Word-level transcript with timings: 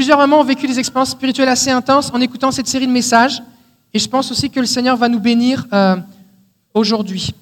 plusieurs 0.00 0.16
mamans 0.16 0.40
ont 0.40 0.44
vécu 0.44 0.66
des 0.66 0.78
expériences 0.78 1.10
spirituelles 1.10 1.50
assez 1.50 1.70
intenses 1.70 2.10
en 2.10 2.22
écoutant 2.22 2.50
cette 2.50 2.66
série 2.66 2.86
de 2.86 2.90
messages. 2.90 3.42
Et 3.92 3.98
je 3.98 4.08
pense 4.08 4.30
aussi 4.30 4.48
que 4.48 4.58
le 4.58 4.64
Seigneur 4.64 4.96
va 4.96 5.10
nous 5.10 5.20
bénir 5.20 5.66
euh, 5.74 5.96
aujourd'hui. 6.72 7.34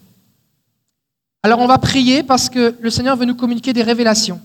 Alors 1.44 1.60
on 1.60 1.68
va 1.68 1.78
prier 1.78 2.24
parce 2.24 2.48
que 2.48 2.74
le 2.80 2.90
Seigneur 2.90 3.16
veut 3.16 3.26
nous 3.26 3.36
communiquer 3.36 3.72
des 3.72 3.84
révélations. 3.84 4.40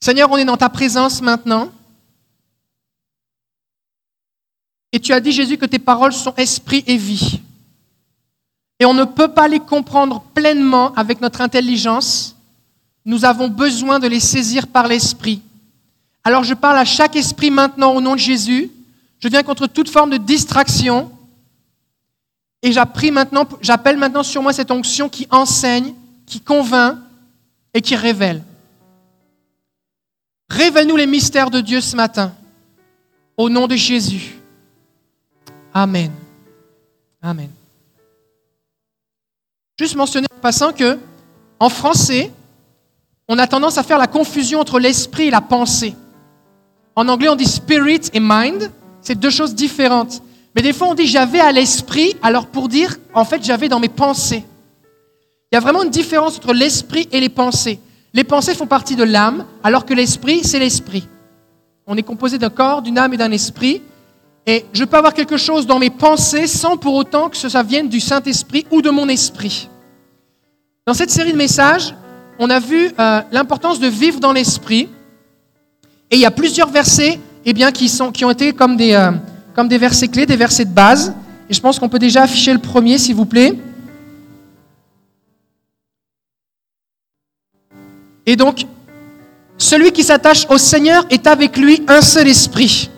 Seigneur, 0.00 0.30
on 0.30 0.36
est 0.36 0.44
dans 0.44 0.58
ta 0.58 0.68
présence 0.68 1.22
maintenant. 1.22 1.70
Et 4.92 5.00
tu 5.00 5.14
as 5.14 5.20
dit, 5.20 5.32
Jésus, 5.32 5.56
que 5.56 5.64
tes 5.64 5.78
paroles 5.78 6.12
sont 6.12 6.34
esprit 6.36 6.84
et 6.86 6.98
vie. 6.98 7.40
Et 8.78 8.84
on 8.84 8.92
ne 8.92 9.04
peut 9.04 9.32
pas 9.32 9.48
les 9.48 9.60
comprendre 9.60 10.20
pleinement 10.34 10.92
avec 10.92 11.22
notre 11.22 11.40
intelligence. 11.40 12.36
Nous 13.06 13.24
avons 13.24 13.48
besoin 13.48 13.98
de 13.98 14.08
les 14.08 14.20
saisir 14.20 14.66
par 14.66 14.88
l'esprit. 14.88 15.40
Alors 16.24 16.42
je 16.42 16.54
parle 16.54 16.78
à 16.78 16.86
chaque 16.86 17.16
esprit 17.16 17.50
maintenant 17.50 17.94
au 17.94 18.00
nom 18.00 18.14
de 18.14 18.20
Jésus. 18.20 18.70
Je 19.20 19.28
viens 19.28 19.42
contre 19.42 19.66
toute 19.66 19.90
forme 19.90 20.10
de 20.10 20.16
distraction. 20.16 21.12
Et 22.62 22.72
j'appelle 22.72 23.98
maintenant 23.98 24.22
sur 24.22 24.42
moi 24.42 24.54
cette 24.54 24.70
onction 24.70 25.10
qui 25.10 25.28
enseigne, 25.30 25.92
qui 26.24 26.40
convainc 26.40 26.96
et 27.74 27.82
qui 27.82 27.94
révèle. 27.94 28.42
Révèle-nous 30.48 30.96
les 30.96 31.06
mystères 31.06 31.50
de 31.50 31.60
Dieu 31.60 31.82
ce 31.82 31.94
matin. 31.94 32.34
Au 33.36 33.50
nom 33.50 33.66
de 33.66 33.76
Jésus. 33.76 34.38
Amen. 35.74 36.10
Amen. 37.20 37.50
Juste 39.78 39.96
mentionner 39.96 40.28
en 40.34 40.40
passant 40.40 40.72
que, 40.72 40.98
en 41.58 41.68
français, 41.68 42.32
on 43.28 43.38
a 43.38 43.46
tendance 43.46 43.76
à 43.76 43.82
faire 43.82 43.98
la 43.98 44.06
confusion 44.06 44.60
entre 44.60 44.78
l'esprit 44.78 45.24
et 45.24 45.30
la 45.30 45.40
pensée. 45.40 45.94
En 46.96 47.08
anglais, 47.08 47.28
on 47.28 47.36
dit 47.36 47.46
spirit 47.46 48.02
et 48.12 48.20
mind. 48.20 48.70
C'est 49.00 49.18
deux 49.18 49.30
choses 49.30 49.54
différentes. 49.54 50.22
Mais 50.54 50.62
des 50.62 50.72
fois, 50.72 50.88
on 50.88 50.94
dit 50.94 51.06
j'avais 51.06 51.40
à 51.40 51.52
l'esprit, 51.52 52.16
alors 52.22 52.46
pour 52.46 52.68
dire, 52.68 52.96
en 53.12 53.24
fait, 53.24 53.44
j'avais 53.44 53.68
dans 53.68 53.80
mes 53.80 53.88
pensées. 53.88 54.44
Il 55.50 55.54
y 55.54 55.58
a 55.58 55.60
vraiment 55.60 55.82
une 55.82 55.90
différence 55.90 56.36
entre 56.38 56.52
l'esprit 56.52 57.08
et 57.12 57.20
les 57.20 57.28
pensées. 57.28 57.80
Les 58.12 58.24
pensées 58.24 58.54
font 58.54 58.66
partie 58.66 58.96
de 58.96 59.02
l'âme, 59.02 59.44
alors 59.62 59.84
que 59.84 59.94
l'esprit, 59.94 60.44
c'est 60.44 60.58
l'esprit. 60.58 61.08
On 61.86 61.96
est 61.96 62.02
composé 62.02 62.38
d'un 62.38 62.50
corps, 62.50 62.80
d'une 62.80 62.98
âme 62.98 63.12
et 63.12 63.16
d'un 63.16 63.32
esprit. 63.32 63.82
Et 64.46 64.64
je 64.72 64.84
peux 64.84 64.96
avoir 64.96 65.14
quelque 65.14 65.36
chose 65.36 65.66
dans 65.66 65.78
mes 65.78 65.90
pensées 65.90 66.46
sans 66.46 66.76
pour 66.76 66.94
autant 66.94 67.28
que 67.28 67.36
ça 67.36 67.62
vienne 67.62 67.88
du 67.88 68.00
Saint-Esprit 68.00 68.66
ou 68.70 68.82
de 68.82 68.90
mon 68.90 69.08
esprit. 69.08 69.68
Dans 70.86 70.94
cette 70.94 71.10
série 71.10 71.32
de 71.32 71.36
messages, 71.38 71.94
on 72.38 72.50
a 72.50 72.60
vu 72.60 72.90
euh, 72.98 73.22
l'importance 73.32 73.80
de 73.80 73.88
vivre 73.88 74.20
dans 74.20 74.32
l'esprit. 74.32 74.88
Et 76.14 76.18
il 76.18 76.20
y 76.20 76.26
a 76.26 76.30
plusieurs 76.30 76.70
versets 76.70 77.18
eh 77.44 77.52
qui 78.12 78.24
ont 78.24 78.30
été 78.30 78.52
comme 78.52 78.76
des, 78.76 78.92
euh, 78.92 79.10
comme 79.52 79.66
des 79.66 79.78
versets 79.78 80.06
clés, 80.06 80.26
des 80.26 80.36
versets 80.36 80.64
de 80.64 80.70
base. 80.70 81.12
Et 81.50 81.54
je 81.54 81.60
pense 81.60 81.76
qu'on 81.76 81.88
peut 81.88 81.98
déjà 81.98 82.22
afficher 82.22 82.52
le 82.52 82.60
premier, 82.60 82.98
s'il 82.98 83.16
vous 83.16 83.24
plaît. 83.24 83.52
Et 88.26 88.36
donc, 88.36 88.64
celui 89.58 89.90
qui 89.90 90.04
s'attache 90.04 90.46
au 90.48 90.56
Seigneur 90.56 91.04
est 91.10 91.26
avec 91.26 91.56
lui 91.56 91.82
un 91.88 92.00
seul 92.00 92.28
esprit. 92.28 92.90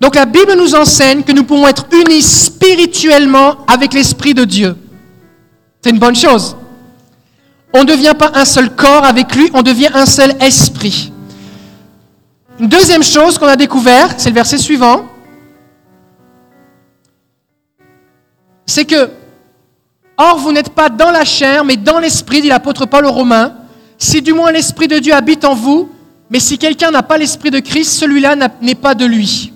Donc 0.00 0.16
la 0.16 0.26
Bible 0.26 0.56
nous 0.58 0.74
enseigne 0.74 1.22
que 1.22 1.30
nous 1.30 1.44
pouvons 1.44 1.68
être 1.68 1.86
unis 1.92 2.20
spirituellement 2.20 3.58
avec 3.68 3.94
l'Esprit 3.94 4.34
de 4.34 4.44
Dieu. 4.44 4.76
C'est 5.80 5.90
une 5.90 6.00
bonne 6.00 6.16
chose. 6.16 6.56
On 7.72 7.84
ne 7.84 7.88
devient 7.92 8.14
pas 8.18 8.32
un 8.34 8.44
seul 8.44 8.74
corps 8.74 9.04
avec 9.04 9.36
lui, 9.36 9.52
on 9.54 9.62
devient 9.62 9.90
un 9.94 10.06
seul 10.06 10.34
esprit. 10.40 11.12
Une 12.60 12.68
deuxième 12.68 13.02
chose 13.02 13.38
qu'on 13.38 13.46
a 13.46 13.56
découvert, 13.56 14.16
c'est 14.18 14.28
le 14.28 14.34
verset 14.34 14.58
suivant, 14.58 15.06
c'est 18.66 18.84
que, 18.84 19.08
or 20.18 20.36
vous 20.36 20.52
n'êtes 20.52 20.68
pas 20.68 20.90
dans 20.90 21.10
la 21.10 21.24
chair, 21.24 21.64
mais 21.64 21.78
dans 21.78 21.98
l'esprit, 21.98 22.42
dit 22.42 22.48
l'apôtre 22.48 22.84
Paul 22.84 23.06
aux 23.06 23.12
Romains, 23.12 23.54
si 23.96 24.20
du 24.20 24.34
moins 24.34 24.52
l'esprit 24.52 24.88
de 24.88 24.98
Dieu 24.98 25.14
habite 25.14 25.46
en 25.46 25.54
vous, 25.54 25.88
mais 26.28 26.38
si 26.38 26.58
quelqu'un 26.58 26.90
n'a 26.90 27.02
pas 27.02 27.16
l'esprit 27.16 27.50
de 27.50 27.60
Christ, 27.60 27.98
celui-là 27.98 28.36
n'est 28.60 28.74
pas 28.74 28.94
de 28.94 29.06
lui. 29.06 29.54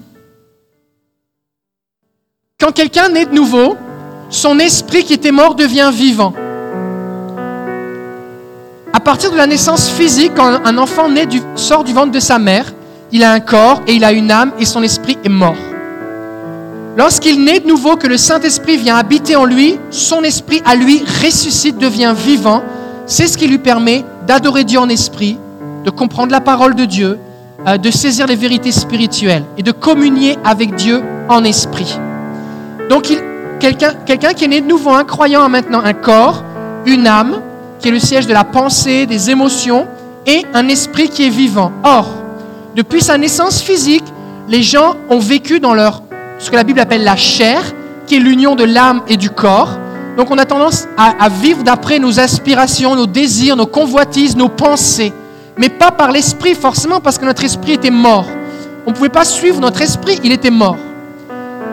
Quand 2.59 2.73
quelqu'un 2.73 3.11
naît 3.11 3.27
de 3.27 3.35
nouveau, 3.35 3.77
son 4.31 4.59
esprit 4.59 5.05
qui 5.05 5.13
était 5.13 5.31
mort 5.31 5.55
devient 5.55 5.91
vivant. 5.93 6.33
À 8.95 9.01
partir 9.01 9.31
de 9.31 9.37
la 9.37 9.47
naissance 9.47 9.91
physique, 9.91 10.33
quand 10.35 10.65
un 10.65 10.79
enfant 10.79 11.11
naît 11.11 11.29
sort 11.55 11.85
du 11.85 11.93
ventre 11.93 12.11
de 12.11 12.21
sa 12.21 12.39
mère, 12.39 12.73
il 13.15 13.23
a 13.23 13.31
un 13.31 13.39
corps 13.39 13.81
et 13.87 13.95
il 13.95 14.05
a 14.05 14.11
une 14.11 14.33
âme 14.33 14.51
et 14.59 14.65
son 14.65 14.83
esprit 14.83 15.17
est 15.25 15.29
mort. 15.29 15.55
Lorsqu'il 16.97 17.45
naît 17.45 17.61
de 17.61 17.69
nouveau, 17.69 17.95
que 17.95 18.09
le 18.09 18.17
Saint-Esprit 18.17 18.77
vient 18.77 18.97
habiter 18.97 19.37
en 19.37 19.45
lui, 19.45 19.79
son 19.91 20.25
esprit 20.25 20.61
à 20.65 20.75
lui 20.75 21.01
ressuscite, 21.23 21.79
devient 21.79 22.13
vivant. 22.17 22.63
C'est 23.07 23.29
ce 23.29 23.39
qui 23.39 23.47
lui 23.47 23.59
permet 23.59 24.05
d'adorer 24.27 24.65
Dieu 24.65 24.81
en 24.81 24.89
esprit, 24.89 25.39
de 25.85 25.91
comprendre 25.91 26.33
la 26.33 26.41
parole 26.41 26.75
de 26.75 26.85
Dieu, 26.87 27.21
euh, 27.69 27.79
de 27.79 27.91
saisir 27.93 28.27
les 28.27 28.35
vérités 28.35 28.73
spirituelles 28.73 29.45
et 29.57 29.63
de 29.63 29.71
communier 29.71 30.37
avec 30.45 30.75
Dieu 30.75 31.01
en 31.29 31.45
esprit. 31.45 31.97
Donc, 32.91 33.13
quelqu'un 33.61 34.33
qui 34.35 34.45
est 34.45 34.49
né 34.49 34.61
de 34.61 34.67
nouveau, 34.67 34.91
un 34.91 35.05
croyant 35.05 35.45
a 35.45 35.49
maintenant 35.49 35.83
un 35.85 35.95
corps, 35.95 36.43
une 36.85 37.07
âme, 37.07 37.37
qui 37.79 37.89
est 37.89 37.93
le 37.93 38.01
siège 38.01 38.27
de 38.27 38.33
la 38.33 38.45
pensée, 38.45 39.07
des 39.07 39.31
émotions, 39.31 39.87
et 40.27 40.45
un 40.53 40.67
esprit 40.67 41.09
qui 41.09 41.27
est 41.27 41.31
vivant. 41.31 41.71
Or, 41.85 42.24
depuis 42.75 43.03
sa 43.03 43.17
naissance 43.19 43.63
physique, 43.63 44.05
les 44.49 44.63
gens 44.63 44.97
ont 45.09 45.21
vécu 45.21 45.61
dans 45.61 45.75
leur, 45.75 46.03
ce 46.39 46.51
que 46.51 46.57
la 46.57 46.65
Bible 46.65 46.81
appelle 46.81 47.05
la 47.05 47.17
chair, 47.17 47.63
qui 48.07 48.17
est 48.17 48.19
l'union 48.19 48.57
de 48.57 48.65
l'âme 48.65 49.03
et 49.09 49.17
du 49.17 49.31
corps. 49.31 49.79
Donc 50.17 50.31
on 50.31 50.39
a 50.39 50.45
tendance 50.45 50.87
à, 50.97 51.25
à 51.25 51.29
vivre 51.29 51.63
d'après 51.63 51.99
nos 51.99 52.19
aspirations, 52.19 52.97
nos 52.97 53.07
désirs, 53.07 53.57
nos 53.57 53.67
convoitises, 53.67 54.37
nos 54.37 54.49
pensées. 54.49 55.13
Mais 55.57 55.69
pas 55.69 55.93
par 55.93 56.11
l'esprit 56.11 56.55
forcément, 56.55 57.01
parce 57.01 57.17
que 57.17 57.25
notre 57.25 57.45
esprit 57.45 57.73
était 57.73 57.91
mort. 57.91 58.27
On 58.87 58.91
ne 58.91 58.95
pouvait 58.95 59.09
pas 59.09 59.25
suivre 59.25 59.61
notre 59.61 59.81
esprit, 59.81 60.19
il 60.25 60.33
était 60.33 60.51
mort. 60.51 60.77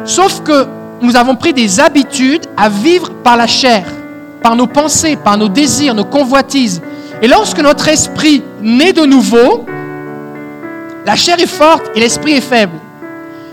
Sauf 0.05 0.41
que 0.43 0.67
nous 1.01 1.15
avons 1.15 1.35
pris 1.35 1.53
des 1.53 1.79
habitudes 1.79 2.45
à 2.55 2.69
vivre 2.69 3.09
par 3.23 3.37
la 3.37 3.47
chair, 3.47 3.85
par 4.43 4.55
nos 4.55 4.67
pensées, 4.67 5.15
par 5.15 5.37
nos 5.37 5.49
désirs, 5.49 5.95
nos 5.95 6.05
convoitises. 6.05 6.81
Et 7.23 7.27
lorsque 7.27 7.59
notre 7.59 7.87
esprit 7.87 8.43
naît 8.61 8.93
de 8.93 9.05
nouveau, 9.05 9.65
la 11.05 11.15
chair 11.15 11.39
est 11.39 11.47
forte 11.47 11.83
et 11.95 11.99
l'esprit 11.99 12.33
est 12.33 12.41
faible. 12.41 12.73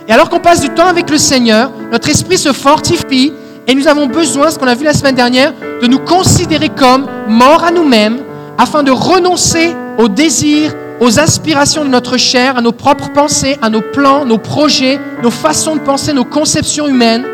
Et 0.07 0.13
alors 0.13 0.29
qu'on 0.31 0.41
passe 0.41 0.61
du 0.61 0.71
temps 0.71 0.87
avec 0.87 1.11
le 1.11 1.19
Seigneur, 1.19 1.71
notre 1.93 2.09
esprit 2.09 2.39
se 2.39 2.53
fortifie 2.53 3.33
et 3.67 3.75
nous 3.75 3.87
avons 3.89 4.07
besoin, 4.07 4.51
ce 4.51 4.59
qu'on 4.59 4.67
a 4.67 4.75
vu 4.75 4.85
la 4.85 4.95
semaine 4.95 5.15
dernière, 5.15 5.53
de 5.83 5.87
nous 5.87 5.99
considérer 5.99 6.71
comme 6.71 7.07
morts 7.29 7.65
à 7.65 7.71
nous-mêmes 7.71 8.21
afin 8.57 8.83
de 8.83 8.91
renoncer 8.91 9.75
aux 9.99 10.09
désirs, 10.09 10.75
aux 11.01 11.21
aspirations 11.21 11.85
de 11.85 11.91
notre 11.91 12.17
chair, 12.17 12.57
à 12.57 12.61
nos 12.63 12.73
propres 12.73 13.13
pensées, 13.13 13.59
à 13.61 13.69
nos 13.69 13.83
plans, 13.83 14.25
nos 14.25 14.39
projets, 14.39 14.99
nos 15.23 15.31
façons 15.31 15.77
de 15.77 15.81
penser, 15.81 16.13
nos 16.13 16.25
conceptions 16.25 16.89
humaines 16.89 17.27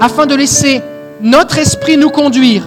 afin 0.00 0.26
de 0.26 0.34
laisser 0.34 0.80
notre 1.20 1.58
esprit 1.58 1.96
nous 1.96 2.10
conduire. 2.10 2.62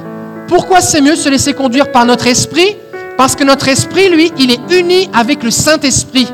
Pourquoi 0.48 0.82
c'est 0.82 1.02
mieux 1.02 1.16
se 1.16 1.30
laisser 1.30 1.54
conduire 1.54 1.92
par 1.92 2.06
notre 2.06 2.28
esprit? 2.28 2.76
Parce 3.18 3.36
que 3.36 3.44
notre 3.44 3.68
esprit, 3.70 4.10
lui, 4.10 4.32
il 4.38 4.52
est 4.52 4.60
uni 4.78 5.10
avec 5.14 5.42
le 5.44 5.52
Saint-Esprit. 5.52 6.28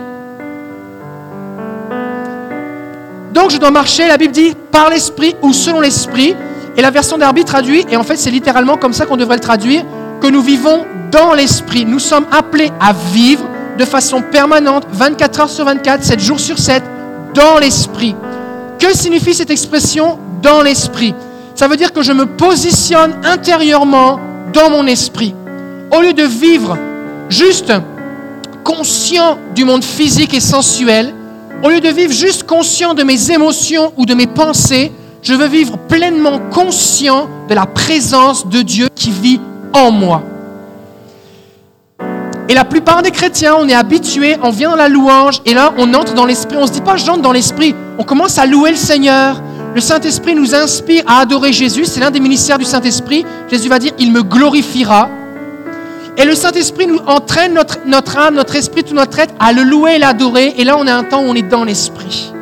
Donc 3.33 3.51
je 3.51 3.57
dois 3.57 3.71
marcher, 3.71 4.07
la 4.07 4.17
Bible 4.17 4.33
dit, 4.33 4.55
par 4.71 4.89
l'esprit 4.89 5.35
ou 5.41 5.53
selon 5.53 5.79
l'esprit. 5.79 6.35
Et 6.77 6.81
la 6.81 6.91
version 6.91 7.17
d'Arby 7.17 7.43
traduit, 7.43 7.85
et 7.89 7.97
en 7.97 8.03
fait 8.03 8.15
c'est 8.15 8.31
littéralement 8.31 8.77
comme 8.77 8.93
ça 8.93 9.05
qu'on 9.05 9.17
devrait 9.17 9.35
le 9.35 9.41
traduire, 9.41 9.83
que 10.21 10.27
nous 10.27 10.41
vivons 10.41 10.85
dans 11.11 11.33
l'esprit. 11.33 11.85
Nous 11.85 11.99
sommes 11.99 12.25
appelés 12.31 12.71
à 12.79 12.93
vivre 13.13 13.43
de 13.77 13.85
façon 13.85 14.21
permanente, 14.21 14.85
24 14.91 15.39
heures 15.41 15.49
sur 15.49 15.65
24, 15.65 16.03
7 16.03 16.19
jours 16.19 16.39
sur 16.39 16.57
7, 16.57 16.83
dans 17.33 17.57
l'esprit. 17.59 18.15
Que 18.79 18.95
signifie 18.95 19.33
cette 19.33 19.49
expression 19.49 20.17
dans 20.41 20.61
l'esprit? 20.61 21.13
Ça 21.55 21.67
veut 21.67 21.77
dire 21.77 21.91
que 21.91 22.01
je 22.01 22.13
me 22.13 22.25
positionne 22.25 23.15
intérieurement 23.23 24.19
dans 24.53 24.69
mon 24.69 24.87
esprit. 24.87 25.35
Au 25.91 26.01
lieu 26.01 26.13
de 26.13 26.23
vivre 26.23 26.77
juste 27.29 27.73
conscient 28.63 29.37
du 29.53 29.65
monde 29.65 29.83
physique 29.83 30.33
et 30.33 30.39
sensuel, 30.39 31.13
au 31.63 31.69
lieu 31.69 31.79
de 31.79 31.89
vivre 31.89 32.13
juste 32.13 32.43
conscient 32.43 32.93
de 32.93 33.03
mes 33.03 33.31
émotions 33.31 33.93
ou 33.97 34.05
de 34.05 34.13
mes 34.13 34.27
pensées, 34.27 34.91
je 35.21 35.33
veux 35.33 35.47
vivre 35.47 35.77
pleinement 35.77 36.39
conscient 36.51 37.27
de 37.47 37.53
la 37.53 37.65
présence 37.65 38.47
de 38.47 38.61
Dieu 38.61 38.87
qui 38.95 39.11
vit 39.11 39.39
en 39.73 39.91
moi. 39.91 40.23
Et 42.49 42.53
la 42.53 42.65
plupart 42.65 43.01
des 43.01 43.11
chrétiens, 43.11 43.55
on 43.57 43.67
est 43.69 43.73
habitués, 43.73 44.35
on 44.43 44.49
vient 44.49 44.71
dans 44.71 44.75
la 44.75 44.89
louange, 44.89 45.41
et 45.45 45.53
là, 45.53 45.73
on 45.77 45.93
entre 45.93 46.13
dans 46.13 46.25
l'esprit. 46.25 46.57
On 46.57 46.63
ne 46.63 46.67
se 46.67 46.73
dit 46.73 46.81
pas, 46.81 46.97
j'entre 46.97 47.21
dans 47.21 47.31
l'esprit. 47.31 47.75
On 47.97 48.03
commence 48.03 48.37
à 48.37 48.45
louer 48.45 48.71
le 48.71 48.77
Seigneur, 48.77 49.41
le 49.73 49.79
Saint-Esprit 49.79 50.35
nous 50.35 50.53
inspire 50.53 51.03
à 51.07 51.19
adorer 51.19 51.53
Jésus. 51.53 51.85
C'est 51.85 52.01
l'un 52.01 52.11
des 52.11 52.19
ministères 52.19 52.57
du 52.57 52.65
Saint-Esprit. 52.65 53.25
Jésus 53.49 53.69
va 53.69 53.79
dire, 53.79 53.93
il 53.99 54.11
me 54.11 54.21
glorifiera. 54.21 55.09
Et 56.17 56.25
le 56.25 56.35
Saint-Esprit 56.35 56.87
nous 56.87 56.99
entraîne 57.07 57.53
notre, 57.53 58.17
âme, 58.17 58.35
notre 58.35 58.55
esprit, 58.55 58.83
tout 58.83 58.93
notre 58.93 59.19
être 59.19 59.33
à 59.39 59.53
le 59.53 59.63
louer 59.63 59.95
et 59.95 59.99
l'adorer. 59.99 60.53
Et 60.57 60.63
là, 60.63 60.75
on 60.77 60.85
a 60.85 60.93
un 60.93 61.03
temps 61.03 61.21
où 61.21 61.27
on 61.27 61.35
est 61.35 61.41
dans 61.41 61.63
l'esprit. 61.63 62.33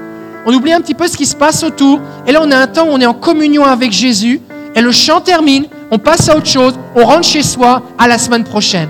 On 0.45 0.53
oublie 0.53 0.73
un 0.73 0.81
petit 0.81 0.95
peu 0.95 1.07
ce 1.07 1.15
qui 1.15 1.25
se 1.25 1.35
passe 1.35 1.63
autour. 1.63 1.99
Et 2.25 2.31
là, 2.31 2.39
on 2.43 2.51
a 2.51 2.57
un 2.57 2.67
temps 2.67 2.85
où 2.85 2.91
on 2.91 2.99
est 2.99 3.05
en 3.05 3.13
communion 3.13 3.63
avec 3.63 3.91
Jésus. 3.91 4.41
Et 4.75 4.81
le 4.81 4.91
chant 4.91 5.21
termine, 5.21 5.65
on 5.91 5.99
passe 5.99 6.29
à 6.29 6.37
autre 6.37 6.47
chose, 6.47 6.73
on 6.95 7.03
rentre 7.03 7.23
chez 7.27 7.41
soi 7.43 7.81
à 7.97 8.07
la 8.07 8.17
semaine 8.17 8.43
prochaine. 8.43 8.89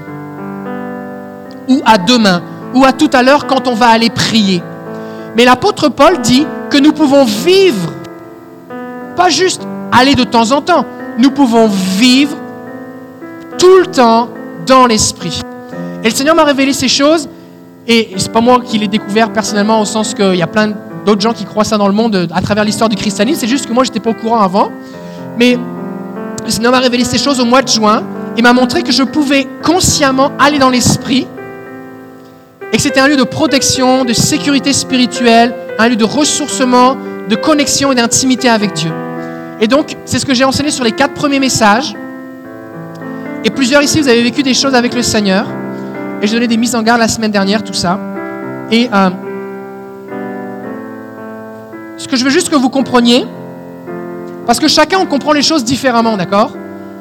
Ou 1.67 1.81
à 1.85 1.97
demain, 1.97 2.41
ou 2.73 2.83
à 2.83 2.91
tout 2.91 3.09
à 3.13 3.23
l'heure 3.23 3.47
quand 3.47 3.67
on 3.67 3.73
va 3.73 3.87
aller 3.87 4.09
prier. 4.09 4.61
Mais 5.35 5.45
l'apôtre 5.45 5.89
Paul 5.89 6.19
dit 6.19 6.45
que 6.69 6.77
nous 6.77 6.91
pouvons 6.91 7.23
vivre, 7.23 7.93
pas 9.15 9.29
juste 9.29 9.61
aller 9.91 10.15
de 10.15 10.23
temps 10.23 10.51
en 10.51 10.61
temps, 10.61 10.85
nous 11.17 11.31
pouvons 11.31 11.67
vivre 11.67 12.35
tout 13.57 13.77
le 13.79 13.87
temps 13.87 14.29
l'esprit. 14.87 15.41
Et 16.03 16.09
le 16.09 16.15
Seigneur 16.15 16.35
m'a 16.35 16.43
révélé 16.43 16.73
ces 16.73 16.87
choses, 16.87 17.27
et 17.87 18.09
c'est 18.17 18.31
pas 18.31 18.41
moi 18.41 18.61
qui 18.63 18.77
l'ai 18.77 18.87
découvert 18.87 19.31
personnellement, 19.33 19.81
au 19.81 19.85
sens 19.85 20.13
qu'il 20.13 20.35
y 20.35 20.41
a 20.41 20.47
plein 20.47 20.73
d'autres 21.05 21.21
gens 21.21 21.33
qui 21.33 21.45
croient 21.45 21.63
ça 21.63 21.77
dans 21.77 21.87
le 21.87 21.93
monde 21.93 22.27
à 22.33 22.41
travers 22.41 22.63
l'histoire 22.63 22.89
du 22.89 22.95
christianisme, 22.95 23.39
c'est 23.39 23.47
juste 23.47 23.65
que 23.65 23.73
moi 23.73 23.83
j'étais 23.83 23.99
pas 23.99 24.11
au 24.11 24.13
courant 24.13 24.41
avant. 24.41 24.69
Mais 25.37 25.57
le 26.45 26.49
Seigneur 26.51 26.71
m'a 26.71 26.79
révélé 26.79 27.03
ces 27.03 27.17
choses 27.17 27.39
au 27.39 27.45
mois 27.45 27.61
de 27.61 27.67
juin 27.67 28.03
et 28.37 28.41
m'a 28.41 28.53
montré 28.53 28.83
que 28.83 28.91
je 28.91 29.03
pouvais 29.03 29.47
consciemment 29.63 30.31
aller 30.39 30.59
dans 30.59 30.69
l'esprit 30.69 31.27
et 32.71 32.77
que 32.77 32.81
c'était 32.81 32.99
un 32.99 33.07
lieu 33.07 33.17
de 33.17 33.23
protection, 33.23 34.05
de 34.05 34.13
sécurité 34.13 34.73
spirituelle, 34.73 35.55
un 35.79 35.89
lieu 35.89 35.95
de 35.95 36.05
ressourcement, 36.05 36.95
de 37.27 37.35
connexion 37.35 37.91
et 37.91 37.95
d'intimité 37.95 38.49
avec 38.49 38.73
Dieu. 38.73 38.91
Et 39.61 39.67
donc, 39.67 39.95
c'est 40.05 40.19
ce 40.19 40.25
que 40.25 40.33
j'ai 40.33 40.43
enseigné 40.43 40.71
sur 40.71 40.83
les 40.83 40.91
quatre 40.91 41.13
premiers 41.13 41.39
messages. 41.39 41.93
Et 43.43 43.49
plusieurs 43.49 43.81
ici, 43.81 44.01
vous 44.01 44.07
avez 44.07 44.21
vécu 44.21 44.43
des 44.43 44.53
choses 44.53 44.75
avec 44.75 44.93
le 44.93 45.01
Seigneur. 45.01 45.45
Et 46.21 46.27
je 46.27 46.33
donnais 46.33 46.47
des 46.47 46.57
mises 46.57 46.75
en 46.75 46.83
garde 46.83 46.99
la 46.99 47.07
semaine 47.07 47.31
dernière, 47.31 47.63
tout 47.63 47.73
ça. 47.73 47.97
Et 48.71 48.89
euh, 48.93 49.09
ce 51.97 52.07
que 52.07 52.17
je 52.17 52.23
veux 52.25 52.29
juste 52.29 52.49
que 52.49 52.55
vous 52.55 52.69
compreniez, 52.69 53.25
parce 54.45 54.59
que 54.59 54.67
chacun, 54.67 54.97
on 54.99 55.05
comprend 55.05 55.31
les 55.31 55.41
choses 55.41 55.63
différemment, 55.63 56.17
d'accord? 56.17 56.51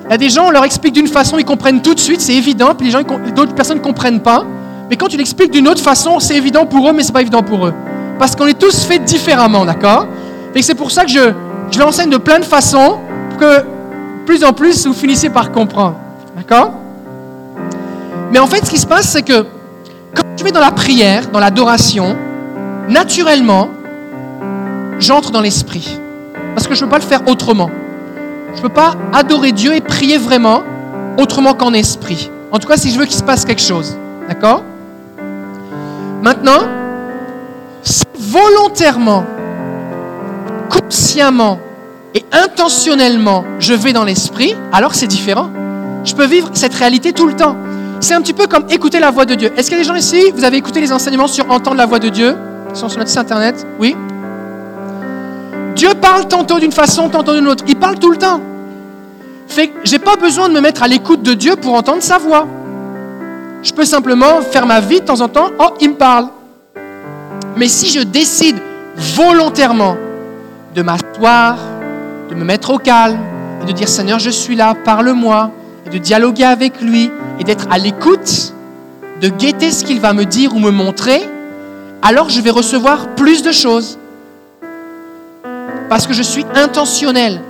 Il 0.06 0.10
y 0.12 0.14
a 0.14 0.18
des 0.18 0.28
gens, 0.28 0.46
on 0.46 0.50
leur 0.50 0.64
explique 0.64 0.94
d'une 0.94 1.08
façon, 1.08 1.38
ils 1.38 1.44
comprennent 1.44 1.82
tout 1.82 1.94
de 1.94 2.00
suite, 2.00 2.20
c'est 2.20 2.34
évident, 2.34 2.74
puis 2.74 2.92
d'autres 3.34 3.54
personnes 3.54 3.78
ne 3.78 3.82
comprennent 3.82 4.20
pas. 4.20 4.44
Mais 4.88 4.96
quand 4.96 5.08
tu 5.08 5.16
l'expliques 5.16 5.50
d'une 5.50 5.68
autre 5.68 5.82
façon, 5.82 6.20
c'est 6.20 6.36
évident 6.36 6.64
pour 6.64 6.88
eux, 6.88 6.92
mais 6.92 7.02
ce 7.02 7.08
n'est 7.08 7.12
pas 7.12 7.20
évident 7.20 7.42
pour 7.42 7.66
eux. 7.66 7.74
Parce 8.18 8.36
qu'on 8.36 8.46
est 8.46 8.58
tous 8.58 8.84
faits 8.84 9.04
différemment, 9.04 9.64
d'accord? 9.64 10.06
Et 10.54 10.62
c'est 10.62 10.74
pour 10.74 10.90
ça 10.90 11.04
que 11.04 11.10
je, 11.10 11.32
je 11.70 11.78
l'enseigne 11.78 12.10
de 12.10 12.16
plein 12.16 12.38
de 12.38 12.44
façons, 12.44 12.98
pour 13.30 13.40
que 13.40 13.64
plus 14.24 14.44
en 14.44 14.52
plus, 14.52 14.86
vous 14.86 14.94
finissez 14.94 15.28
par 15.30 15.52
comprendre. 15.52 15.96
Mais 18.32 18.38
en 18.38 18.46
fait, 18.46 18.64
ce 18.64 18.70
qui 18.70 18.78
se 18.78 18.86
passe, 18.86 19.08
c'est 19.08 19.22
que 19.22 19.44
quand 20.14 20.22
je 20.36 20.44
vais 20.44 20.52
dans 20.52 20.60
la 20.60 20.70
prière, 20.70 21.28
dans 21.30 21.40
l'adoration, 21.40 22.16
naturellement, 22.88 23.68
j'entre 24.98 25.30
dans 25.30 25.40
l'esprit. 25.40 25.98
Parce 26.54 26.66
que 26.66 26.74
je 26.74 26.84
ne 26.84 26.86
peux 26.86 26.92
pas 26.92 26.98
le 26.98 27.04
faire 27.04 27.26
autrement. 27.28 27.70
Je 28.52 28.58
ne 28.58 28.62
peux 28.62 28.72
pas 28.72 28.94
adorer 29.12 29.52
Dieu 29.52 29.74
et 29.74 29.80
prier 29.80 30.18
vraiment 30.18 30.62
autrement 31.18 31.54
qu'en 31.54 31.72
esprit. 31.72 32.30
En 32.50 32.58
tout 32.58 32.66
cas, 32.66 32.76
si 32.76 32.90
je 32.90 32.98
veux 32.98 33.04
qu'il 33.04 33.16
se 33.16 33.22
passe 33.22 33.44
quelque 33.44 33.62
chose. 33.62 33.96
D'accord? 34.28 34.62
Maintenant, 36.22 36.66
si 37.82 38.04
volontairement, 38.18 39.24
consciemment 40.68 41.58
et 42.14 42.24
intentionnellement 42.32 43.44
je 43.58 43.74
vais 43.74 43.92
dans 43.92 44.04
l'esprit, 44.04 44.54
alors 44.72 44.94
c'est 44.94 45.06
différent. 45.06 45.50
Je 46.04 46.14
peux 46.14 46.26
vivre 46.26 46.50
cette 46.54 46.74
réalité 46.74 47.12
tout 47.12 47.26
le 47.26 47.34
temps. 47.34 47.56
C'est 48.00 48.14
un 48.14 48.20
petit 48.20 48.32
peu 48.32 48.46
comme 48.46 48.64
écouter 48.70 49.00
la 49.00 49.10
voix 49.10 49.24
de 49.24 49.34
Dieu. 49.34 49.50
Est-ce 49.56 49.68
qu'il 49.68 49.78
y 49.78 49.80
a 49.80 49.82
des 49.82 49.88
gens 49.88 49.94
ici, 49.94 50.30
vous 50.34 50.44
avez 50.44 50.56
écouté 50.56 50.80
les 50.80 50.92
enseignements 50.92 51.26
sur 51.26 51.50
entendre 51.50 51.76
la 51.76 51.86
voix 51.86 51.98
de 51.98 52.08
Dieu? 52.08 52.36
Ils 52.70 52.76
sont 52.76 52.88
sur 52.88 52.98
notre 52.98 53.10
site 53.10 53.18
internet? 53.18 53.66
Oui? 53.80 53.96
Dieu 55.74 55.90
parle 56.00 56.26
tantôt 56.28 56.58
d'une 56.58 56.72
façon, 56.72 57.08
tantôt 57.08 57.34
d'une 57.34 57.48
autre. 57.48 57.64
Il 57.66 57.76
parle 57.76 57.98
tout 57.98 58.10
le 58.10 58.16
temps. 58.16 58.40
Fait 59.46 59.68
que 59.68 59.78
j'ai 59.84 59.98
pas 59.98 60.16
besoin 60.16 60.48
de 60.48 60.54
me 60.54 60.60
mettre 60.60 60.82
à 60.82 60.88
l'écoute 60.88 61.22
de 61.22 61.34
Dieu 61.34 61.56
pour 61.56 61.74
entendre 61.74 62.02
sa 62.02 62.18
voix. 62.18 62.46
Je 63.62 63.72
peux 63.72 63.84
simplement 63.84 64.40
faire 64.42 64.66
ma 64.66 64.80
vie 64.80 65.00
de 65.00 65.06
temps 65.06 65.20
en 65.20 65.28
temps. 65.28 65.50
Oh, 65.58 65.70
il 65.80 65.90
me 65.90 65.94
parle. 65.94 66.28
Mais 67.56 67.68
si 67.68 67.88
je 67.88 68.00
décide 68.00 68.56
volontairement 68.96 69.96
de 70.74 70.82
m'asseoir, 70.82 71.56
de 72.30 72.34
me 72.34 72.44
mettre 72.44 72.70
au 72.70 72.78
calme 72.78 73.18
et 73.62 73.66
de 73.66 73.72
dire 73.72 73.88
Seigneur, 73.88 74.18
je 74.18 74.30
suis 74.30 74.54
là, 74.54 74.74
parle-moi, 74.84 75.50
de 75.88 75.98
dialoguer 75.98 76.44
avec 76.44 76.80
lui 76.80 77.10
et 77.38 77.44
d'être 77.44 77.66
à 77.70 77.78
l'écoute, 77.78 78.52
de 79.20 79.28
guetter 79.28 79.70
ce 79.70 79.84
qu'il 79.84 80.00
va 80.00 80.12
me 80.12 80.24
dire 80.24 80.54
ou 80.54 80.58
me 80.58 80.70
montrer, 80.70 81.28
alors 82.02 82.28
je 82.30 82.40
vais 82.40 82.50
recevoir 82.50 83.08
plus 83.14 83.42
de 83.42 83.52
choses. 83.52 83.98
Parce 85.88 86.06
que 86.06 86.12
je 86.12 86.22
suis 86.22 86.44
intentionnel. 86.54 87.40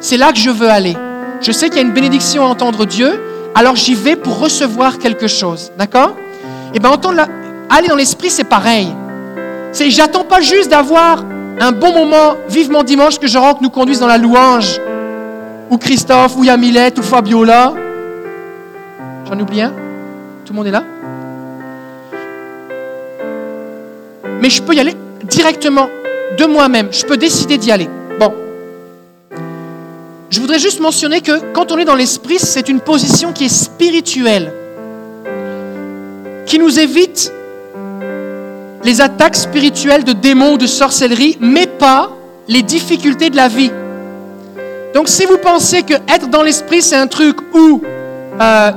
C'est 0.00 0.16
là 0.16 0.32
que 0.32 0.38
je 0.38 0.50
veux 0.50 0.70
aller. 0.70 0.96
Je 1.40 1.52
sais 1.52 1.68
qu'il 1.68 1.76
y 1.76 1.80
a 1.80 1.86
une 1.86 1.92
bénédiction 1.92 2.44
à 2.44 2.46
entendre 2.46 2.84
Dieu, 2.86 3.20
alors 3.54 3.76
j'y 3.76 3.94
vais 3.94 4.16
pour 4.16 4.38
recevoir 4.38 4.98
quelque 4.98 5.26
chose. 5.26 5.72
D'accord? 5.76 6.14
Et 6.72 6.76
eh 6.76 6.78
bien, 6.78 6.90
entendre 6.90 7.22
aller 7.68 7.88
dans 7.88 7.96
l'esprit, 7.96 8.30
c'est 8.30 8.44
pareil. 8.44 8.88
C'est, 9.72 9.90
j'attends 9.90 10.24
pas 10.24 10.40
juste 10.40 10.70
d'avoir 10.70 11.24
un 11.60 11.72
bon 11.72 11.92
moment, 11.92 12.36
vivement 12.48 12.82
dimanche, 12.82 13.18
que 13.18 13.26
je 13.26 13.38
rentre 13.38 13.62
nous 13.62 13.70
conduise 13.70 14.00
dans 14.00 14.06
la 14.06 14.18
louange, 14.18 14.80
ou 15.68 15.78
Christophe, 15.78 16.36
ou 16.36 16.44
Yamilette, 16.44 16.98
ou 16.98 17.02
Fabiola. 17.02 17.74
J'en 19.30 19.38
oublie 19.38 19.62
un 19.62 19.70
Tout 20.44 20.52
le 20.52 20.56
monde 20.56 20.66
est 20.66 20.72
là 20.72 20.84
Mais 24.40 24.50
je 24.50 24.62
peux 24.62 24.74
y 24.74 24.80
aller 24.80 24.96
directement 25.24 25.88
de 26.38 26.46
moi-même. 26.46 26.88
Je 26.90 27.04
peux 27.04 27.16
décider 27.16 27.58
d'y 27.58 27.70
aller. 27.70 27.88
Bon, 28.18 28.32
je 30.30 30.40
voudrais 30.40 30.58
juste 30.58 30.80
mentionner 30.80 31.20
que 31.20 31.52
quand 31.52 31.72
on 31.72 31.78
est 31.78 31.84
dans 31.84 31.94
l'esprit, 31.94 32.38
c'est 32.38 32.68
une 32.68 32.80
position 32.80 33.32
qui 33.32 33.44
est 33.44 33.48
spirituelle, 33.48 34.52
qui 36.46 36.58
nous 36.58 36.78
évite 36.78 37.32
les 38.84 39.00
attaques 39.00 39.36
spirituelles 39.36 40.04
de 40.04 40.12
démons 40.12 40.54
ou 40.54 40.58
de 40.58 40.66
sorcellerie, 40.66 41.36
mais 41.40 41.66
pas 41.66 42.10
les 42.48 42.62
difficultés 42.62 43.28
de 43.28 43.36
la 43.36 43.48
vie. 43.48 43.70
Donc 44.94 45.08
si 45.08 45.26
vous 45.26 45.38
pensez 45.38 45.82
que 45.82 45.94
être 46.08 46.28
dans 46.28 46.42
l'esprit, 46.42 46.80
c'est 46.80 46.96
un 46.96 47.06
truc 47.06 47.36
où 47.54 47.82
euh, 48.40 48.70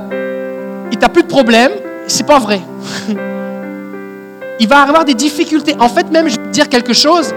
il 0.94 0.98
t'a 0.98 1.08
plus 1.08 1.24
de 1.24 1.28
problème, 1.28 1.72
c'est 2.06 2.24
pas 2.24 2.38
vrai. 2.38 2.60
il 4.60 4.68
va 4.68 4.78
avoir 4.82 5.04
des 5.04 5.14
difficultés. 5.14 5.74
En 5.80 5.88
fait, 5.88 6.08
même, 6.12 6.28
je 6.28 6.36
vais 6.36 6.50
dire 6.52 6.68
quelque 6.68 6.92
chose, 6.92 7.34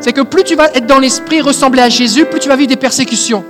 c'est 0.00 0.12
que 0.12 0.20
plus 0.20 0.44
tu 0.44 0.54
vas 0.56 0.68
être 0.74 0.86
dans 0.86 0.98
l'esprit, 0.98 1.40
ressembler 1.40 1.80
à 1.80 1.88
Jésus, 1.88 2.26
plus 2.26 2.38
tu 2.38 2.50
vas 2.50 2.56
vivre 2.56 2.68
des 2.68 2.76
persécutions. 2.76 3.42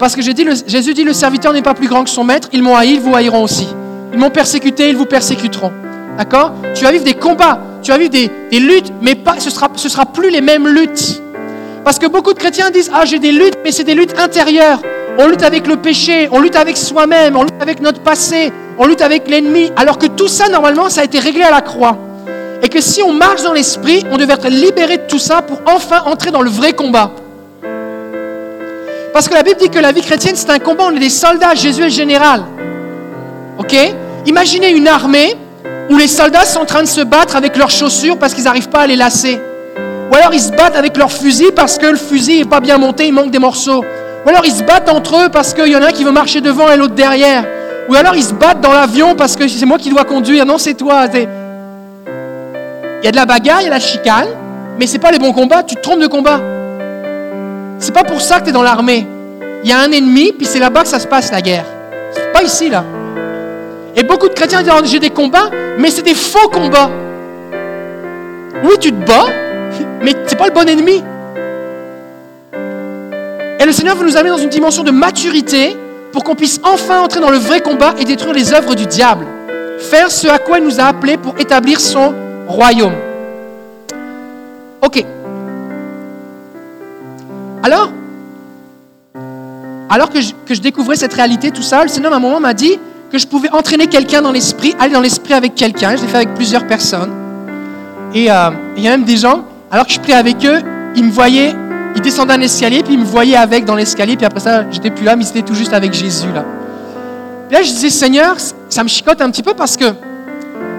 Parce 0.00 0.16
que 0.16 0.22
Jésus 0.22 0.94
dit, 0.94 1.04
le 1.04 1.12
serviteur 1.12 1.52
n'est 1.52 1.62
pas 1.62 1.74
plus 1.74 1.86
grand 1.86 2.02
que 2.02 2.10
son 2.10 2.24
maître, 2.24 2.48
ils 2.52 2.60
m'ont 2.60 2.74
haï, 2.74 2.94
ils 2.94 3.00
vous 3.00 3.14
haïront 3.14 3.44
aussi. 3.44 3.68
Ils 4.12 4.18
m'ont 4.18 4.30
persécuté, 4.30 4.88
ils 4.88 4.96
vous 4.96 5.06
persécuteront. 5.06 5.70
D'accord? 6.16 6.54
Tu 6.74 6.82
vas 6.82 6.90
vivre 6.90 7.04
des 7.04 7.14
combats, 7.14 7.60
tu 7.84 7.92
vas 7.92 7.98
vivre 7.98 8.10
des, 8.10 8.30
luttes, 8.58 8.92
mais 9.00 9.16
ce 9.38 9.44
ne 9.46 9.50
sera, 9.50 9.70
sera 9.76 10.06
plus 10.06 10.30
les 10.30 10.40
mêmes 10.40 10.66
luttes. 10.66 11.22
Parce 11.84 12.00
que 12.00 12.08
beaucoup 12.08 12.32
de 12.32 12.38
chrétiens 12.40 12.70
disent, 12.70 12.90
ah 12.92 13.04
j'ai 13.04 13.20
des 13.20 13.30
luttes, 13.30 13.58
mais 13.62 13.70
c'est 13.70 13.84
des 13.84 13.94
luttes 13.94 14.18
intérieures. 14.18 14.80
On 15.20 15.26
lutte 15.26 15.42
avec 15.42 15.66
le 15.66 15.76
péché, 15.76 16.28
on 16.30 16.38
lutte 16.38 16.54
avec 16.54 16.76
soi-même, 16.76 17.36
on 17.36 17.42
lutte 17.42 17.60
avec 17.60 17.80
notre 17.80 18.00
passé, 18.00 18.52
on 18.78 18.86
lutte 18.86 19.02
avec 19.02 19.28
l'ennemi. 19.28 19.72
Alors 19.76 19.98
que 19.98 20.06
tout 20.06 20.28
ça, 20.28 20.48
normalement, 20.48 20.88
ça 20.88 21.00
a 21.00 21.04
été 21.04 21.18
réglé 21.18 21.42
à 21.42 21.50
la 21.50 21.60
croix. 21.60 21.98
Et 22.62 22.68
que 22.68 22.80
si 22.80 23.02
on 23.02 23.12
marche 23.12 23.42
dans 23.42 23.52
l'esprit, 23.52 24.04
on 24.12 24.16
devait 24.16 24.34
être 24.34 24.48
libéré 24.48 24.96
de 24.96 25.02
tout 25.08 25.18
ça 25.18 25.42
pour 25.42 25.60
enfin 25.66 26.02
entrer 26.06 26.30
dans 26.30 26.40
le 26.40 26.48
vrai 26.48 26.72
combat. 26.72 27.10
Parce 29.12 29.26
que 29.26 29.34
la 29.34 29.42
Bible 29.42 29.58
dit 29.58 29.70
que 29.70 29.80
la 29.80 29.90
vie 29.90 30.02
chrétienne, 30.02 30.36
c'est 30.36 30.50
un 30.50 30.60
combat, 30.60 30.84
on 30.86 30.94
est 30.94 31.00
des 31.00 31.10
soldats, 31.10 31.56
Jésus 31.56 31.80
est 31.80 31.86
le 31.86 31.90
général. 31.90 32.44
Ok? 33.58 33.74
Imaginez 34.24 34.70
une 34.70 34.86
armée 34.86 35.36
où 35.90 35.96
les 35.96 36.06
soldats 36.06 36.44
sont 36.44 36.60
en 36.60 36.64
train 36.64 36.82
de 36.82 36.88
se 36.88 37.00
battre 37.00 37.34
avec 37.34 37.56
leurs 37.56 37.70
chaussures 37.70 38.20
parce 38.20 38.34
qu'ils 38.34 38.44
n'arrivent 38.44 38.68
pas 38.68 38.82
à 38.82 38.86
les 38.86 38.94
lasser. 38.94 39.40
Ou 40.12 40.14
alors 40.14 40.32
ils 40.32 40.40
se 40.40 40.52
battent 40.52 40.76
avec 40.76 40.96
leur 40.96 41.10
fusil 41.10 41.50
parce 41.56 41.76
que 41.76 41.86
le 41.86 41.96
fusil 41.96 42.38
n'est 42.38 42.44
pas 42.44 42.60
bien 42.60 42.78
monté, 42.78 43.08
il 43.08 43.12
manque 43.12 43.32
des 43.32 43.40
morceaux. 43.40 43.84
Ou 44.28 44.30
alors 44.30 44.44
ils 44.44 44.52
se 44.52 44.62
battent 44.62 44.90
entre 44.90 45.24
eux 45.24 45.28
parce 45.30 45.54
qu'il 45.54 45.68
y 45.68 45.74
en 45.74 45.80
a 45.80 45.86
un 45.86 45.90
qui 45.90 46.04
veut 46.04 46.12
marcher 46.12 46.42
devant 46.42 46.70
et 46.70 46.76
l'autre 46.76 46.94
derrière. 46.94 47.46
Ou 47.88 47.94
alors 47.94 48.14
ils 48.14 48.22
se 48.22 48.34
battent 48.34 48.60
dans 48.60 48.74
l'avion 48.74 49.14
parce 49.14 49.36
que 49.36 49.48
c'est 49.48 49.64
moi 49.64 49.78
qui 49.78 49.88
dois 49.88 50.04
conduire. 50.04 50.44
Non, 50.44 50.58
c'est 50.58 50.74
toi. 50.74 51.06
Il 51.14 51.26
y 53.04 53.08
a 53.08 53.10
de 53.10 53.16
la 53.16 53.24
bagarre, 53.24 53.62
il 53.62 53.64
y 53.64 53.68
a 53.68 53.70
la 53.70 53.80
chicane, 53.80 54.28
mais 54.78 54.86
ce 54.86 54.92
n'est 54.92 54.98
pas 54.98 55.12
les 55.12 55.18
bons 55.18 55.32
combats, 55.32 55.62
tu 55.62 55.76
te 55.76 55.80
trompes 55.80 56.00
de 56.00 56.06
combat. 56.08 56.42
C'est 57.78 57.94
pas 57.94 58.04
pour 58.04 58.20
ça 58.20 58.40
que 58.40 58.44
tu 58.44 58.50
es 58.50 58.52
dans 58.52 58.62
l'armée. 58.62 59.06
Il 59.64 59.70
y 59.70 59.72
a 59.72 59.78
un 59.78 59.90
ennemi, 59.90 60.32
puis 60.36 60.46
c'est 60.46 60.58
là-bas 60.58 60.82
que 60.82 60.88
ça 60.88 60.98
se 60.98 61.06
passe 61.06 61.32
la 61.32 61.40
guerre. 61.40 61.64
Pas 62.34 62.42
ici, 62.42 62.68
là. 62.68 62.84
Et 63.96 64.02
beaucoup 64.02 64.28
de 64.28 64.34
chrétiens 64.34 64.60
disent 64.60 64.90
j'ai 64.90 65.00
des 65.00 65.08
combats, 65.08 65.48
mais 65.78 65.90
c'est 65.90 66.02
des 66.02 66.14
faux 66.14 66.50
combats. 66.50 66.90
Oui, 68.62 68.74
tu 68.78 68.92
te 68.92 69.06
bats, 69.06 69.28
mais 70.02 70.12
c'est 70.26 70.36
pas 70.36 70.48
le 70.48 70.52
bon 70.52 70.68
ennemi. 70.68 71.02
Et 73.58 73.66
le 73.66 73.72
Seigneur 73.72 73.96
veut 73.96 74.06
nous 74.06 74.16
amener 74.16 74.30
dans 74.30 74.38
une 74.38 74.48
dimension 74.48 74.84
de 74.84 74.90
maturité 74.90 75.76
pour 76.12 76.24
qu'on 76.24 76.34
puisse 76.34 76.60
enfin 76.62 77.00
entrer 77.00 77.20
dans 77.20 77.30
le 77.30 77.38
vrai 77.38 77.60
combat 77.60 77.94
et 77.98 78.04
détruire 78.04 78.34
les 78.34 78.52
œuvres 78.52 78.74
du 78.74 78.86
diable. 78.86 79.26
Faire 79.78 80.10
ce 80.10 80.28
à 80.28 80.38
quoi 80.38 80.58
il 80.58 80.64
nous 80.64 80.80
a 80.80 80.84
appelés 80.84 81.16
pour 81.16 81.38
établir 81.38 81.80
son 81.80 82.14
royaume. 82.46 82.94
Ok. 84.82 85.04
Alors, 87.62 87.90
alors 89.90 90.10
que 90.10 90.20
je, 90.20 90.60
découvrais 90.60 90.96
cette 90.96 91.14
réalité, 91.14 91.50
tout 91.50 91.62
ça, 91.62 91.82
le 91.82 91.88
Seigneur 91.88 92.12
à 92.12 92.16
un 92.16 92.20
moment 92.20 92.40
m'a 92.40 92.54
dit 92.54 92.78
que 93.10 93.18
je 93.18 93.26
pouvais 93.26 93.50
entraîner 93.50 93.86
quelqu'un 93.86 94.22
dans 94.22 94.32
l'esprit, 94.32 94.74
aller 94.78 94.92
dans 94.92 95.00
l'esprit 95.00 95.34
avec 95.34 95.54
quelqu'un. 95.54 95.96
Je 95.96 96.02
l'ai 96.02 96.08
fait 96.08 96.16
avec 96.16 96.34
plusieurs 96.34 96.66
personnes. 96.66 97.10
Et 98.14 98.30
euh, 98.30 98.50
il 98.76 98.82
y 98.82 98.88
a 98.88 98.90
même 98.90 99.04
des 99.04 99.16
gens, 99.16 99.44
alors 99.70 99.86
que 99.86 99.92
je 99.92 100.00
priais 100.00 100.16
avec 100.16 100.44
eux, 100.44 100.60
ils 100.94 101.04
me 101.04 101.10
voyaient, 101.10 101.54
ils 101.98 102.02
descendaient 102.02 102.34
un 102.34 102.40
escalier, 102.40 102.84
puis 102.84 102.94
ils 102.94 103.00
me 103.00 103.04
voyaient 103.04 103.36
avec 103.36 103.64
dans 103.64 103.74
l'escalier, 103.74 104.16
puis 104.16 104.24
après 104.24 104.38
ça, 104.38 104.62
j'étais 104.70 104.90
plus 104.90 105.04
là, 105.04 105.16
mais 105.16 105.24
c'était 105.24 105.42
tout 105.42 105.54
juste 105.54 105.72
avec 105.72 105.92
Jésus 105.92 106.28
là. 106.32 106.44
là, 107.50 107.62
je 107.62 107.70
disais, 107.70 107.90
Seigneur, 107.90 108.36
ça 108.68 108.84
me 108.84 108.88
chicote 108.88 109.20
un 109.20 109.28
petit 109.32 109.42
peu 109.42 109.52
parce 109.52 109.76
que 109.76 109.86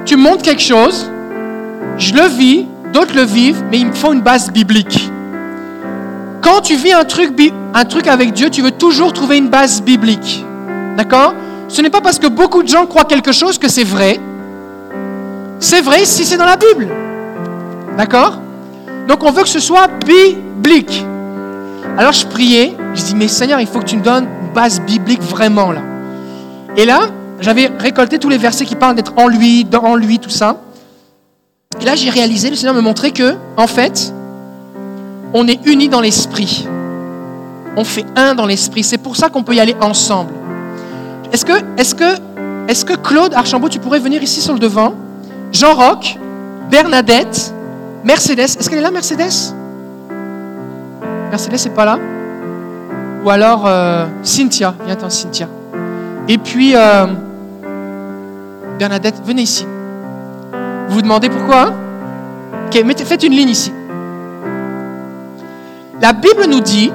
tu 0.05 0.15
montres 0.15 0.43
quelque 0.43 0.61
chose, 0.61 1.11
je 1.97 2.13
le 2.13 2.25
vis, 2.27 2.65
d'autres 2.93 3.13
le 3.13 3.23
vivent, 3.23 3.61
mais 3.69 3.79
il 3.79 3.87
me 3.87 3.91
faut 3.91 4.13
une 4.13 4.21
base 4.21 4.49
biblique. 4.49 5.11
Quand 6.41 6.61
tu 6.61 6.75
vis 6.75 6.93
un 6.93 7.03
truc, 7.03 7.31
un 7.73 7.83
truc 7.83 8.07
avec 8.07 8.31
Dieu, 8.31 8.49
tu 8.49 8.61
veux 8.61 8.71
toujours 8.71 9.11
trouver 9.11 9.39
une 9.39 9.49
base 9.49 9.81
biblique. 9.81 10.45
D'accord? 10.95 11.33
Ce 11.67 11.81
n'est 11.81 11.89
pas 11.89 11.99
parce 11.99 12.17
que 12.17 12.27
beaucoup 12.27 12.63
de 12.63 12.69
gens 12.69 12.85
croient 12.85 13.03
quelque 13.03 13.33
chose 13.33 13.57
que 13.57 13.67
c'est 13.67 13.83
vrai. 13.83 14.21
C'est 15.59 15.81
vrai 15.81 16.05
si 16.05 16.23
c'est 16.23 16.37
dans 16.37 16.45
la 16.45 16.55
Bible. 16.55 16.87
D'accord? 17.97 18.39
Donc 19.09 19.21
on 19.25 19.31
veut 19.31 19.43
que 19.43 19.49
ce 19.49 19.59
soit 19.59 19.87
biblique. 20.05 20.48
Alors 21.97 22.13
je 22.13 22.25
priais, 22.25 22.75
je 22.93 23.03
dis, 23.03 23.15
mais 23.15 23.27
Seigneur, 23.27 23.59
il 23.59 23.67
faut 23.67 23.79
que 23.79 23.85
tu 23.85 23.97
me 23.97 24.03
donnes 24.03 24.25
une 24.25 24.53
base 24.53 24.79
biblique 24.81 25.21
vraiment 25.21 25.71
là. 25.71 25.81
Et 26.77 26.85
là, 26.85 27.01
j'avais 27.41 27.71
récolté 27.79 28.19
tous 28.19 28.29
les 28.29 28.37
versets 28.37 28.65
qui 28.65 28.75
parlent 28.75 28.95
d'être 28.95 29.13
en 29.17 29.27
lui, 29.27 29.65
dans 29.65 29.95
lui, 29.95 30.19
tout 30.19 30.29
ça. 30.29 30.57
Et 31.81 31.85
là, 31.85 31.95
j'ai 31.95 32.09
réalisé, 32.09 32.49
le 32.49 32.55
Seigneur 32.55 32.75
me 32.75 32.81
montrait 32.81 33.11
que, 33.11 33.35
en 33.57 33.67
fait, 33.67 34.13
on 35.33 35.47
est 35.47 35.59
unis 35.65 35.89
dans 35.89 36.01
l'esprit. 36.01 36.67
On 37.75 37.83
fait 37.83 38.05
un 38.15 38.35
dans 38.35 38.45
l'esprit. 38.45 38.83
C'est 38.83 38.97
pour 38.97 39.15
ça 39.15 39.29
qu'on 39.29 39.43
peut 39.43 39.55
y 39.55 39.59
aller 39.59 39.75
ensemble. 39.81 40.31
Est-ce 41.31 41.45
que, 41.45 41.53
que, 42.85 42.95
Claude 42.95 43.33
Archambault, 43.33 43.69
tu 43.69 43.79
pourrais 43.79 43.99
venir 43.99 44.23
ici 44.23 44.41
sur 44.41 44.53
le 44.53 44.59
devant? 44.59 44.93
Jean-Roch, 45.51 46.17
Bernadette, 46.69 47.53
Mercedes. 48.03 48.39
Est-ce 48.39 48.69
qu'elle 48.69 48.79
est 48.79 48.83
là, 48.83 48.91
Mercedes? 48.91 49.53
Mercedes 51.29 51.65
n'est 51.65 51.75
pas 51.75 51.85
là 51.85 51.99
Ou 53.23 53.29
alors 53.29 53.63
euh, 53.65 54.05
Cynthia. 54.23 54.73
Viens, 54.85 54.93
attends, 54.93 55.09
Cynthia. 55.09 55.47
Et 56.27 56.37
puis, 56.37 56.75
euh, 56.75 57.05
Bernadette, 58.77 59.21
venez 59.25 59.43
ici. 59.43 59.65
Vous 60.87 60.95
vous 60.95 61.01
demandez 61.01 61.29
pourquoi 61.29 61.61
hein? 61.61 61.73
Mettez, 62.85 63.03
faites 63.05 63.23
une 63.23 63.33
ligne 63.33 63.49
ici. 63.49 63.71
La 66.01 66.13
Bible 66.13 66.45
nous 66.49 66.61
dit 66.61 66.91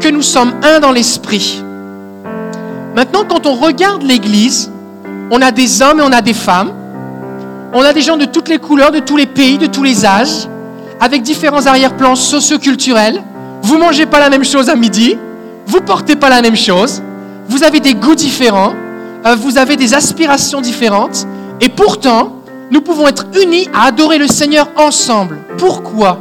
que 0.00 0.08
nous 0.08 0.22
sommes 0.22 0.52
un 0.62 0.80
dans 0.80 0.92
l'esprit. 0.92 1.62
Maintenant, 2.94 3.24
quand 3.28 3.46
on 3.46 3.54
regarde 3.54 4.02
l'Église, 4.02 4.70
on 5.30 5.42
a 5.42 5.50
des 5.50 5.82
hommes 5.82 6.00
et 6.00 6.02
on 6.02 6.12
a 6.12 6.22
des 6.22 6.34
femmes. 6.34 6.72
On 7.74 7.82
a 7.82 7.92
des 7.92 8.00
gens 8.00 8.16
de 8.16 8.24
toutes 8.24 8.48
les 8.48 8.58
couleurs, 8.58 8.92
de 8.92 9.00
tous 9.00 9.16
les 9.16 9.26
pays, 9.26 9.58
de 9.58 9.66
tous 9.66 9.82
les 9.82 10.06
âges, 10.06 10.48
avec 11.00 11.22
différents 11.22 11.66
arrière-plans 11.66 12.16
socioculturels. 12.16 13.22
Vous 13.62 13.78
mangez 13.78 14.06
pas 14.06 14.20
la 14.20 14.30
même 14.30 14.44
chose 14.44 14.68
à 14.68 14.76
midi, 14.76 15.16
vous 15.66 15.80
portez 15.80 16.16
pas 16.16 16.28
la 16.28 16.42
même 16.42 16.56
chose, 16.56 17.02
vous 17.48 17.62
avez 17.62 17.80
des 17.80 17.94
goûts 17.94 18.14
différents, 18.14 18.74
euh, 19.26 19.34
vous 19.34 19.58
avez 19.58 19.76
des 19.76 19.94
aspirations 19.94 20.60
différentes, 20.60 21.26
et 21.60 21.68
pourtant, 21.68 22.36
nous 22.70 22.80
pouvons 22.80 23.08
être 23.08 23.26
unis 23.40 23.68
à 23.74 23.86
adorer 23.86 24.18
le 24.18 24.28
Seigneur 24.28 24.68
ensemble. 24.76 25.38
Pourquoi? 25.56 26.20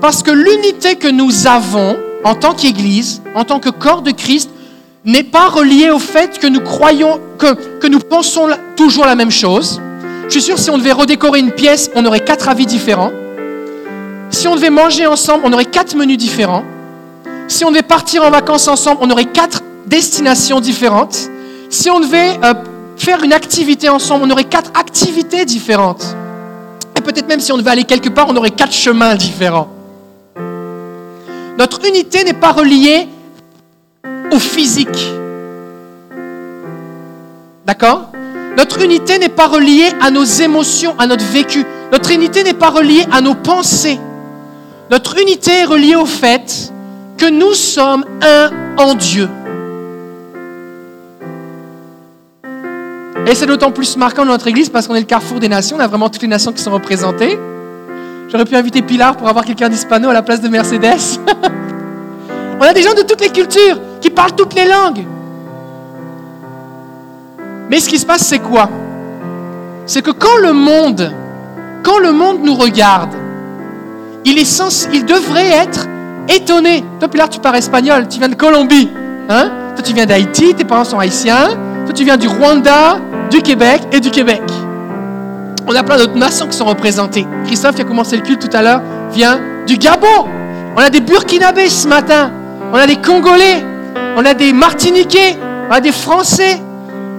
Parce 0.00 0.22
que 0.22 0.30
l'unité 0.30 0.96
que 0.96 1.08
nous 1.08 1.46
avons 1.46 1.96
en 2.24 2.34
tant 2.34 2.54
qu'Église, 2.54 3.22
en 3.34 3.44
tant 3.44 3.60
que 3.60 3.70
corps 3.70 4.02
de 4.02 4.10
Christ, 4.10 4.50
n'est 5.04 5.22
pas 5.22 5.48
reliée 5.48 5.90
au 5.90 5.98
fait 5.98 6.38
que 6.38 6.46
nous 6.46 6.60
croyons, 6.60 7.20
que, 7.38 7.54
que 7.78 7.86
nous 7.86 8.00
pensons 8.00 8.48
toujours 8.76 9.06
la 9.06 9.14
même 9.14 9.30
chose. 9.30 9.80
Je 10.26 10.32
suis 10.32 10.42
sûr, 10.42 10.58
si 10.58 10.68
on 10.70 10.78
devait 10.78 10.92
redécorer 10.92 11.38
une 11.38 11.52
pièce, 11.52 11.90
on 11.94 12.04
aurait 12.04 12.20
quatre 12.20 12.48
avis 12.48 12.66
différents. 12.66 13.12
Si 14.36 14.46
on 14.46 14.54
devait 14.54 14.68
manger 14.68 15.06
ensemble, 15.06 15.44
on 15.46 15.52
aurait 15.54 15.64
quatre 15.64 15.96
menus 15.96 16.18
différents. 16.18 16.62
Si 17.48 17.64
on 17.64 17.70
devait 17.70 17.80
partir 17.80 18.22
en 18.22 18.30
vacances 18.30 18.68
ensemble, 18.68 18.98
on 19.00 19.08
aurait 19.08 19.24
quatre 19.24 19.62
destinations 19.86 20.60
différentes. 20.60 21.30
Si 21.70 21.88
on 21.88 22.00
devait 22.00 22.38
euh, 22.44 22.52
faire 22.98 23.22
une 23.22 23.32
activité 23.32 23.88
ensemble, 23.88 24.26
on 24.26 24.30
aurait 24.30 24.44
quatre 24.44 24.70
activités 24.78 25.46
différentes. 25.46 26.14
Et 26.98 27.00
peut-être 27.00 27.26
même 27.28 27.40
si 27.40 27.50
on 27.50 27.56
devait 27.56 27.70
aller 27.70 27.84
quelque 27.84 28.10
part, 28.10 28.26
on 28.28 28.36
aurait 28.36 28.50
quatre 28.50 28.74
chemins 28.74 29.14
différents. 29.14 29.68
Notre 31.58 31.86
unité 31.86 32.22
n'est 32.22 32.34
pas 32.34 32.52
reliée 32.52 33.08
au 34.30 34.38
physique. 34.38 35.14
D'accord? 37.64 38.10
Notre 38.58 38.82
unité 38.82 39.18
n'est 39.18 39.30
pas 39.30 39.46
reliée 39.46 39.88
à 40.02 40.10
nos 40.10 40.24
émotions, 40.24 40.94
à 40.98 41.06
notre 41.06 41.24
vécu. 41.24 41.64
Notre 41.90 42.10
unité 42.10 42.44
n'est 42.44 42.52
pas 42.52 42.68
reliée 42.68 43.06
à 43.10 43.22
nos 43.22 43.34
pensées. 43.34 43.98
Notre 44.90 45.20
unité 45.20 45.50
est 45.50 45.64
reliée 45.64 45.96
au 45.96 46.06
fait 46.06 46.72
que 47.18 47.28
nous 47.28 47.54
sommes 47.54 48.04
un 48.22 48.50
en 48.76 48.94
Dieu. 48.94 49.28
Et 53.26 53.34
c'est 53.34 53.46
d'autant 53.46 53.72
plus 53.72 53.96
marquant 53.96 54.24
dans 54.24 54.32
notre 54.32 54.46
Église 54.46 54.68
parce 54.68 54.86
qu'on 54.86 54.94
est 54.94 55.00
le 55.00 55.06
carrefour 55.06 55.40
des 55.40 55.48
nations. 55.48 55.76
On 55.76 55.80
a 55.80 55.88
vraiment 55.88 56.08
toutes 56.08 56.22
les 56.22 56.28
nations 56.28 56.52
qui 56.52 56.62
sont 56.62 56.70
représentées. 56.70 57.36
J'aurais 58.28 58.44
pu 58.44 58.54
inviter 58.54 58.82
Pilar 58.82 59.16
pour 59.16 59.28
avoir 59.28 59.44
quelqu'un 59.44 59.68
d'hispano 59.68 60.08
à 60.08 60.12
la 60.12 60.22
place 60.22 60.40
de 60.40 60.48
Mercedes. 60.48 61.18
On 62.60 62.62
a 62.62 62.72
des 62.72 62.82
gens 62.82 62.94
de 62.94 63.02
toutes 63.02 63.20
les 63.20 63.28
cultures 63.28 63.78
qui 64.00 64.10
parlent 64.10 64.34
toutes 64.34 64.54
les 64.54 64.66
langues. 64.66 65.04
Mais 67.68 67.80
ce 67.80 67.88
qui 67.88 67.98
se 67.98 68.06
passe, 68.06 68.22
c'est 68.26 68.38
quoi? 68.38 68.68
C'est 69.84 70.02
que 70.02 70.10
quand 70.10 70.36
le 70.40 70.52
monde, 70.52 71.12
quand 71.82 71.98
le 71.98 72.12
monde 72.12 72.38
nous 72.42 72.54
regarde, 72.54 73.14
il, 74.26 74.38
est 74.38 74.44
sens, 74.44 74.88
il 74.92 75.04
devrait 75.04 75.48
être 75.48 75.86
étonné. 76.28 76.84
Toi, 76.98 77.08
Pilar, 77.08 77.28
tu 77.28 77.38
parles 77.38 77.56
espagnol, 77.56 78.08
tu 78.08 78.18
viens 78.18 78.28
de 78.28 78.34
Colombie. 78.34 78.90
Hein? 79.28 79.50
Toi, 79.74 79.84
tu 79.84 79.94
viens 79.94 80.04
d'Haïti, 80.04 80.54
tes 80.54 80.64
parents 80.64 80.84
sont 80.84 80.98
haïtiens. 80.98 81.48
Toi, 81.84 81.94
tu 81.94 82.04
viens 82.04 82.16
du 82.16 82.26
Rwanda, 82.26 82.98
du 83.30 83.40
Québec 83.40 83.82
et 83.92 84.00
du 84.00 84.10
Québec. 84.10 84.42
On 85.68 85.74
a 85.74 85.82
plein 85.82 85.96
d'autres 85.96 86.16
nations 86.16 86.48
qui 86.48 86.56
sont 86.56 86.64
représentées. 86.64 87.26
Christophe, 87.46 87.76
qui 87.76 87.82
a 87.82 87.84
commencé 87.84 88.16
le 88.16 88.22
culte 88.22 88.48
tout 88.48 88.56
à 88.56 88.62
l'heure, 88.62 88.82
vient 89.12 89.38
du 89.66 89.78
Gabon. 89.78 90.26
On 90.76 90.80
a 90.80 90.90
des 90.90 91.00
Burkinabés 91.00 91.68
ce 91.68 91.86
matin. 91.86 92.32
On 92.72 92.76
a 92.76 92.86
des 92.86 92.96
Congolais. 92.96 93.64
On 94.16 94.24
a 94.24 94.34
des 94.34 94.52
Martiniquais. 94.52 95.36
On 95.70 95.72
a 95.72 95.80
des 95.80 95.92
Français. 95.92 96.60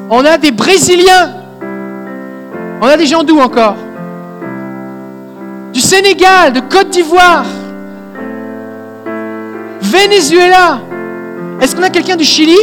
On 0.10 0.26
a 0.26 0.38
des 0.38 0.52
Brésiliens. 0.52 1.32
On 2.82 2.86
a 2.86 2.98
des 2.98 3.06
gens 3.06 3.24
d'où 3.24 3.40
encore? 3.40 3.76
Du 5.78 5.84
Sénégal, 5.84 6.54
de 6.54 6.60
Côte 6.60 6.90
d'Ivoire. 6.90 7.46
Venezuela. 9.80 10.80
Est-ce 11.62 11.76
qu'on 11.76 11.84
a 11.84 11.92
quelqu'un 11.92 12.16
du 12.16 12.24
Chili? 12.24 12.58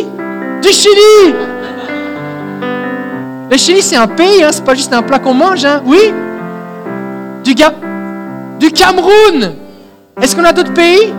Du 0.60 0.68
Chili 0.70 1.32
le 3.48 3.56
Chili, 3.56 3.82
c'est 3.82 3.94
un 3.94 4.08
pays, 4.08 4.42
hein, 4.42 4.48
c'est 4.50 4.64
pas 4.64 4.74
juste 4.74 4.92
un 4.92 5.02
plat 5.02 5.20
qu'on 5.20 5.32
mange, 5.32 5.64
hein. 5.64 5.80
oui? 5.84 6.12
Du, 7.44 7.54
du 7.54 8.72
Cameroun. 8.72 9.52
Est-ce 10.20 10.34
qu'on 10.34 10.44
a 10.44 10.52
d'autres 10.52 10.74
pays? 10.74 11.12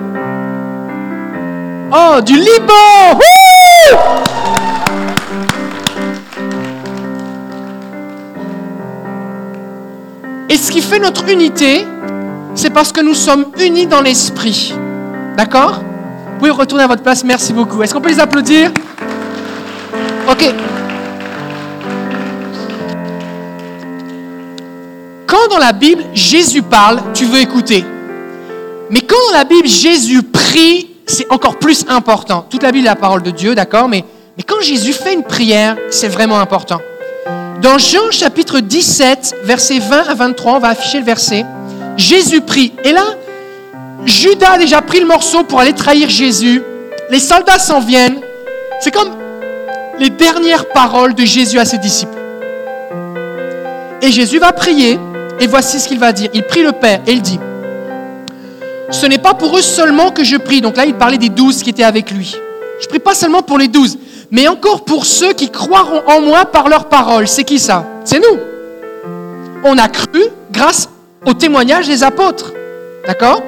Oh, 1.94 2.20
du 2.20 2.34
Liban. 2.34 3.20
Et 10.56 10.58
ce 10.58 10.72
qui 10.72 10.82
fait 10.82 11.00
notre 11.00 11.30
unité, 11.30 11.86
c'est 12.54 12.70
parce 12.70 12.94
que 12.94 13.02
nous 13.02 13.14
sommes 13.14 13.48
unis 13.60 13.88
dans 13.88 14.00
l'esprit. 14.00 14.74
D'accord? 15.36 15.82
Vous 15.84 16.38
pouvez 16.40 16.50
retourner 16.50 16.86
à 16.86 16.88
votre 16.88 17.04
place, 17.04 17.26
merci 17.26 17.52
beaucoup. 17.52 17.84
Est-ce 17.84 17.94
qu'on 17.94 18.00
peut 18.00 18.08
les 18.08 18.22
applaudir? 18.22 18.72
Ok. 20.32 20.46
Quand 25.28 25.50
dans 25.50 25.58
la 25.58 25.74
Bible, 25.74 26.06
Jésus 26.14 26.62
parle, 26.62 27.02
tu 27.14 27.26
veux 27.26 27.42
écouter. 27.42 27.84
Mais 28.90 29.02
quand 29.02 29.18
dans 29.32 29.38
la 29.38 29.44
Bible, 29.44 29.68
Jésus 29.68 30.24
prie, 30.24 30.90
c'est 31.06 31.30
encore 31.34 31.60
plus 31.60 31.86
important. 31.90 32.46
Toute 32.50 32.64
la 32.64 32.72
Bible 32.72 32.86
est 32.86 32.92
la 32.92 32.96
parole 32.96 33.24
de 33.24 33.32
Dieu, 33.32 33.56
d'accord? 33.56 33.90
Mais, 33.90 34.06
mais 34.38 34.44
quand 34.44 34.62
Jésus 34.62 34.94
fait 34.94 35.16
une 35.16 35.24
prière, 35.24 35.76
c'est 35.90 36.08
vraiment 36.08 36.40
important. 36.40 36.80
Dans 37.62 37.78
Jean 37.78 38.12
chapitre 38.12 38.60
17, 38.60 39.38
versets 39.44 39.80
20 39.80 40.10
à 40.10 40.14
23, 40.14 40.54
on 40.54 40.60
va 40.60 40.70
afficher 40.70 41.00
le 41.00 41.06
verset. 41.06 41.46
Jésus 41.96 42.42
prie. 42.42 42.74
Et 42.84 42.92
là, 42.92 43.04
Judas 44.06 44.54
a 44.54 44.58
déjà 44.58 44.82
pris 44.82 45.00
le 45.00 45.06
morceau 45.06 45.44
pour 45.44 45.60
aller 45.60 45.74
trahir 45.74 46.10
Jésus. 46.10 46.62
Les 47.10 47.20
soldats 47.20 47.60
s'en 47.60 47.80
viennent. 47.80 48.20
C'est 48.82 48.92
comme 48.92 49.10
les 50.00 50.10
dernières 50.10 50.68
paroles 50.70 51.16
de 51.16 51.24
Jésus 51.24 51.58
à 51.58 51.66
ses 51.66 51.78
disciples. 51.78 52.18
Et 54.02 54.12
Jésus 54.12 54.38
va 54.40 54.52
prier, 54.52 55.00
et 55.40 55.48
voici 55.48 55.80
ce 55.80 55.88
qu'il 55.88 56.00
va 56.00 56.12
dire. 56.12 56.30
Il 56.34 56.44
prie 56.44 56.62
le 56.62 56.74
Père, 56.74 57.00
et 57.08 57.14
il 57.14 57.22
dit, 57.22 57.40
ce 58.92 59.06
n'est 59.06 59.18
pas 59.18 59.34
pour 59.34 59.58
eux 59.58 59.62
seulement 59.62 60.12
que 60.12 60.24
je 60.24 60.36
prie. 60.36 60.62
Donc 60.62 60.76
là, 60.76 60.86
il 60.86 60.94
parlait 60.94 61.18
des 61.18 61.30
douze 61.30 61.64
qui 61.64 61.70
étaient 61.70 61.84
avec 61.84 62.12
lui. 62.12 62.36
Je 62.79 62.88
prie 62.88 63.00
pas 63.00 63.15
seulement 63.15 63.41
pour 63.41 63.58
les 63.58 63.67
douze, 63.67 63.98
mais 64.32 64.48
encore 64.48 64.84
pour 64.84 65.05
ceux 65.05 65.34
qui 65.34 65.50
croiront 65.50 66.03
en 66.08 66.22
moi 66.22 66.46
par 66.46 66.70
leurs 66.70 66.86
paroles. 66.89 67.27
C'est 67.27 67.44
qui 67.44 67.60
ça? 67.60 67.86
C'est 68.03 68.20
nous. 68.20 68.39
On 69.63 69.77
a 69.77 69.88
cru 69.88 70.24
grâce 70.51 70.89
au 71.25 71.34
témoignage 71.34 71.88
des 71.88 72.03
apôtres. 72.03 72.53
D'accord? 73.08 73.41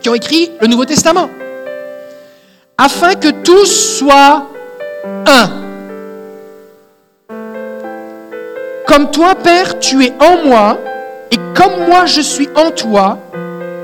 Qui 0.00 0.08
ont 0.08 0.14
écrit 0.14 0.50
le 0.60 0.66
Nouveau 0.66 0.84
Testament. 0.84 1.28
Afin 2.76 3.14
que 3.14 3.28
tous 3.28 3.98
soient 3.98 4.46
un. 5.26 5.50
Comme 8.86 9.10
toi, 9.10 9.34
Père, 9.34 9.78
tu 9.80 10.04
es 10.04 10.12
en 10.20 10.46
moi, 10.46 10.78
et 11.30 11.36
comme 11.54 11.88
moi 11.88 12.06
je 12.06 12.20
suis 12.20 12.48
en 12.54 12.70
toi, 12.70 13.18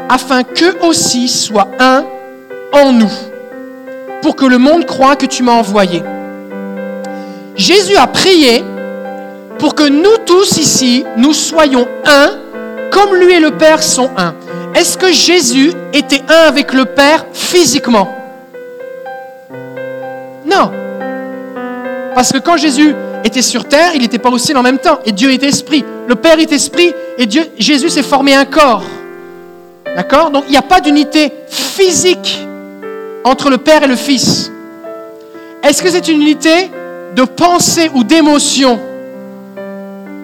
afin 0.08 0.42
qu'eux 0.44 0.76
aussi 0.82 1.28
soient 1.28 1.68
un 1.78 2.04
en 2.72 2.92
nous, 2.92 3.12
pour 4.24 4.36
que 4.36 4.46
le 4.46 4.56
monde 4.56 4.86
croit 4.86 5.16
que 5.16 5.26
tu 5.26 5.42
m'as 5.42 5.52
envoyé. 5.52 6.02
Jésus 7.56 7.94
a 7.94 8.06
prié 8.06 8.64
pour 9.58 9.74
que 9.74 9.86
nous 9.86 10.16
tous 10.24 10.56
ici, 10.56 11.04
nous 11.18 11.34
soyons 11.34 11.86
un, 12.06 12.30
comme 12.90 13.14
lui 13.16 13.34
et 13.34 13.38
le 13.38 13.50
Père 13.50 13.82
sont 13.82 14.08
un. 14.16 14.34
Est-ce 14.74 14.96
que 14.96 15.12
Jésus 15.12 15.74
était 15.92 16.22
un 16.26 16.48
avec 16.48 16.72
le 16.72 16.86
Père 16.86 17.26
physiquement? 17.34 18.08
Non. 20.46 20.70
Parce 22.14 22.32
que 22.32 22.38
quand 22.38 22.56
Jésus 22.56 22.94
était 23.24 23.42
sur 23.42 23.66
terre, 23.66 23.90
il 23.94 24.00
n'était 24.00 24.18
pas 24.18 24.30
aussi 24.30 24.54
en 24.54 24.62
même 24.62 24.78
temps. 24.78 25.00
Et 25.04 25.12
Dieu 25.12 25.32
est 25.32 25.42
esprit. 25.42 25.84
Le 26.08 26.14
Père 26.14 26.38
est 26.38 26.50
esprit 26.50 26.94
et 27.18 27.26
Dieu, 27.26 27.42
Jésus 27.58 27.90
s'est 27.90 28.02
formé 28.02 28.34
un 28.34 28.46
corps. 28.46 28.84
D'accord? 29.94 30.30
Donc 30.30 30.44
il 30.48 30.52
n'y 30.52 30.56
a 30.56 30.62
pas 30.62 30.80
d'unité 30.80 31.30
physique 31.46 32.38
entre 33.24 33.50
le 33.50 33.58
Père 33.58 33.82
et 33.82 33.86
le 33.86 33.96
Fils. 33.96 34.52
Est-ce 35.62 35.82
que 35.82 35.90
c'est 35.90 36.08
une 36.08 36.20
unité 36.20 36.70
de 37.16 37.24
pensée 37.24 37.90
ou 37.94 38.04
d'émotion? 38.04 38.78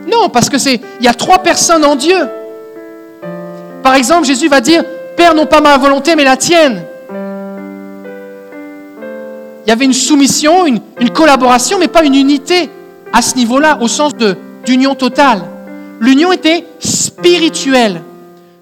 Non, 0.06 0.28
parce 0.28 0.48
que 0.50 0.58
c'est 0.58 0.80
il 1.00 1.04
y 1.04 1.08
a 1.08 1.14
trois 1.14 1.38
personnes 1.38 1.84
en 1.84 1.96
Dieu. 1.96 2.18
Par 3.82 3.94
exemple, 3.94 4.26
Jésus 4.26 4.48
va 4.48 4.60
dire 4.60 4.84
Père, 5.16 5.34
non 5.34 5.46
pas 5.46 5.60
ma 5.60 5.76
volonté, 5.78 6.14
mais 6.14 6.24
la 6.24 6.36
tienne. 6.36 6.82
Il 9.66 9.68
y 9.68 9.72
avait 9.72 9.84
une 9.84 9.92
soumission, 9.92 10.66
une, 10.66 10.80
une 10.98 11.10
collaboration, 11.10 11.78
mais 11.78 11.88
pas 11.88 12.04
une 12.04 12.14
unité 12.14 12.68
à 13.12 13.22
ce 13.22 13.36
niveau-là, 13.36 13.78
au 13.80 13.88
sens 13.88 14.12
d'union 14.64 14.94
totale. 14.94 15.42
L'union 16.00 16.32
était 16.32 16.64
spirituelle. 16.78 18.02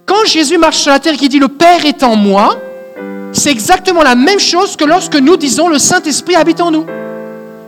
Quand 0.07 0.25
Jésus 0.26 0.59
marche 0.59 0.78
sur 0.78 0.90
la 0.90 0.99
terre 0.99 1.14
et 1.14 1.16
qu'il 1.16 1.28
dit 1.28 1.38
le 1.38 1.49
Père 1.49 1.85
est 1.87 2.02
en 2.02 2.16
moi, 2.16 2.57
c'est 3.32 3.50
exactement 3.50 4.02
la 4.02 4.14
même 4.14 4.40
chose 4.40 4.76
que 4.76 4.85
lorsque 4.85 5.16
nous 5.16 5.37
disons 5.37 5.68
le 5.68 5.78
Saint-Esprit 5.78 6.35
habite 6.37 6.61
en 6.61 6.70
nous. 6.70 6.87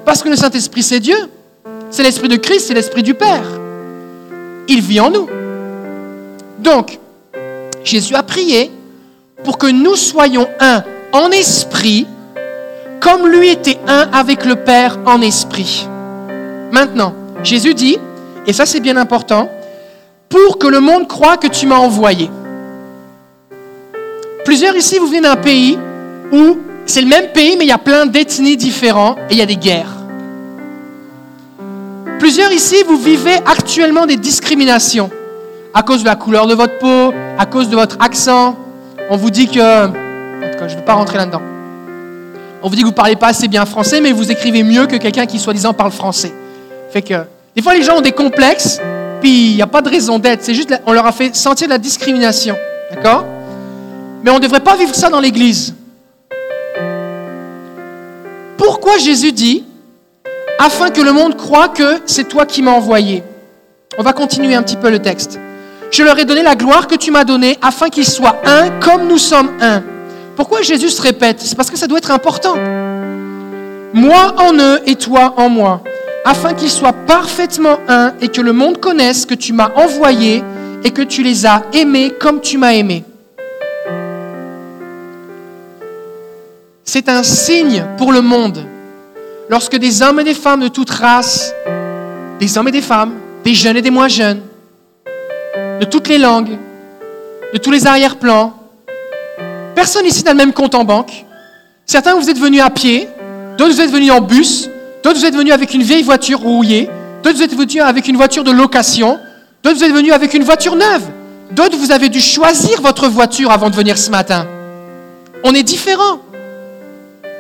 Parce 0.04 0.22
que 0.22 0.28
le 0.28 0.36
Saint-Esprit, 0.36 0.82
c'est 0.82 1.00
Dieu. 1.00 1.16
C'est 1.90 2.02
l'Esprit 2.02 2.28
de 2.28 2.36
Christ, 2.36 2.68
c'est 2.68 2.74
l'Esprit 2.74 3.02
du 3.02 3.14
Père. 3.14 3.44
Il 4.68 4.80
vit 4.80 5.00
en 5.00 5.10
nous. 5.10 5.28
Donc, 6.58 6.98
Jésus 7.84 8.14
a 8.14 8.22
prié 8.22 8.70
pour 9.44 9.58
que 9.58 9.66
nous 9.66 9.96
soyons 9.96 10.46
un 10.60 10.82
en 11.12 11.30
esprit, 11.30 12.06
comme 13.00 13.26
lui 13.26 13.48
était 13.48 13.78
un 13.86 14.08
avec 14.12 14.44
le 14.44 14.56
Père 14.56 14.98
en 15.06 15.20
esprit. 15.22 15.88
Maintenant, 16.70 17.14
Jésus 17.42 17.74
dit, 17.74 17.98
et 18.46 18.52
ça 18.52 18.66
c'est 18.66 18.80
bien 18.80 18.96
important, 18.96 19.48
pour 20.28 20.58
que 20.58 20.68
le 20.68 20.80
monde 20.80 21.08
croit 21.08 21.36
que 21.36 21.48
tu 21.48 21.66
m'as 21.66 21.78
envoyé. 21.78 22.30
Plusieurs 24.44 24.76
ici, 24.76 24.98
vous 24.98 25.06
venez 25.06 25.20
d'un 25.20 25.36
pays 25.36 25.78
où 26.32 26.58
c'est 26.86 27.02
le 27.02 27.08
même 27.08 27.28
pays, 27.28 27.56
mais 27.56 27.64
il 27.64 27.68
y 27.68 27.72
a 27.72 27.78
plein 27.78 28.06
d'ethnies 28.06 28.56
différentes 28.56 29.18
et 29.28 29.34
il 29.34 29.38
y 29.38 29.42
a 29.42 29.46
des 29.46 29.56
guerres. 29.56 29.96
Plusieurs 32.18 32.52
ici, 32.52 32.76
vous 32.86 32.96
vivez 32.96 33.36
actuellement 33.46 34.06
des 34.06 34.16
discriminations 34.16 35.10
à 35.72 35.82
cause 35.82 36.02
de 36.02 36.06
la 36.06 36.16
couleur 36.16 36.46
de 36.46 36.54
votre 36.54 36.78
peau, 36.78 37.14
à 37.38 37.46
cause 37.46 37.68
de 37.68 37.76
votre 37.76 37.96
accent. 38.00 38.56
On 39.08 39.16
vous 39.16 39.30
dit 39.30 39.46
que... 39.46 39.86
En 39.86 40.52
tout 40.52 40.58
cas, 40.58 40.68
je 40.68 40.74
ne 40.74 40.78
veux 40.80 40.84
pas 40.84 40.94
rentrer 40.94 41.18
là-dedans. 41.18 41.42
On 42.62 42.68
vous 42.68 42.74
dit 42.74 42.82
que 42.82 42.86
vous 42.86 42.92
ne 42.92 42.96
parlez 42.96 43.16
pas 43.16 43.28
assez 43.28 43.48
bien 43.48 43.64
français, 43.64 44.00
mais 44.00 44.12
vous 44.12 44.30
écrivez 44.30 44.62
mieux 44.62 44.86
que 44.86 44.96
quelqu'un 44.96 45.26
qui, 45.26 45.38
soi-disant, 45.38 45.72
parle 45.72 45.92
français. 45.92 46.32
Fait 46.90 47.02
que, 47.02 47.14
des 47.54 47.62
fois, 47.62 47.74
les 47.74 47.82
gens 47.82 47.98
ont 47.98 48.02
des 48.02 48.12
complexes 48.12 48.80
puis 49.20 49.50
il 49.50 49.56
n'y 49.56 49.62
a 49.62 49.66
pas 49.66 49.82
de 49.82 49.88
raison 49.88 50.18
d'être. 50.18 50.42
C'est 50.42 50.54
juste, 50.54 50.74
on 50.86 50.92
leur 50.92 51.06
a 51.06 51.12
fait 51.12 51.34
sentir 51.36 51.68
la 51.68 51.78
discrimination. 51.78 52.56
D'accord? 52.90 53.24
Mais 54.22 54.30
on 54.30 54.34
ne 54.34 54.40
devrait 54.40 54.60
pas 54.60 54.76
vivre 54.76 54.94
ça 54.94 55.08
dans 55.08 55.20
l'Église. 55.20 55.74
Pourquoi 58.56 58.98
Jésus 58.98 59.32
dit, 59.32 59.64
afin 60.58 60.90
que 60.90 61.00
le 61.00 61.12
monde 61.12 61.36
croit 61.36 61.68
que 61.68 62.00
c'est 62.06 62.28
toi 62.28 62.44
qui 62.44 62.62
m'as 62.62 62.72
envoyé? 62.72 63.22
On 63.98 64.02
va 64.02 64.12
continuer 64.12 64.54
un 64.54 64.62
petit 64.62 64.76
peu 64.76 64.90
le 64.90 64.98
texte. 64.98 65.38
Je 65.90 66.02
leur 66.02 66.18
ai 66.18 66.24
donné 66.24 66.42
la 66.42 66.54
gloire 66.54 66.86
que 66.86 66.94
tu 66.94 67.10
m'as 67.10 67.24
donnée, 67.24 67.58
afin 67.62 67.88
qu'ils 67.88 68.06
soient 68.06 68.36
un 68.44 68.70
comme 68.80 69.08
nous 69.08 69.18
sommes 69.18 69.50
un. 69.60 69.82
Pourquoi 70.36 70.62
Jésus 70.62 70.90
se 70.90 71.02
répète? 71.02 71.40
C'est 71.40 71.56
parce 71.56 71.70
que 71.70 71.76
ça 71.76 71.86
doit 71.86 71.98
être 71.98 72.10
important. 72.10 72.54
Moi 73.92 74.34
en 74.38 74.54
eux 74.54 74.80
et 74.86 74.94
toi 74.94 75.34
en 75.36 75.48
moi 75.48 75.82
afin 76.24 76.54
qu'ils 76.54 76.70
soient 76.70 76.92
parfaitement 76.92 77.78
un 77.88 78.12
et 78.20 78.28
que 78.28 78.40
le 78.40 78.52
monde 78.52 78.78
connaisse 78.78 79.26
que 79.26 79.34
tu 79.34 79.52
m'as 79.52 79.70
envoyé 79.74 80.44
et 80.84 80.90
que 80.90 81.02
tu 81.02 81.22
les 81.22 81.46
as 81.46 81.62
aimés 81.72 82.12
comme 82.18 82.40
tu 82.40 82.58
m'as 82.58 82.74
aimé. 82.74 83.04
C'est 86.92 87.08
un 87.08 87.22
signe 87.22 87.86
pour 87.98 88.10
le 88.10 88.20
monde 88.20 88.66
lorsque 89.48 89.76
des 89.76 90.02
hommes 90.02 90.18
et 90.18 90.24
des 90.24 90.34
femmes 90.34 90.58
de 90.58 90.66
toute 90.66 90.90
race, 90.90 91.54
des 92.40 92.58
hommes 92.58 92.66
et 92.66 92.72
des 92.72 92.82
femmes, 92.82 93.12
des 93.44 93.54
jeunes 93.54 93.76
et 93.76 93.80
des 93.80 93.92
moins 93.92 94.08
jeunes, 94.08 94.40
de 95.78 95.84
toutes 95.84 96.08
les 96.08 96.18
langues, 96.18 96.58
de 97.54 97.58
tous 97.58 97.70
les 97.70 97.86
arrière-plans, 97.86 98.54
personne 99.76 100.04
ici 100.04 100.24
n'a 100.24 100.32
le 100.32 100.38
même 100.38 100.52
compte 100.52 100.74
en 100.74 100.82
banque. 100.82 101.26
Certains, 101.86 102.16
vous 102.16 102.28
êtes 102.28 102.40
venus 102.40 102.60
à 102.60 102.70
pied, 102.70 103.06
d'autres, 103.56 103.74
vous 103.74 103.82
êtes 103.82 103.92
venus 103.92 104.10
en 104.10 104.20
bus, 104.20 104.68
D'autres, 105.04 105.20
vous 105.20 105.26
êtes 105.26 105.36
venus 105.36 105.52
avec 105.52 105.72
une 105.72 105.84
vieille 105.84 106.02
voiture 106.02 106.40
rouillée. 106.40 106.90
D'autres, 107.22 107.36
vous 107.36 107.44
êtes 107.44 107.54
venus 107.54 107.82
avec 107.82 108.08
une 108.08 108.16
voiture 108.16 108.42
de 108.42 108.50
location. 108.50 109.20
D'autres, 109.62 109.76
vous 109.76 109.84
êtes 109.84 109.94
venus 109.94 110.12
avec 110.12 110.34
une 110.34 110.42
voiture 110.42 110.74
neuve. 110.74 111.04
D'autres, 111.52 111.76
vous 111.76 111.92
avez 111.92 112.08
dû 112.08 112.20
choisir 112.20 112.80
votre 112.82 113.08
voiture 113.08 113.52
avant 113.52 113.70
de 113.70 113.76
venir 113.76 113.96
ce 113.96 114.10
matin. 114.10 114.44
On 115.44 115.54
est 115.54 115.62
différents. 115.62 116.18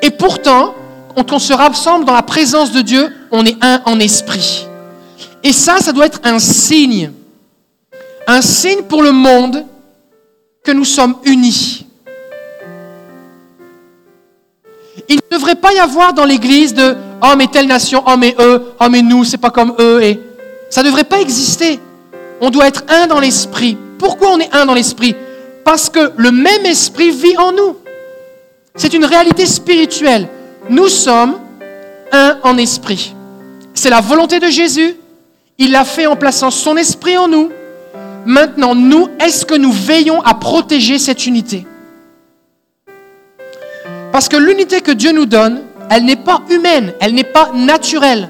Et 0.02 0.10
pourtant, 0.10 0.74
quand 1.14 1.32
on 1.32 1.38
se 1.38 1.52
rassemble 1.52 2.04
dans 2.04 2.14
la 2.14 2.22
présence 2.22 2.72
de 2.72 2.80
Dieu, 2.80 3.12
on 3.30 3.44
est 3.44 3.56
un 3.62 3.82
en 3.86 4.00
esprit. 4.00 4.66
Et 5.42 5.52
ça, 5.52 5.78
ça 5.78 5.92
doit 5.92 6.06
être 6.06 6.20
un 6.24 6.38
signe. 6.38 7.12
Un 8.26 8.42
signe 8.42 8.82
pour 8.82 9.02
le 9.02 9.12
monde 9.12 9.64
que 10.62 10.72
nous 10.72 10.84
sommes 10.84 11.16
unis. 11.24 11.86
Il 15.08 15.16
ne 15.16 15.36
devrait 15.36 15.54
pas 15.54 15.72
y 15.72 15.78
avoir 15.78 16.12
dans 16.12 16.24
l'Église 16.24 16.74
de 16.74 16.96
oh 17.22 17.34
mais 17.36 17.46
telle 17.46 17.66
nation, 17.66 18.02
oh 18.06 18.16
mais 18.18 18.34
eux, 18.38 18.62
oh 18.80 18.88
mais 18.90 19.02
nous, 19.02 19.24
c'est 19.24 19.38
pas 19.38 19.50
comme 19.50 19.74
eux. 19.78 20.02
Et 20.02 20.20
ça 20.68 20.82
ne 20.82 20.86
devrait 20.86 21.04
pas 21.04 21.20
exister. 21.20 21.80
On 22.40 22.50
doit 22.50 22.68
être 22.68 22.84
un 22.88 23.06
dans 23.06 23.20
l'esprit. 23.20 23.76
Pourquoi 23.98 24.30
on 24.30 24.38
est 24.38 24.54
un 24.54 24.66
dans 24.66 24.74
l'esprit? 24.74 25.14
Parce 25.64 25.90
que 25.90 26.12
le 26.16 26.30
même 26.30 26.64
esprit 26.64 27.10
vit 27.10 27.36
en 27.36 27.52
nous. 27.52 27.76
C'est 28.74 28.94
une 28.94 29.04
réalité 29.04 29.46
spirituelle. 29.46 30.28
Nous 30.68 30.88
sommes 30.88 31.38
un 32.12 32.38
en 32.42 32.56
esprit. 32.56 33.14
C'est 33.74 33.90
la 33.90 34.00
volonté 34.00 34.38
de 34.38 34.48
Jésus. 34.48 34.96
Il 35.58 35.72
l'a 35.72 35.84
fait 35.84 36.06
en 36.06 36.16
plaçant 36.16 36.50
son 36.50 36.76
esprit 36.76 37.18
en 37.18 37.28
nous. 37.28 37.50
Maintenant, 38.26 38.74
nous, 38.74 39.08
est-ce 39.18 39.44
que 39.44 39.54
nous 39.54 39.72
veillons 39.72 40.22
à 40.22 40.34
protéger 40.34 40.98
cette 40.98 41.26
unité? 41.26 41.66
Parce 44.12 44.28
que 44.28 44.36
l'unité 44.36 44.80
que 44.80 44.90
Dieu 44.90 45.12
nous 45.12 45.26
donne, 45.26 45.62
elle 45.88 46.04
n'est 46.04 46.16
pas 46.16 46.42
humaine, 46.50 46.92
elle 47.00 47.14
n'est 47.14 47.24
pas 47.24 47.50
naturelle. 47.54 48.28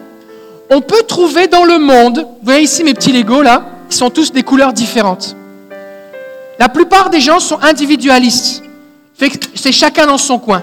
On 0.70 0.80
peut 0.80 1.02
trouver 1.02 1.48
dans 1.48 1.64
le 1.64 1.78
monde, 1.78 2.18
vous 2.18 2.44
voyez 2.44 2.62
ici 2.62 2.84
mes 2.84 2.94
petits 2.94 3.12
Legos 3.12 3.42
là, 3.42 3.64
ils 3.90 3.96
sont 3.96 4.10
tous 4.10 4.32
des 4.32 4.42
couleurs 4.42 4.72
différentes. 4.72 5.34
La 6.58 6.68
plupart 6.68 7.10
des 7.10 7.20
gens 7.20 7.40
sont 7.40 7.58
individualistes. 7.60 8.62
C'est 9.54 9.72
chacun 9.72 10.06
dans 10.06 10.18
son 10.18 10.38
coin. 10.38 10.62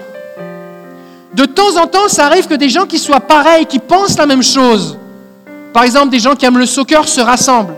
De 1.34 1.44
temps 1.44 1.76
en 1.76 1.86
temps, 1.86 2.08
ça 2.08 2.26
arrive 2.26 2.46
que 2.48 2.54
des 2.54 2.68
gens 2.68 2.86
qui 2.86 2.98
soient 2.98 3.20
pareils, 3.20 3.66
qui 3.66 3.78
pensent 3.78 4.18
la 4.18 4.26
même 4.26 4.42
chose, 4.42 4.98
par 5.72 5.84
exemple 5.84 6.08
des 6.08 6.18
gens 6.18 6.34
qui 6.34 6.46
aiment 6.46 6.58
le 6.58 6.66
soccer, 6.66 7.06
se 7.06 7.20
rassemblent. 7.20 7.74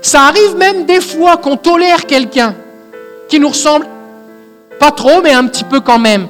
Ça 0.00 0.22
arrive 0.22 0.56
même 0.56 0.86
des 0.86 1.00
fois 1.00 1.36
qu'on 1.36 1.56
tolère 1.56 2.06
quelqu'un 2.06 2.54
qui 3.28 3.38
nous 3.38 3.48
ressemble 3.48 3.86
pas 4.78 4.90
trop, 4.90 5.20
mais 5.22 5.32
un 5.32 5.46
petit 5.46 5.64
peu 5.64 5.80
quand 5.80 5.98
même. 5.98 6.26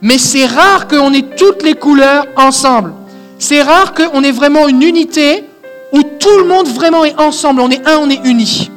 Mais 0.00 0.16
c'est 0.16 0.46
rare 0.46 0.88
qu'on 0.88 1.12
ait 1.12 1.36
toutes 1.36 1.62
les 1.62 1.74
couleurs 1.74 2.26
ensemble. 2.36 2.94
C'est 3.38 3.62
rare 3.62 3.92
qu'on 3.92 4.22
ait 4.22 4.32
vraiment 4.32 4.68
une 4.68 4.82
unité 4.82 5.44
où 5.92 6.02
tout 6.02 6.38
le 6.38 6.44
monde 6.44 6.68
vraiment 6.68 7.04
est 7.04 7.18
ensemble. 7.20 7.60
On 7.60 7.70
est 7.70 7.86
un, 7.86 7.98
on 7.98 8.08
est 8.08 8.20
unis. 8.24 8.70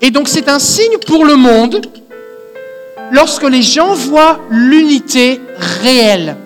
Et 0.00 0.10
donc 0.10 0.28
c'est 0.28 0.48
un 0.48 0.58
signe 0.58 0.98
pour 1.06 1.24
le 1.24 1.36
monde 1.36 1.80
lorsque 3.12 3.44
les 3.44 3.62
gens 3.62 3.94
voient 3.94 4.40
l'unité 4.50 5.40
réelle. 5.82 6.36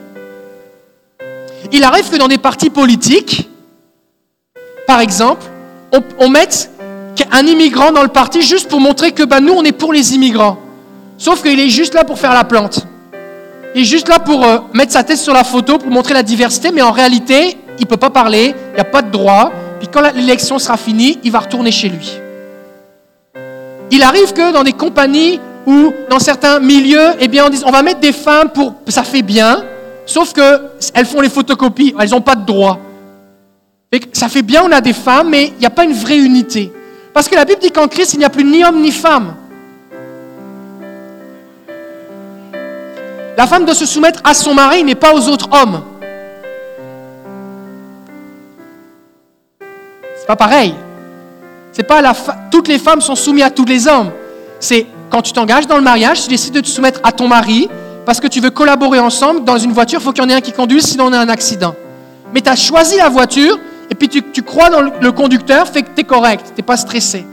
Il 1.73 1.83
arrive 1.85 2.11
que 2.11 2.17
dans 2.17 2.29
des 2.29 2.39
partis 2.39 2.71
politiques, 2.71 3.49
par 4.87 5.01
exemple, 5.01 5.47
on, 6.19 6.29
mette 6.29 6.71
un 7.33 7.47
immigrant 7.47 7.93
dans 7.93 8.03
le 8.03 8.09
parti 8.09 8.43
juste 8.43 8.69
pour 8.69 8.81
montrer 8.81 9.13
que 9.13 9.23
bah, 9.23 9.41
nous, 9.41 9.53
on 9.53 9.65
est 9.65 9.73
pour 9.73 9.93
les 9.93 10.15
immigrants. 10.15 10.59
Sauf 11.17 11.43
qu'il 11.43 11.59
est 11.59 11.71
juste 11.71 11.95
là 11.95 12.05
pour 12.05 12.19
faire 12.19 12.35
la 12.35 12.45
plante. 12.45 12.87
Il 13.75 13.83
est 13.83 13.85
juste 13.85 14.09
là 14.09 14.19
pour 14.19 14.45
euh, 14.45 14.59
mettre 14.75 14.93
sa 14.93 15.05
tête 15.05 15.19
sur 15.19 15.33
la 15.33 15.45
photo, 15.45 15.79
pour 15.79 15.91
montrer 15.91 16.15
la 16.15 16.23
diversité, 16.23 16.71
mais 16.73 16.83
en 16.83 16.93
réalité, 16.93 17.57
il 17.79 17.83
ne 17.83 17.87
peut 17.87 17.97
pas 17.97 18.11
parler, 18.11 18.55
il 18.73 18.75
n'y 18.75 18.81
a 18.81 18.85
pas 18.85 19.03
de 19.03 19.11
droit. 19.11 19.53
Puis 19.79 19.89
quand 19.89 20.03
l'élection 20.15 20.59
sera 20.59 20.77
finie, 20.77 21.19
il 21.23 21.31
va 21.31 21.41
retourner 21.41 21.71
chez 21.71 21.89
lui. 21.89 22.11
Il 23.91 24.03
arrive 24.03 24.33
que 24.33 24.53
dans 24.53 24.63
des 24.65 24.73
compagnies 24.73 25.41
ou 25.67 25.93
dans 26.09 26.21
certains 26.21 26.61
milieux, 26.61 27.11
eh 27.19 27.29
bien, 27.29 27.47
on 27.47 27.51
dit 27.51 27.63
on 27.67 27.73
va 27.73 27.83
mettre 27.83 28.01
des 28.01 28.13
femmes 28.13 28.51
pour 28.51 28.75
ça 28.87 29.03
fait 29.03 29.23
bien, 29.23 29.65
sauf 30.07 30.33
qu'elles 30.33 31.07
font 31.07 31.21
les 31.21 31.29
photocopies, 31.29 31.95
elles 31.99 32.11
n'ont 32.11 32.21
pas 32.21 32.37
de 32.37 32.47
droit. 32.47 32.79
ça 34.13 34.29
fait 34.29 34.43
bien, 34.43 34.63
on 34.65 34.73
a 34.73 34.81
des 34.81 34.93
femmes, 34.93 35.31
mais 35.31 35.49
il 35.49 35.59
n'y 35.59 35.67
a 35.67 35.71
pas 35.71 35.85
une 35.85 35.93
vraie 35.93 36.19
unité. 36.19 36.73
Parce 37.13 37.29
que 37.29 37.35
la 37.35 37.45
Bible 37.45 37.61
dit 37.61 37.71
qu'en 37.71 37.89
Christ, 37.89 38.15
il 38.15 38.19
n'y 38.19 38.25
a 38.25 38.31
plus 38.31 38.45
ni 38.45 38.65
homme 38.65 38.81
ni 38.81 38.93
femme. 38.93 39.35
La 43.37 43.47
femme 43.47 43.65
doit 43.65 43.75
se 43.75 43.85
soumettre 43.85 44.21
à 44.25 44.33
son 44.33 44.55
mari, 44.55 44.85
mais 44.85 44.95
pas 44.95 45.13
aux 45.13 45.29
autres 45.29 45.49
hommes. 45.53 45.83
C'est 50.17 50.27
pas 50.27 50.37
pareil. 50.37 50.75
C'est 51.73 51.83
pas 51.83 52.01
la 52.01 52.15
toutes 52.51 52.69
les 52.69 52.79
femmes 52.79 53.01
sont 53.01 53.15
soumises 53.15 53.45
à 53.45 53.51
tous 53.51 53.65
les 53.65 53.87
hommes. 53.87 54.11
C'est 54.59 54.87
quand 55.11 55.23
tu 55.23 55.33
t'engages 55.33 55.66
dans 55.66 55.77
le 55.77 55.83
mariage, 55.83 56.23
tu 56.23 56.29
décides 56.29 56.55
de 56.55 56.61
te 56.61 56.69
soumettre 56.69 57.01
à 57.03 57.12
ton 57.12 57.29
mari 57.29 57.69
parce 58.05 58.21
que 58.21 58.27
tu 58.27 58.40
veux 58.40 58.51
collaborer 58.51 59.01
ensemble 59.01 59.45
dans 59.45 59.59
une 59.59 59.73
voiture, 59.73 60.01
il 60.01 60.05
faut 60.05 60.12
qu'il 60.12 60.23
y 60.23 60.27
en 60.27 60.31
ait 60.31 60.35
un 60.35 60.40
qui 60.40 60.53
conduise 60.53 60.85
sinon 60.85 61.07
on 61.07 61.12
a 61.12 61.19
un 61.19 61.29
accident. 61.29 61.75
Mais 62.33 62.40
tu 62.40 62.51
as 62.51 62.57
choisi 62.57 62.97
la 62.97 63.09
voiture 63.09 63.59
et 63.90 63.95
puis 63.95 64.09
tu, 64.09 64.42
crois 64.42 64.69
dans 64.69 64.81
le, 64.83 65.12
conducteur, 65.12 65.66
fait 65.69 65.83
que 65.83 65.90
tu 65.95 66.01
es 66.01 66.05
correct, 66.05 66.53
tu 66.57 66.62
pas 66.62 66.77
stressé. 66.77 67.25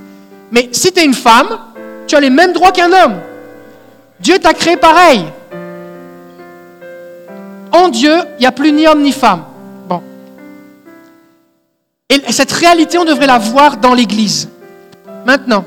Mais 0.51 0.69
si 0.71 0.91
tu 0.91 0.99
es 0.99 1.05
une 1.05 1.13
femme, 1.13 1.47
tu 2.07 2.15
as 2.15 2.19
les 2.19 2.29
mêmes 2.29 2.53
droits 2.53 2.71
qu'un 2.71 2.91
homme. 2.91 3.15
Dieu 4.19 4.38
t'a 4.39 4.53
créé 4.53 4.77
pareil. 4.77 5.25
En 7.71 7.89
Dieu, 7.89 8.13
il 8.38 8.41
n'y 8.41 8.45
a 8.45 8.51
plus 8.51 8.71
ni 8.71 8.88
homme 8.88 9.01
ni 9.01 9.12
femme. 9.12 9.43
Bon. 9.89 10.01
Et 12.09 12.31
cette 12.31 12.51
réalité, 12.51 12.99
on 12.99 13.05
devrait 13.05 13.27
la 13.27 13.39
voir 13.39 13.77
dans 13.77 13.95
l'Église. 13.95 14.47
Maintenant, 15.25 15.65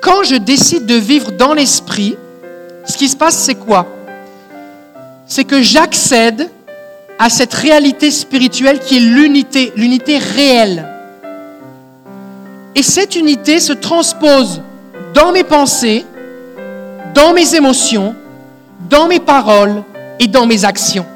quand 0.00 0.22
je 0.22 0.36
décide 0.36 0.86
de 0.86 0.94
vivre 0.94 1.32
dans 1.32 1.54
l'esprit, 1.54 2.16
ce 2.84 2.96
qui 2.96 3.08
se 3.08 3.16
passe, 3.16 3.36
c'est 3.36 3.54
quoi? 3.54 3.86
C'est 5.26 5.44
que 5.44 5.60
j'accède 5.60 6.50
à 7.18 7.28
cette 7.28 7.52
réalité 7.52 8.10
spirituelle 8.10 8.78
qui 8.78 8.96
est 8.96 9.00
l'unité, 9.00 9.72
l'unité 9.76 10.18
réelle. 10.18 10.86
Et 12.74 12.82
cette 12.82 13.16
unité 13.16 13.58
se 13.58 13.72
transpose 13.72 14.62
dans 15.14 15.32
mes 15.32 15.44
pensées, 15.44 16.06
dans 17.14 17.32
mes 17.32 17.54
émotions, 17.54 18.14
dans 18.88 19.08
mes 19.08 19.20
paroles 19.20 19.82
et 20.20 20.28
dans 20.28 20.46
mes 20.46 20.64
actions. 20.64 21.06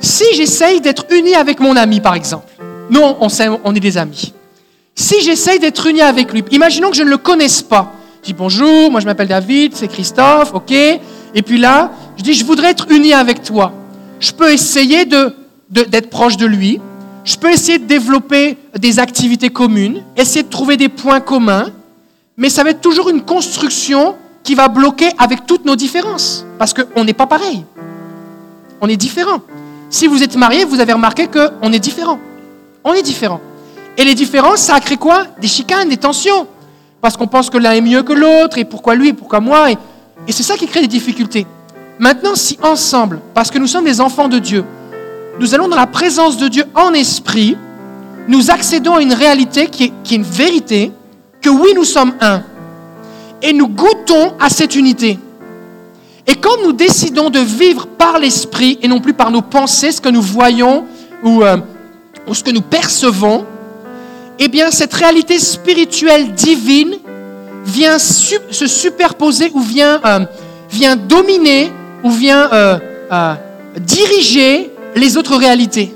Si 0.00 0.24
j'essaye 0.34 0.80
d'être 0.80 1.04
uni 1.10 1.34
avec 1.34 1.60
mon 1.60 1.76
ami, 1.76 2.00
par 2.00 2.14
exemple, 2.14 2.50
nous, 2.90 3.00
on, 3.00 3.28
on 3.64 3.74
est 3.74 3.80
des 3.80 3.96
amis. 3.96 4.34
Si 4.94 5.22
j'essaye 5.22 5.58
d'être 5.58 5.86
uni 5.86 6.02
avec 6.02 6.32
lui, 6.32 6.44
imaginons 6.50 6.90
que 6.90 6.96
je 6.96 7.02
ne 7.02 7.08
le 7.08 7.16
connaisse 7.16 7.62
pas. 7.62 7.92
Je 8.20 8.26
dis 8.26 8.32
bonjour, 8.34 8.90
moi 8.90 9.00
je 9.00 9.06
m'appelle 9.06 9.28
David, 9.28 9.74
c'est 9.74 9.88
Christophe, 9.88 10.52
ok. 10.52 10.72
Et 10.72 11.42
puis 11.42 11.56
là, 11.56 11.92
je 12.18 12.22
dis 12.22 12.34
je 12.34 12.44
voudrais 12.44 12.70
être 12.70 12.90
uni 12.90 13.14
avec 13.14 13.42
toi. 13.42 13.72
Je 14.18 14.32
peux 14.32 14.52
essayer 14.52 15.06
de, 15.06 15.34
d'être 15.70 16.10
proche 16.10 16.36
de 16.36 16.44
lui. 16.44 16.80
Je 17.24 17.36
peux 17.36 17.50
essayer 17.50 17.78
de 17.78 17.84
développer 17.84 18.58
des 18.78 18.98
activités 18.98 19.50
communes, 19.50 20.02
essayer 20.16 20.42
de 20.42 20.48
trouver 20.48 20.76
des 20.76 20.88
points 20.88 21.20
communs, 21.20 21.70
mais 22.36 22.50
ça 22.50 22.64
va 22.64 22.70
être 22.70 22.80
toujours 22.80 23.08
une 23.08 23.22
construction 23.22 24.16
qui 24.42 24.54
va 24.54 24.68
bloquer 24.68 25.10
avec 25.18 25.46
toutes 25.46 25.64
nos 25.64 25.76
différences, 25.76 26.46
parce 26.58 26.74
qu'on 26.74 27.04
n'est 27.04 27.12
pas 27.12 27.26
pareil. 27.26 27.64
On 28.80 28.88
est 28.88 28.96
différent. 28.96 29.40
Si 29.90 30.06
vous 30.06 30.22
êtes 30.22 30.36
marié, 30.36 30.64
vous 30.64 30.80
avez 30.80 30.94
remarqué 30.94 31.28
qu'on 31.28 31.72
est 31.72 31.78
différent. 31.78 32.18
On 32.84 32.94
est 32.94 33.02
différents. 33.02 33.40
Et 33.96 34.04
les 34.04 34.14
différences, 34.14 34.60
ça 34.60 34.76
a 34.76 34.96
quoi? 34.96 35.26
Des 35.40 35.48
chicanes, 35.48 35.88
des 35.88 35.96
tensions. 35.96 36.46
Parce 37.00 37.16
qu'on 37.16 37.26
pense 37.26 37.50
que 37.50 37.58
l'un 37.58 37.72
est 37.72 37.80
mieux 37.80 38.02
que 38.02 38.12
l'autre, 38.12 38.58
et 38.58 38.64
pourquoi 38.64 38.94
lui, 38.94 39.08
et 39.08 39.12
pourquoi 39.12 39.40
moi. 39.40 39.70
Et, 39.70 39.76
c'est 40.32 40.42
ça 40.42 40.56
qui 40.56 40.66
crée 40.66 40.80
des 40.80 40.86
difficultés. 40.86 41.46
Maintenant, 41.98 42.34
si 42.34 42.58
ensemble, 42.62 43.20
parce 43.34 43.50
que 43.50 43.58
nous 43.58 43.66
sommes 43.66 43.84
des 43.84 44.00
enfants 44.00 44.28
de 44.28 44.38
Dieu, 44.38 44.64
nous 45.38 45.54
allons 45.54 45.68
dans 45.68 45.76
la 45.76 45.86
présence 45.86 46.36
de 46.36 46.48
Dieu 46.48 46.64
en 46.74 46.92
esprit, 46.92 47.56
nous 48.28 48.50
accédons 48.50 48.94
à 48.94 49.02
une 49.02 49.12
réalité 49.12 49.66
qui 49.66 49.84
est, 49.84 49.92
qui 50.04 50.14
est 50.14 50.18
une 50.18 50.22
vérité, 50.22 50.92
que 51.42 51.50
oui, 51.50 51.72
nous 51.74 51.84
sommes 51.84 52.14
un. 52.20 52.42
Et 53.42 53.52
nous 53.52 53.68
goûtons 53.68 54.34
à 54.38 54.50
cette 54.50 54.76
unité. 54.76 55.18
Et 56.26 56.36
quand 56.36 56.62
nous 56.62 56.72
décidons 56.72 57.30
de 57.30 57.40
vivre 57.40 57.86
par 57.86 58.18
l'esprit 58.18 58.78
et 58.82 58.88
non 58.88 59.00
plus 59.00 59.14
par 59.14 59.30
nos 59.30 59.42
pensées, 59.42 59.90
ce 59.90 60.00
que 60.00 60.10
nous 60.10 60.22
voyons 60.22 60.84
ou 61.22 61.42
euh, 61.42 61.56
ou 62.26 62.34
ce 62.34 62.44
que 62.44 62.50
nous 62.50 62.62
percevons, 62.62 63.46
eh 64.38 64.48
bien 64.48 64.70
cette 64.70 64.94
réalité 64.94 65.38
spirituelle 65.38 66.32
divine 66.32 66.96
vient 67.64 67.98
se 67.98 68.66
superposer 68.66 69.50
ou 69.54 69.60
vient, 69.60 70.00
euh, 70.04 70.96
dominer 70.96 71.70
ou 72.02 72.10
vient 72.10 72.50
euh, 72.52 72.78
euh, 73.12 73.34
diriger 73.78 74.70
les 74.94 75.16
autres 75.16 75.36
réalités. 75.36 75.94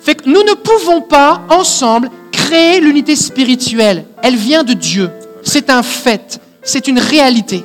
Fait 0.00 0.14
que 0.14 0.28
nous 0.28 0.42
ne 0.42 0.54
pouvons 0.54 1.00
pas 1.00 1.42
ensemble 1.50 2.10
créer 2.30 2.80
l'unité 2.80 3.16
spirituelle. 3.16 4.04
Elle 4.22 4.36
vient 4.36 4.62
de 4.62 4.72
Dieu. 4.72 5.10
C'est 5.42 5.70
un 5.70 5.82
fait. 5.82 6.40
C'est 6.62 6.88
une 6.88 6.98
réalité. 6.98 7.64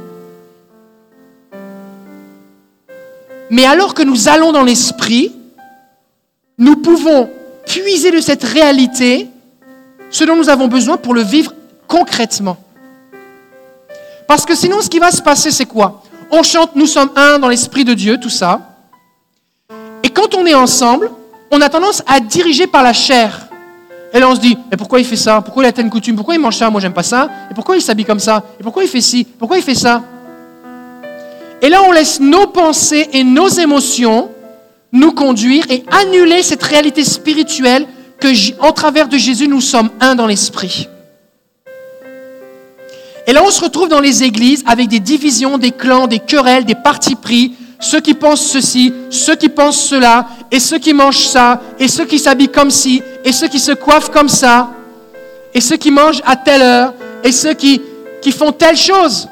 Mais 3.49 3.65
alors 3.65 3.93
que 3.93 4.03
nous 4.03 4.27
allons 4.27 4.51
dans 4.51 4.63
l'esprit, 4.63 5.31
nous 6.63 6.77
pouvons 6.77 7.29
puiser 7.65 8.09
de 8.11 8.21
cette 8.21 8.43
réalité 8.43 9.27
ce 10.09 10.23
dont 10.23 10.37
nous 10.37 10.49
avons 10.49 10.69
besoin 10.69 10.95
pour 10.95 11.13
le 11.13 11.21
vivre 11.21 11.53
concrètement. 11.87 12.57
Parce 14.27 14.45
que 14.45 14.55
sinon, 14.55 14.79
ce 14.79 14.89
qui 14.89 14.99
va 14.99 15.11
se 15.11 15.21
passer, 15.21 15.51
c'est 15.51 15.65
quoi? 15.65 16.01
On 16.31 16.41
chante 16.41 16.75
Nous 16.75 16.85
sommes 16.85 17.09
un 17.17 17.37
dans 17.37 17.49
l'Esprit 17.49 17.83
de 17.83 17.93
Dieu, 17.93 18.17
tout 18.17 18.29
ça. 18.29 18.61
Et 20.03 20.09
quand 20.09 20.33
on 20.35 20.45
est 20.45 20.53
ensemble, 20.53 21.11
on 21.51 21.59
a 21.59 21.67
tendance 21.67 22.01
à 22.07 22.21
diriger 22.21 22.65
par 22.65 22.81
la 22.81 22.93
chair. 22.93 23.47
Et 24.13 24.19
là, 24.19 24.29
on 24.29 24.35
se 24.35 24.39
dit, 24.39 24.57
mais 24.71 24.77
pourquoi 24.77 24.99
il 24.99 25.05
fait 25.05 25.17
ça? 25.17 25.41
Pourquoi 25.41 25.63
il 25.63 25.67
a 25.67 25.73
telle 25.73 25.89
coutume? 25.89 26.15
Pourquoi 26.15 26.35
il 26.35 26.39
mange 26.39 26.55
ça? 26.55 26.69
Moi, 26.69 26.79
j'aime 26.79 26.93
pas 26.93 27.03
ça. 27.03 27.29
Et 27.51 27.53
pourquoi 27.53 27.75
il 27.75 27.81
s'habille 27.81 28.05
comme 28.05 28.19
ça? 28.19 28.41
Et 28.57 28.63
pourquoi 28.63 28.83
il 28.83 28.89
fait 28.89 29.01
ci? 29.01 29.25
Pourquoi 29.25 29.57
il 29.57 29.63
fait 29.63 29.75
ça? 29.75 30.01
Et 31.61 31.67
là, 31.67 31.81
on 31.83 31.91
laisse 31.91 32.21
nos 32.21 32.47
pensées 32.47 33.09
et 33.11 33.23
nos 33.23 33.49
émotions 33.49 34.29
nous 34.93 35.11
conduire 35.11 35.65
et 35.69 35.83
annuler 35.91 36.43
cette 36.43 36.63
réalité 36.63 37.03
spirituelle 37.03 37.87
que, 38.19 38.27
en 38.61 38.71
travers 38.71 39.09
de 39.09 39.17
Jésus, 39.17 39.47
nous 39.47 39.59
sommes 39.59 39.89
un 39.99 40.15
dans 40.15 40.27
l'esprit. 40.27 40.87
Et 43.25 43.33
là, 43.33 43.41
on 43.43 43.49
se 43.49 43.61
retrouve 43.61 43.89
dans 43.89 43.99
les 43.99 44.23
églises 44.23 44.63
avec 44.67 44.87
des 44.87 44.99
divisions, 44.99 45.57
des 45.57 45.71
clans, 45.71 46.07
des 46.07 46.19
querelles, 46.19 46.65
des 46.65 46.75
partis 46.75 47.15
pris, 47.15 47.53
ceux 47.79 48.01
qui 48.01 48.13
pensent 48.13 48.45
ceci, 48.45 48.93
ceux 49.09 49.35
qui 49.35 49.49
pensent 49.49 49.83
cela, 49.83 50.27
et 50.51 50.59
ceux 50.59 50.77
qui 50.77 50.93
mangent 50.93 51.27
ça, 51.27 51.61
et 51.79 51.87
ceux 51.87 52.05
qui 52.05 52.19
s'habillent 52.19 52.49
comme 52.49 52.71
ci, 52.71 53.01
et 53.25 53.31
ceux 53.31 53.47
qui 53.47 53.59
se 53.59 53.71
coiffent 53.71 54.09
comme 54.11 54.29
ça, 54.29 54.69
et 55.53 55.61
ceux 55.61 55.77
qui 55.77 55.91
mangent 55.91 56.21
à 56.25 56.35
telle 56.35 56.61
heure, 56.61 56.93
et 57.23 57.31
ceux 57.31 57.53
qui, 57.53 57.81
qui 58.21 58.31
font 58.31 58.51
telle 58.51 58.77
chose. 58.77 59.27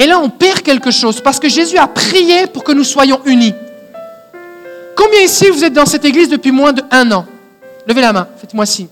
Et 0.00 0.06
là, 0.06 0.20
on 0.20 0.30
perd 0.30 0.62
quelque 0.62 0.92
chose 0.92 1.20
parce 1.20 1.40
que 1.40 1.48
Jésus 1.48 1.76
a 1.76 1.88
prié 1.88 2.46
pour 2.46 2.62
que 2.62 2.70
nous 2.70 2.84
soyons 2.84 3.20
unis. 3.24 3.52
Combien 4.96 5.20
ici 5.20 5.48
vous 5.50 5.64
êtes 5.64 5.72
dans 5.72 5.86
cette 5.86 6.04
église 6.04 6.28
depuis 6.28 6.52
moins 6.52 6.72
d'un 6.72 7.10
an? 7.10 7.26
Levez 7.86 8.00
la 8.00 8.12
main, 8.12 8.28
faites-moi 8.36 8.64
signe. 8.64 8.88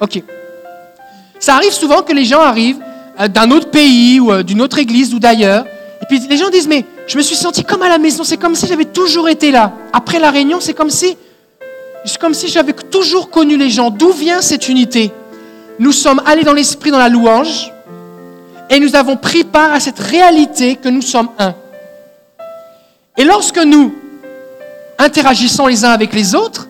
Ok. 0.00 0.22
Ça 1.40 1.54
arrive 1.54 1.72
souvent 1.72 2.02
que 2.02 2.12
les 2.12 2.24
gens 2.24 2.40
arrivent 2.40 2.80
euh, 3.20 3.28
d'un 3.28 3.50
autre 3.50 3.70
pays 3.70 4.20
ou 4.20 4.30
euh, 4.30 4.42
d'une 4.42 4.60
autre 4.60 4.78
église 4.78 5.14
ou 5.14 5.18
d'ailleurs. 5.18 5.64
Et 6.02 6.06
puis 6.06 6.20
les 6.28 6.36
gens 6.36 6.50
disent, 6.50 6.68
mais 6.68 6.84
je 7.06 7.16
me 7.16 7.22
suis 7.22 7.36
senti 7.36 7.64
comme 7.64 7.82
à 7.82 7.88
la 7.88 7.98
maison, 7.98 8.24
c'est 8.24 8.36
comme 8.36 8.54
si 8.54 8.66
j'avais 8.66 8.84
toujours 8.84 9.28
été 9.28 9.50
là. 9.50 9.72
Après 9.92 10.18
la 10.18 10.30
réunion, 10.30 10.58
c'est 10.60 10.74
comme 10.74 10.90
si 10.90 11.16
C'est 12.04 12.18
comme 12.18 12.34
si 12.34 12.48
j'avais 12.48 12.74
toujours 12.74 13.30
connu 13.30 13.56
les 13.56 13.70
gens. 13.70 13.90
D'où 13.90 14.12
vient 14.12 14.42
cette 14.42 14.68
unité? 14.68 15.10
Nous 15.78 15.92
sommes 15.92 16.20
allés 16.26 16.44
dans 16.44 16.52
l'esprit, 16.52 16.90
dans 16.90 16.98
la 16.98 17.08
louange, 17.08 17.72
et 18.70 18.80
nous 18.80 18.96
avons 18.96 19.16
pris 19.16 19.44
part 19.44 19.72
à 19.72 19.80
cette 19.80 19.98
réalité 19.98 20.76
que 20.76 20.88
nous 20.88 21.02
sommes 21.02 21.28
un. 21.38 21.54
Et 23.16 23.24
lorsque 23.24 23.58
nous 23.58 23.94
interagissons 24.98 25.66
les 25.66 25.84
uns 25.84 25.90
avec 25.90 26.12
les 26.12 26.34
autres, 26.34 26.68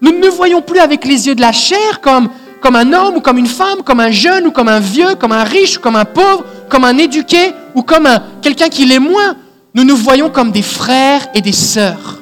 nous 0.00 0.12
ne 0.12 0.18
nous 0.18 0.32
voyons 0.32 0.62
plus 0.62 0.80
avec 0.80 1.04
les 1.04 1.26
yeux 1.26 1.34
de 1.34 1.40
la 1.40 1.52
chair 1.52 2.00
comme, 2.00 2.28
comme 2.60 2.76
un 2.76 2.92
homme 2.92 3.16
ou 3.16 3.20
comme 3.20 3.38
une 3.38 3.46
femme, 3.46 3.82
comme 3.82 4.00
un 4.00 4.10
jeune 4.10 4.46
ou 4.46 4.50
comme 4.50 4.68
un 4.68 4.80
vieux, 4.80 5.14
comme 5.14 5.32
un 5.32 5.44
riche 5.44 5.78
ou 5.78 5.80
comme 5.80 5.96
un 5.96 6.04
pauvre, 6.04 6.44
comme 6.68 6.84
un 6.84 6.98
éduqué 6.98 7.52
ou 7.74 7.82
comme 7.82 8.06
un, 8.06 8.22
quelqu'un 8.42 8.68
qui 8.68 8.84
l'est 8.84 8.98
moins. 8.98 9.36
Nous 9.74 9.84
nous 9.84 9.96
voyons 9.96 10.30
comme 10.30 10.52
des 10.52 10.62
frères 10.62 11.26
et 11.34 11.40
des 11.40 11.52
sœurs. 11.52 12.20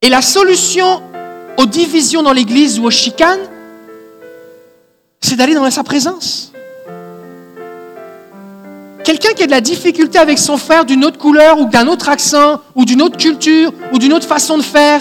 Et 0.00 0.08
la 0.08 0.22
solution 0.22 1.02
aux 1.56 1.66
divisions 1.66 2.22
dans 2.22 2.32
l'Église 2.32 2.78
ou 2.78 2.84
aux 2.84 2.90
chicanes, 2.90 3.40
c'est 5.20 5.36
d'aller 5.36 5.54
dans 5.54 5.70
sa 5.70 5.82
présence. 5.82 6.52
Quelqu'un 9.04 9.32
qui 9.32 9.42
a 9.42 9.46
de 9.46 9.50
la 9.50 9.60
difficulté 9.60 10.18
avec 10.18 10.38
son 10.38 10.58
frère 10.58 10.84
d'une 10.84 11.04
autre 11.04 11.18
couleur 11.18 11.58
ou 11.58 11.64
d'un 11.64 11.86
autre 11.86 12.08
accent 12.08 12.60
ou 12.74 12.84
d'une 12.84 13.00
autre 13.00 13.16
culture 13.16 13.72
ou 13.92 13.98
d'une 13.98 14.12
autre 14.12 14.26
façon 14.26 14.58
de 14.58 14.62
faire. 14.62 15.00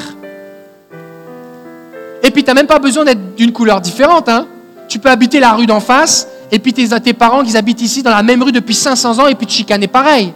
Et 2.24 2.32
puis 2.32 2.44
tu 2.44 2.48
n'as 2.48 2.54
même 2.54 2.68
pas 2.68 2.80
besoin 2.80 3.04
d'être 3.04 3.36
d'une 3.36 3.52
couleur 3.52 3.82
différente. 3.82 4.30
Hein. 4.30 4.48
Tu 4.88 5.00
peux 5.00 5.10
habiter 5.10 5.40
la 5.40 5.52
rue 5.54 5.66
d'en 5.66 5.82
face 5.82 6.28
et 6.52 6.60
puis 6.60 6.72
tes, 6.72 6.88
tes 7.02 7.14
parents 7.14 7.44
qui 7.44 7.56
habitent 7.58 7.82
ici 7.82 8.02
dans 8.02 8.12
la 8.12 8.24
même 8.24 8.42
rue 8.42 8.54
depuis 8.54 8.76
500 8.76 9.20
ans 9.20 9.28
et 9.28 9.36
puis 9.36 9.46
te 9.46 9.52
chicaner 9.52 9.88
pareil. 9.88 10.34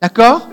D'accord? 0.00 0.48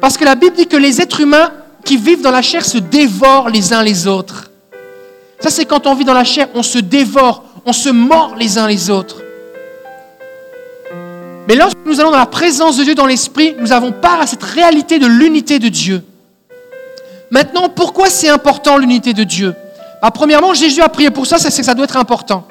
Parce 0.00 0.16
que 0.16 0.24
la 0.24 0.34
Bible 0.34 0.56
dit 0.56 0.66
que 0.66 0.76
les 0.76 1.00
êtres 1.00 1.20
humains 1.20 1.52
qui 1.84 1.96
vivent 1.96 2.22
dans 2.22 2.32
la 2.32 2.42
chair 2.42 2.64
se 2.64 2.78
dévorent 2.78 3.50
les 3.50 3.72
uns 3.72 3.82
les 3.82 4.08
autres. 4.08 4.50
Ça 5.38 5.50
c'est 5.50 5.64
quand 5.64 5.86
on 5.86 5.94
vit 5.94 6.04
dans 6.04 6.14
la 6.14 6.24
chair, 6.24 6.48
on 6.54 6.62
se 6.62 6.78
dévore, 6.78 7.44
on 7.64 7.72
se 7.72 7.88
mord 7.88 8.34
les 8.36 8.58
uns 8.58 8.66
les 8.66 8.90
autres. 8.90 9.22
Mais 11.48 11.54
lorsque 11.54 11.78
nous 11.84 12.00
allons 12.00 12.10
dans 12.10 12.18
la 12.18 12.26
présence 12.26 12.76
de 12.76 12.84
Dieu, 12.84 12.94
dans 12.94 13.06
l'Esprit, 13.06 13.54
nous 13.58 13.72
avons 13.72 13.92
part 13.92 14.20
à 14.20 14.26
cette 14.26 14.42
réalité 14.42 14.98
de 14.98 15.06
l'unité 15.06 15.58
de 15.58 15.68
Dieu. 15.68 16.04
Maintenant, 17.30 17.68
pourquoi 17.68 18.08
c'est 18.08 18.28
important 18.28 18.76
l'unité 18.76 19.12
de 19.12 19.24
Dieu? 19.24 19.54
Bah, 20.00 20.10
Premièrement, 20.10 20.54
Jésus 20.54 20.82
a 20.82 20.88
prié 20.88 21.10
pour 21.10 21.26
ça, 21.26 21.38
c'est 21.38 21.48
que 21.48 21.64
ça 21.64 21.74
doit 21.74 21.84
être 21.84 21.96
important. 21.96 22.46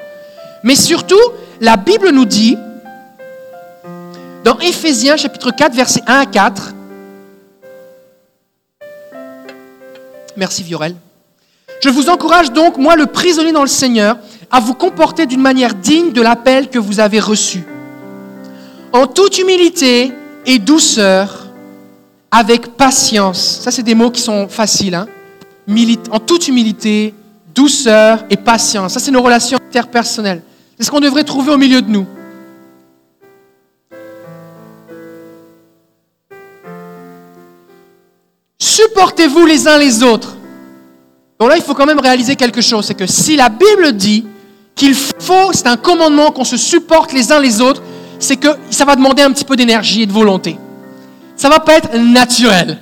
Mais 0.62 0.74
surtout, 0.74 1.20
la 1.60 1.76
Bible 1.76 2.10
nous 2.10 2.24
dit, 2.24 2.56
dans 4.44 4.58
Éphésiens 4.58 5.16
chapitre 5.16 5.50
4, 5.50 5.74
versets 5.74 6.02
1 6.06 6.20
à 6.20 6.26
4, 6.26 6.74
Merci 10.36 10.62
Viorel. 10.62 10.96
Je 11.82 11.88
vous 11.88 12.08
encourage 12.08 12.52
donc, 12.52 12.78
moi 12.78 12.94
le 12.94 13.06
prisonnier 13.06 13.52
dans 13.52 13.62
le 13.62 13.68
Seigneur, 13.68 14.16
à 14.50 14.60
vous 14.60 14.74
comporter 14.74 15.26
d'une 15.26 15.40
manière 15.40 15.74
digne 15.74 16.12
de 16.12 16.22
l'appel 16.22 16.68
que 16.68 16.78
vous 16.78 17.00
avez 17.00 17.18
reçu 17.18 17.64
en 18.92 19.06
toute 19.06 19.38
humilité 19.38 20.12
et 20.44 20.58
douceur, 20.58 21.46
avec 22.30 22.76
patience. 22.76 23.60
Ça, 23.62 23.70
c'est 23.70 23.82
des 23.82 23.94
mots 23.94 24.10
qui 24.10 24.20
sont 24.20 24.48
faciles. 24.48 24.94
Hein? 24.94 25.06
En 26.10 26.18
toute 26.18 26.48
humilité, 26.48 27.14
douceur 27.54 28.24
et 28.30 28.36
patience. 28.36 28.94
Ça, 28.94 29.00
c'est 29.00 29.10
nos 29.10 29.22
relations 29.22 29.58
interpersonnelles. 29.68 30.42
C'est 30.76 30.84
ce 30.84 30.90
qu'on 30.90 31.00
devrait 31.00 31.24
trouver 31.24 31.52
au 31.52 31.58
milieu 31.58 31.82
de 31.82 31.90
nous. 31.90 32.06
Supportez-vous 38.58 39.46
les 39.46 39.68
uns 39.68 39.78
les 39.78 40.02
autres. 40.02 40.36
Bon 41.42 41.48
là, 41.48 41.56
il 41.56 41.62
faut 41.64 41.74
quand 41.74 41.86
même 41.86 41.98
réaliser 41.98 42.36
quelque 42.36 42.60
chose. 42.60 42.86
C'est 42.86 42.94
que 42.94 43.04
si 43.04 43.34
la 43.34 43.48
Bible 43.48 43.94
dit 43.94 44.24
qu'il 44.76 44.94
faut, 44.94 45.52
c'est 45.52 45.66
un 45.66 45.76
commandement 45.76 46.30
qu'on 46.30 46.44
se 46.44 46.56
supporte 46.56 47.12
les 47.12 47.32
uns 47.32 47.40
les 47.40 47.60
autres, 47.60 47.82
c'est 48.20 48.36
que 48.36 48.46
ça 48.70 48.84
va 48.84 48.94
demander 48.94 49.24
un 49.24 49.32
petit 49.32 49.44
peu 49.44 49.56
d'énergie 49.56 50.02
et 50.02 50.06
de 50.06 50.12
volonté. 50.12 50.56
Ça 51.34 51.48
va 51.48 51.58
pas 51.58 51.78
être 51.78 51.98
naturel. 51.98 52.78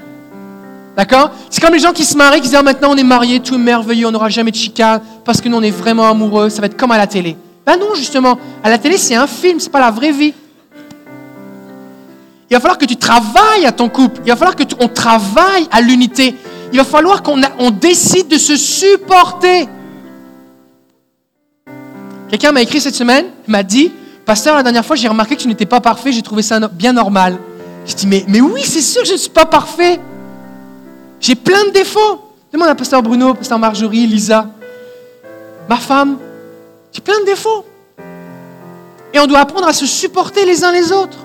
D'accord? 0.95 1.31
C'est 1.49 1.63
comme 1.63 1.73
les 1.73 1.79
gens 1.79 1.95
qui 1.95 2.05
se 2.05 2.15
marient, 2.19 2.43
qui 2.43 2.49
disent 2.49 2.55
ah, 2.55 2.63
maintenant 2.63 2.91
on 2.91 2.97
est 2.99 3.03
mariés, 3.03 3.41
tout 3.41 3.55
est 3.55 3.59
merveilleux, 3.59 4.07
on 4.07 4.11
n'aura 4.11 4.29
jamais 4.29 4.51
de 4.51 4.57
chicane 4.57 5.01
parce 5.25 5.41
que 5.41 5.49
nous 5.49 5.57
on 5.57 5.63
est 5.63 5.71
vraiment 5.71 6.07
amoureux, 6.07 6.51
ça 6.51 6.61
va 6.61 6.67
être 6.67 6.77
comme 6.77 6.91
à 6.91 6.99
la 6.99 7.07
télé. 7.07 7.39
Ben 7.65 7.79
non, 7.79 7.95
justement, 7.95 8.39
à 8.63 8.69
la 8.69 8.77
télé 8.77 8.99
c'est 8.99 9.15
un 9.15 9.27
film, 9.27 9.59
c'est 9.59 9.73
pas 9.73 9.81
la 9.81 9.91
vraie 9.91 10.13
vie. 10.13 10.35
Il 12.51 12.55
va 12.55 12.61
falloir 12.61 12.77
que 12.77 12.85
tu 12.85 12.97
travailles 12.97 13.65
à 13.65 13.73
ton 13.73 13.89
couple, 13.89 14.21
il 14.27 14.29
va 14.29 14.37
falloir 14.37 14.55
que 14.55 14.65
on 14.81 14.89
travaille 14.89 15.67
à 15.71 15.81
l'unité. 15.81 16.35
Il 16.73 16.79
va 16.79 16.85
falloir 16.85 17.23
qu'on 17.23 17.41
on 17.59 17.71
décide 17.71 18.29
de 18.29 18.39
se 18.39 18.57
supporter. 18.57 19.69
Quelqu'un 22.29 22.53
m'a 22.53 22.63
écrit 22.63 22.81
cette 22.81 22.95
semaine, 22.95 23.27
m'a 23.49 23.63
dit 23.63 23.93
Pasteur, 24.25 24.55
la 24.55 24.63
dernière 24.63 24.85
fois, 24.85 24.95
j'ai 24.95 25.09
remarqué 25.09 25.35
que 25.35 25.43
tu 25.43 25.49
n'étais 25.49 25.67
pas 25.67 25.81
parfait, 25.81 26.13
j'ai 26.13 26.23
trouvé 26.23 26.43
ça 26.43 26.61
bien 26.69 26.93
normal. 26.93 27.39
Je 27.85 27.95
dis, 27.95 28.07
mais, 28.07 28.25
mais 28.29 28.41
oui, 28.41 28.63
c'est 28.65 28.83
sûr 28.83 29.03
que 29.03 29.09
je 29.09 29.15
ne 29.15 29.19
suis 29.19 29.31
pas 29.31 29.47
parfait. 29.47 29.99
J'ai 31.19 31.35
plein 31.35 31.65
de 31.65 31.71
défauts. 31.71 32.21
Demande 32.53 32.69
à 32.69 32.75
Pasteur 32.75 33.03
Bruno, 33.03 33.35
Pasteur 33.35 33.59
Marjorie, 33.59 34.07
Lisa, 34.07 34.47
ma 35.69 35.77
femme. 35.77 36.19
J'ai 36.93 37.01
plein 37.01 37.19
de 37.21 37.25
défauts. 37.25 37.65
Et 39.13 39.19
on 39.19 39.27
doit 39.27 39.41
apprendre 39.41 39.67
à 39.67 39.73
se 39.73 39.87
supporter 39.87 40.45
les 40.45 40.63
uns 40.63 40.71
les 40.71 40.93
autres. 40.93 41.19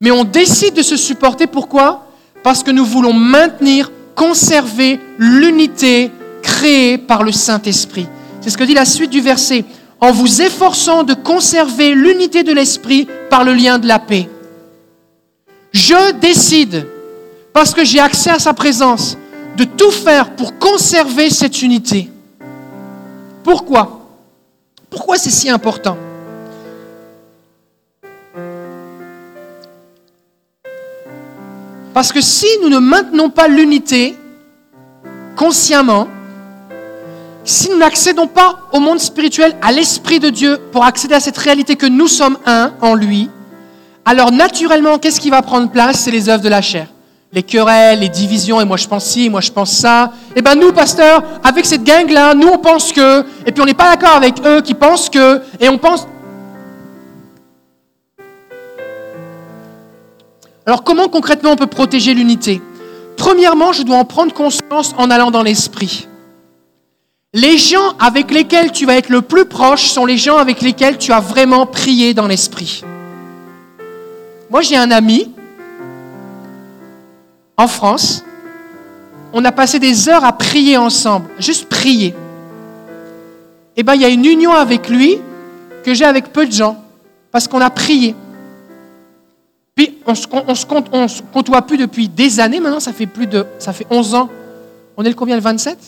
Mais 0.00 0.10
on 0.10 0.24
décide 0.24 0.74
de 0.74 0.82
se 0.82 0.96
supporter, 0.96 1.46
pourquoi? 1.46 2.06
Parce 2.42 2.62
que 2.62 2.70
nous 2.70 2.84
voulons 2.84 3.12
maintenir, 3.12 3.90
conserver 4.14 5.00
l'unité 5.18 6.10
créée 6.42 6.98
par 6.98 7.22
le 7.22 7.32
Saint-Esprit. 7.32 8.06
C'est 8.40 8.50
ce 8.50 8.58
que 8.58 8.64
dit 8.64 8.74
la 8.74 8.84
suite 8.84 9.10
du 9.10 9.20
verset 9.20 9.64
en 10.00 10.12
vous 10.12 10.40
efforçant 10.40 11.02
de 11.02 11.14
conserver 11.14 11.94
l'unité 11.94 12.42
de 12.42 12.52
l'esprit 12.52 13.06
par 13.28 13.44
le 13.44 13.52
lien 13.52 13.78
de 13.78 13.86
la 13.86 13.98
paix. 13.98 14.28
Je 15.72 16.12
décide, 16.12 16.86
parce 17.52 17.74
que 17.74 17.84
j'ai 17.84 18.00
accès 18.00 18.30
à 18.30 18.38
sa 18.38 18.54
présence, 18.54 19.18
de 19.56 19.64
tout 19.64 19.90
faire 19.90 20.30
pour 20.36 20.58
conserver 20.58 21.28
cette 21.28 21.60
unité. 21.60 22.10
Pourquoi? 23.44 24.08
Pourquoi 24.88 25.16
c'est 25.18 25.30
si 25.30 25.50
important? 25.50 25.96
Parce 31.92 32.12
que 32.12 32.20
si 32.20 32.46
nous 32.62 32.68
ne 32.68 32.78
maintenons 32.78 33.30
pas 33.30 33.48
l'unité 33.48 34.16
consciemment, 35.36 36.06
si 37.44 37.70
nous 37.70 37.78
n'accédons 37.78 38.26
pas 38.26 38.60
au 38.72 38.80
monde 38.80 39.00
spirituel, 39.00 39.56
à 39.60 39.72
l'Esprit 39.72 40.20
de 40.20 40.30
Dieu, 40.30 40.58
pour 40.70 40.84
accéder 40.84 41.14
à 41.14 41.20
cette 41.20 41.38
réalité 41.38 41.74
que 41.76 41.86
nous 41.86 42.06
sommes 42.06 42.38
un 42.46 42.72
en 42.80 42.94
lui, 42.94 43.28
alors 44.04 44.30
naturellement, 44.30 44.98
qu'est-ce 44.98 45.20
qui 45.20 45.30
va 45.30 45.42
prendre 45.42 45.70
place? 45.70 46.00
C'est 46.00 46.10
les 46.10 46.28
œuvres 46.28 46.42
de 46.42 46.48
la 46.48 46.62
chair. 46.62 46.86
Les 47.32 47.42
querelles, 47.42 48.00
les 48.00 48.08
divisions, 48.08 48.60
et 48.60 48.64
moi 48.64 48.76
je 48.76 48.86
pense 48.86 49.04
ci, 49.04 49.30
moi 49.30 49.40
je 49.40 49.50
pense 49.50 49.70
ça. 49.70 50.12
Eh 50.34 50.42
bien 50.42 50.54
nous, 50.54 50.72
pasteurs, 50.72 51.22
avec 51.44 51.64
cette 51.64 51.84
gang-là, 51.84 52.34
nous 52.34 52.48
on 52.48 52.58
pense 52.58 52.92
que, 52.92 53.24
et 53.46 53.52
puis 53.52 53.62
on 53.62 53.66
n'est 53.66 53.74
pas 53.74 53.90
d'accord 53.90 54.16
avec 54.16 54.34
eux 54.44 54.60
qui 54.60 54.74
pensent 54.74 55.08
que, 55.08 55.40
et 55.60 55.68
on 55.68 55.78
pense... 55.78 56.06
Alors 60.66 60.84
comment 60.84 61.08
concrètement 61.08 61.52
on 61.52 61.56
peut 61.56 61.66
protéger 61.66 62.14
l'unité? 62.14 62.60
Premièrement, 63.16 63.72
je 63.72 63.82
dois 63.82 63.96
en 63.96 64.04
prendre 64.04 64.32
conscience 64.32 64.94
en 64.96 65.10
allant 65.10 65.30
dans 65.30 65.42
l'esprit. 65.42 66.08
Les 67.32 67.58
gens 67.58 67.94
avec 67.98 68.30
lesquels 68.30 68.72
tu 68.72 68.86
vas 68.86 68.96
être 68.96 69.08
le 69.08 69.22
plus 69.22 69.44
proche 69.44 69.84
sont 69.84 70.04
les 70.04 70.16
gens 70.18 70.36
avec 70.36 70.62
lesquels 70.62 70.98
tu 70.98 71.12
as 71.12 71.20
vraiment 71.20 71.66
prié 71.66 72.12
dans 72.12 72.26
l'esprit. 72.26 72.82
Moi, 74.50 74.62
j'ai 74.62 74.76
un 74.76 74.90
ami 74.90 75.30
en 77.56 77.68
France. 77.68 78.24
On 79.32 79.44
a 79.44 79.52
passé 79.52 79.78
des 79.78 80.08
heures 80.08 80.24
à 80.24 80.32
prier 80.32 80.76
ensemble, 80.76 81.28
juste 81.38 81.68
prier. 81.68 82.14
Eh 83.76 83.84
bien, 83.84 83.94
il 83.94 84.00
y 84.00 84.04
a 84.04 84.08
une 84.08 84.24
union 84.24 84.52
avec 84.52 84.88
lui 84.88 85.18
que 85.84 85.94
j'ai 85.94 86.04
avec 86.04 86.32
peu 86.32 86.46
de 86.46 86.52
gens, 86.52 86.82
parce 87.30 87.46
qu'on 87.46 87.60
a 87.60 87.70
prié. 87.70 88.16
On 90.06 90.14
se, 90.14 90.26
on 90.32 90.54
se, 90.54 90.66
on 90.92 91.08
se 91.08 91.22
côtoie 91.32 91.62
plus 91.62 91.76
depuis 91.76 92.08
des 92.08 92.40
années 92.40 92.60
maintenant, 92.60 92.80
ça 92.80 92.92
fait 92.92 93.06
plus 93.06 93.26
de, 93.26 93.46
ça 93.58 93.72
fait 93.72 93.86
11 93.90 94.14
ans. 94.14 94.28
On 94.96 95.04
est 95.04 95.08
le 95.08 95.14
combien, 95.14 95.36
le 95.36 95.42
27 95.42 95.78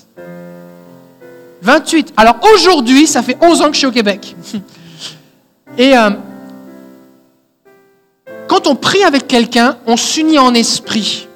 28. 1.62 2.14
Alors 2.16 2.38
aujourd'hui, 2.54 3.06
ça 3.06 3.22
fait 3.22 3.36
11 3.40 3.62
ans 3.62 3.66
que 3.66 3.74
je 3.74 3.78
suis 3.78 3.86
au 3.86 3.92
Québec. 3.92 4.34
Et 5.78 5.96
euh, 5.96 6.10
quand 8.48 8.66
on 8.66 8.74
prie 8.74 9.02
avec 9.04 9.26
quelqu'un, 9.26 9.78
on 9.86 9.96
s'unit 9.96 10.38
en 10.38 10.54
esprit. 10.54 11.28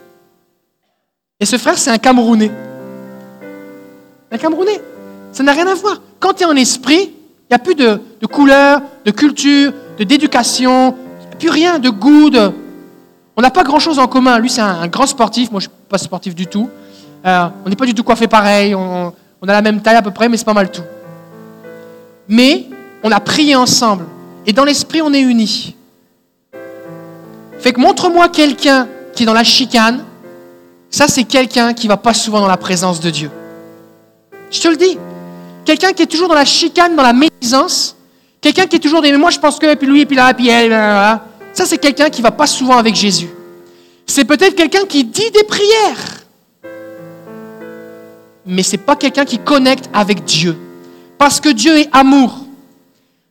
Et 1.40 1.46
ce 1.46 1.56
frère, 1.58 1.78
c'est 1.78 1.90
un 1.90 1.98
Camerounais. 1.98 2.50
Un 4.30 4.38
Camerounais. 4.38 4.80
Ça 5.32 5.42
n'a 5.42 5.52
rien 5.52 5.66
à 5.66 5.74
voir. 5.74 6.00
Quand 6.18 6.34
tu 6.34 6.42
es 6.42 6.46
en 6.46 6.56
esprit, 6.56 7.12
il 7.48 7.50
n'y 7.50 7.54
a 7.54 7.58
plus 7.58 7.74
de, 7.74 8.00
de, 8.20 8.26
couleur, 8.26 8.80
de 9.04 9.10
culture, 9.10 9.72
d'éducation, 9.98 10.96
plus 11.38 11.50
rien, 11.50 11.78
de 11.78 11.90
goût. 11.90 12.30
On 13.36 13.42
n'a 13.42 13.50
pas 13.50 13.64
grand-chose 13.64 13.98
en 13.98 14.06
commun. 14.06 14.38
Lui, 14.38 14.50
c'est 14.50 14.62
un, 14.62 14.88
grand 14.88 15.06
sportif. 15.06 15.50
Moi, 15.50 15.60
je 15.60 15.66
ne 15.66 15.70
suis 15.70 15.88
pas 15.88 15.98
sportif 15.98 16.34
du 16.34 16.46
tout. 16.46 16.68
Euh, 17.24 17.48
on 17.64 17.68
n'est 17.68 17.76
pas 17.76 17.86
du 17.86 17.94
tout 17.94 18.02
coiffé 18.02 18.26
pareil. 18.26 18.74
On, 18.74 19.12
a 19.42 19.52
la 19.52 19.62
même 19.62 19.80
taille 19.80 19.96
à 19.96 20.02
peu 20.02 20.10
près, 20.10 20.28
mais 20.28 20.36
c'est 20.36 20.44
pas 20.44 20.54
mal 20.54 20.70
tout. 20.70 20.82
Mais 22.28 22.66
on 23.02 23.12
a 23.12 23.20
prié 23.20 23.54
ensemble. 23.54 24.06
Et 24.46 24.52
dans 24.52 24.64
l'esprit, 24.64 25.02
on 25.02 25.12
est 25.12 25.20
unis. 25.20 25.76
Fait 27.58 27.72
que 27.72 27.80
montre-moi 27.80 28.28
quelqu'un 28.28 28.88
qui 29.14 29.22
est 29.22 29.26
dans 29.26 29.34
la 29.34 29.44
chicane. 29.44 30.04
Ça, 30.90 31.08
c'est 31.08 31.24
quelqu'un 31.24 31.74
qui 31.74 31.88
va 31.88 31.96
pas 31.96 32.14
souvent 32.14 32.40
dans 32.40 32.48
la 32.48 32.56
présence 32.56 33.00
de 33.00 33.10
Dieu. 33.10 33.30
Je 34.50 34.60
te 34.60 34.68
le 34.68 34.76
dis. 34.76 34.98
Quelqu'un 35.64 35.92
qui 35.92 36.02
est 36.02 36.06
toujours 36.06 36.28
dans 36.28 36.34
la 36.34 36.44
chicane, 36.44 36.96
dans 36.96 37.02
la 37.02 37.12
médisance. 37.12 37.96
Quelqu'un 38.40 38.66
qui 38.66 38.76
est 38.76 38.80
toujours 38.80 39.02
des 39.02 39.10
mais 39.10 39.18
moi 39.18 39.30
je 39.30 39.40
pense 39.40 39.58
que, 39.58 39.66
et 39.66 39.76
puis 39.76 39.88
lui, 39.88 40.02
et 40.02 40.06
puis 40.06 40.16
là, 40.16 40.30
et 40.30 40.34
puis 40.34 40.48
elle, 40.48 40.72
ça 41.56 41.64
c'est 41.64 41.78
quelqu'un 41.78 42.10
qui 42.10 42.20
va 42.20 42.30
pas 42.30 42.46
souvent 42.46 42.76
avec 42.76 42.94
Jésus. 42.94 43.30
C'est 44.06 44.24
peut-être 44.24 44.54
quelqu'un 44.54 44.84
qui 44.84 45.04
dit 45.04 45.30
des 45.30 45.42
prières, 45.42 46.24
mais 48.44 48.62
c'est 48.62 48.76
pas 48.76 48.94
quelqu'un 48.94 49.24
qui 49.24 49.38
connecte 49.38 49.88
avec 49.92 50.24
Dieu. 50.24 50.56
Parce 51.18 51.40
que 51.40 51.48
Dieu 51.48 51.78
est 51.78 51.88
amour. 51.92 52.44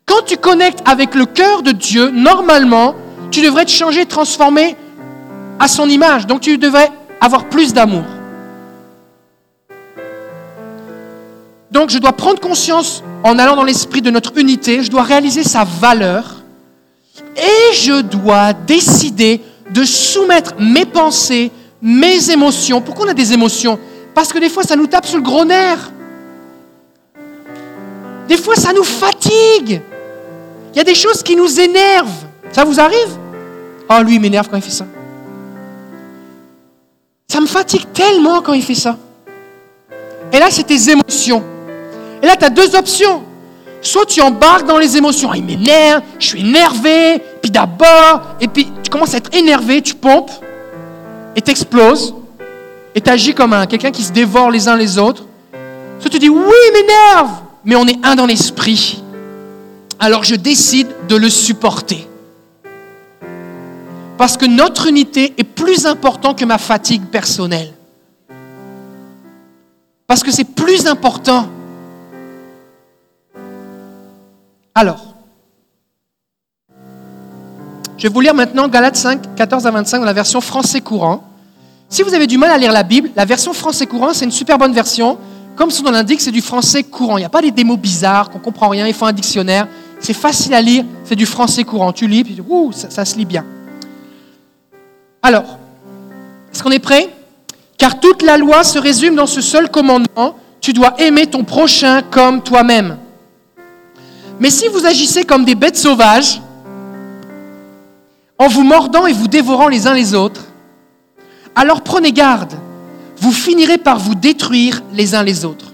Quand 0.07 0.23
tu 0.25 0.38
connectes 0.38 0.81
avec 0.85 1.13
le 1.13 1.25
cœur 1.25 1.61
de 1.61 1.71
Dieu, 1.71 2.09
normalement, 2.09 2.95
tu 3.29 3.41
devrais 3.41 3.65
te 3.65 3.71
changer, 3.71 4.07
transformer 4.07 4.75
à 5.59 5.67
son 5.67 5.88
image. 5.88 6.25
Donc 6.25 6.41
tu 6.41 6.57
devrais 6.57 6.91
avoir 7.21 7.47
plus 7.47 7.73
d'amour. 7.73 8.03
Donc 11.69 11.91
je 11.91 11.99
dois 11.99 12.13
prendre 12.13 12.39
conscience 12.39 13.03
en 13.23 13.38
allant 13.38 13.55
dans 13.55 13.63
l'esprit 13.63 14.01
de 14.01 14.09
notre 14.09 14.35
unité, 14.38 14.81
je 14.81 14.89
dois 14.89 15.03
réaliser 15.03 15.43
sa 15.43 15.63
valeur 15.63 16.35
et 17.36 17.74
je 17.74 18.02
dois 18.02 18.54
décider 18.54 19.41
de 19.69 19.84
soumettre 19.84 20.56
mes 20.60 20.86
pensées, 20.86 21.52
mes 21.82 22.32
émotions. 22.32 22.82
Pourquoi 22.82 23.08
on 23.08 23.10
a 23.10 23.13
des 23.13 23.34
émotions? 23.34 23.78
Parce 24.13 24.32
que 24.32 24.39
des 24.39 24.50
fois 24.50 24.63
ça 24.63 24.76
nous 24.76 24.88
tape 24.88 25.06
sur 25.06 25.17
le 25.17 25.24
gros 25.24 25.43
nerf. 25.43 25.91
Des 28.28 28.38
fois 28.38 28.56
ça 28.56 28.71
nous 28.74 28.84
fatigue. 28.84 29.82
Il 30.74 30.78
y 30.78 30.80
a 30.80 30.84
des 30.84 30.95
choses 30.95 31.21
qui 31.21 31.36
nous 31.36 31.60
énervent. 31.60 32.26
Ça 32.52 32.63
vous 32.63 32.80
arrive? 32.80 33.17
Oh, 33.89 34.02
lui, 34.02 34.15
il 34.15 34.21
m'énerve 34.21 34.48
quand 34.50 34.56
il 34.56 34.63
fait 34.63 34.71
ça. 34.71 34.86
Ça 37.28 37.41
me 37.41 37.48
fatigue 37.48 37.91
tellement 37.93 38.41
quand 38.41 38.54
il 38.54 38.63
fait 38.63 38.76
ça. 38.76 38.98
Et 40.32 40.39
là, 40.39 40.48
c'est 40.50 40.63
tes 40.63 40.89
émotions. 40.89 41.43
Et 42.21 42.26
là, 42.26 42.36
tu 42.36 42.45
as 42.45 42.50
deux 42.50 42.76
options. 42.76 43.24
Soit 43.86 44.08
tu 44.08 44.19
embarques 44.19 44.65
dans 44.65 44.80
les 44.80 44.98
émotions. 44.98 45.32
il 45.36 45.43
m'énerve, 45.43 46.02
je 46.17 46.26
suis 46.26 46.39
énervé, 46.39 47.21
puis 47.39 47.52
d'abord, 47.52 48.36
et 48.41 48.48
puis 48.48 48.67
tu 48.82 48.89
commences 48.89 49.13
à 49.13 49.17
être 49.17 49.32
énervé, 49.36 49.80
tu 49.84 49.93
pompes, 49.93 50.32
et 51.36 51.41
t'exploses, 51.41 52.15
et 52.95 53.02
tu 53.02 53.12
agis 53.12 53.36
comme 53.36 53.54
un, 53.54 53.67
quelqu'un 53.67 53.91
qui 53.91 54.02
se 54.02 54.12
dévore 54.12 54.50
les 54.50 54.67
uns 54.67 54.76
les 54.76 54.98
autres. 54.98 55.26
Soit 56.00 56.10
tu 56.10 56.17
dis, 56.17 56.30
oui, 56.30 56.56
m'énerve, 56.74 57.30
mais 57.63 57.76
on 57.76 57.86
est 57.86 58.04
un 58.04 58.15
dans 58.15 58.26
l'esprit. 58.26 59.04
Alors 60.00 60.24
je 60.24 60.34
décide 60.34 60.88
de 61.08 61.15
le 61.15 61.30
supporter. 61.30 62.08
Parce 64.17 64.36
que 64.36 64.48
notre 64.48 64.88
unité 64.88 65.36
est 65.38 65.43
plus 65.43 65.86
importante 65.86 66.39
que 66.39 66.45
ma 66.45 66.58
fatigue 66.58 67.06
personnelle. 67.06 67.71
Parce 70.08 70.24
que 70.24 70.32
c'est 70.32 70.56
plus 70.56 70.88
important. 70.88 71.50
Alors, 74.77 75.15
je 77.97 78.03
vais 78.03 78.13
vous 78.13 78.19
lire 78.19 78.33
maintenant 78.33 78.67
Galates 78.67 78.97
5, 78.97 79.33
14 79.38 79.65
à 79.65 79.71
25 79.71 79.99
dans 79.99 80.05
la 80.05 80.11
version 80.11 80.41
français 80.41 80.81
courant. 80.81 81.23
Si 81.88 82.03
vous 82.03 82.13
avez 82.13 82.27
du 82.27 82.38
mal 82.38 82.51
à 82.51 82.57
lire 82.57 82.73
la 82.73 82.83
Bible, 82.83 83.09
la 83.15 83.23
version 83.23 83.53
français 83.53 83.85
courant, 83.85 84.13
c'est 84.13 84.25
une 84.25 84.31
super 84.31 84.57
bonne 84.57 84.73
version. 84.73 85.17
Comme 85.55 85.71
son 85.71 85.83
nom 85.83 85.91
l'indique, 85.91 86.19
c'est 86.19 86.31
du 86.31 86.41
français 86.41 86.83
courant. 86.83 87.17
Il 87.17 87.21
n'y 87.21 87.25
a 87.25 87.29
pas 87.29 87.41
des 87.41 87.51
démos 87.51 87.79
bizarres 87.79 88.29
qu'on 88.29 88.39
ne 88.39 88.43
comprend 88.43 88.67
rien, 88.67 88.85
il 88.85 88.93
faut 88.93 89.05
un 89.05 89.13
dictionnaire. 89.13 89.69
C'est 90.01 90.13
facile 90.13 90.53
à 90.53 90.61
lire, 90.61 90.83
c'est 91.05 91.15
du 91.15 91.25
français 91.25 91.63
courant. 91.63 91.93
Tu 91.93 92.05
lis, 92.05 92.25
puis 92.25 92.41
ouh, 92.45 92.73
ça 92.73 93.05
se 93.05 93.15
lit 93.15 93.23
bien. 93.23 93.45
Alors, 95.21 95.57
est-ce 96.51 96.61
qu'on 96.61 96.71
est 96.71 96.79
prêt? 96.79 97.09
Car 97.77 98.01
toute 98.01 98.23
la 98.23 98.38
loi 98.38 98.65
se 98.65 98.77
résume 98.77 99.15
dans 99.15 99.25
ce 99.25 99.39
seul 99.39 99.71
commandement, 99.71 100.35
tu 100.59 100.73
dois 100.73 100.99
aimer 100.99 101.27
ton 101.27 101.45
prochain 101.45 102.01
comme 102.01 102.43
toi-même. 102.43 102.97
Mais 104.39 104.50
si 104.50 104.67
vous 104.67 104.86
agissez 104.86 105.24
comme 105.24 105.45
des 105.45 105.56
bêtes 105.56 105.78
sauvages, 105.78 106.41
en 108.38 108.48
vous 108.48 108.63
mordant 108.63 109.08
et 109.08 109.13
vous 109.13 109.28
dévorant 109.28 109.67
les 109.67 109.88
uns 109.88 109.93
les 109.93 110.13
autres, 110.13 110.45
alors 111.56 111.82
prenez 111.82 112.12
garde, 112.12 112.54
vous 113.17 113.32
finirez 113.32 113.78
par 113.78 113.98
vous 113.98 114.15
détruire 114.15 114.84
les 114.91 115.15
uns 115.15 115.24
les 115.24 115.45
autres. 115.45 115.71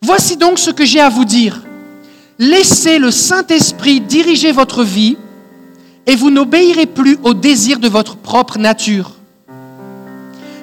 Voici 0.00 0.36
donc 0.36 0.58
ce 0.58 0.70
que 0.70 0.84
j'ai 0.84 1.00
à 1.00 1.08
vous 1.08 1.24
dire. 1.24 1.62
Laissez 2.38 2.98
le 2.98 3.10
Saint-Esprit 3.10 4.00
diriger 4.00 4.52
votre 4.52 4.84
vie 4.84 5.16
et 6.06 6.14
vous 6.14 6.30
n'obéirez 6.30 6.86
plus 6.86 7.18
aux 7.22 7.34
désirs 7.34 7.78
de 7.78 7.88
votre 7.88 8.16
propre 8.16 8.58
nature. 8.58 9.12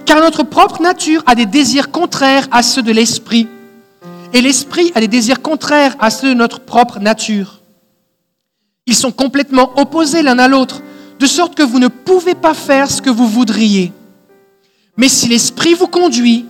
Car 0.06 0.21
notre 0.21 0.43
propre 0.43 0.82
nature 0.82 1.24
a 1.26 1.36
des 1.36 1.45
désirs 1.45 1.91
contraires 1.91 2.47
à 2.52 2.63
ceux 2.63 2.82
de 2.82 2.91
l'esprit, 2.91 3.47
et 4.33 4.41
l'esprit 4.41 4.91
a 4.95 4.99
des 4.99 5.07
désirs 5.07 5.41
contraires 5.41 5.95
à 5.99 6.09
ceux 6.09 6.29
de 6.29 6.33
notre 6.33 6.59
propre 6.61 6.99
nature. 6.99 7.61
Ils 8.85 8.95
sont 8.95 9.11
complètement 9.11 9.71
opposés 9.79 10.23
l'un 10.23 10.39
à 10.39 10.47
l'autre, 10.47 10.81
de 11.19 11.25
sorte 11.25 11.55
que 11.55 11.63
vous 11.63 11.79
ne 11.79 11.87
pouvez 11.87 12.35
pas 12.35 12.53
faire 12.53 12.89
ce 12.89 13.01
que 13.01 13.09
vous 13.09 13.27
voudriez. 13.27 13.91
Mais 14.97 15.07
si 15.07 15.27
l'esprit 15.27 15.73
vous 15.73 15.87
conduit, 15.87 16.45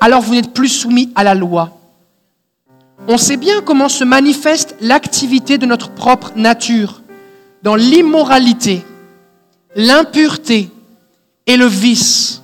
alors 0.00 0.22
vous 0.22 0.34
n'êtes 0.34 0.52
plus 0.52 0.68
soumis 0.68 1.10
à 1.14 1.24
la 1.24 1.34
loi. 1.34 1.78
On 3.08 3.16
sait 3.16 3.36
bien 3.36 3.60
comment 3.62 3.88
se 3.88 4.04
manifeste 4.04 4.76
l'activité 4.80 5.58
de 5.58 5.66
notre 5.66 5.90
propre 5.90 6.32
nature 6.36 7.02
dans 7.62 7.74
l'immoralité, 7.74 8.84
l'impureté 9.74 10.70
et 11.46 11.56
le 11.56 11.66
vice. 11.66 12.42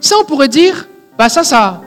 Ça, 0.00 0.16
on 0.20 0.24
pourrait 0.24 0.48
dire, 0.48 0.88
bah 1.16 1.28
ça, 1.28 1.44
ça, 1.44 1.80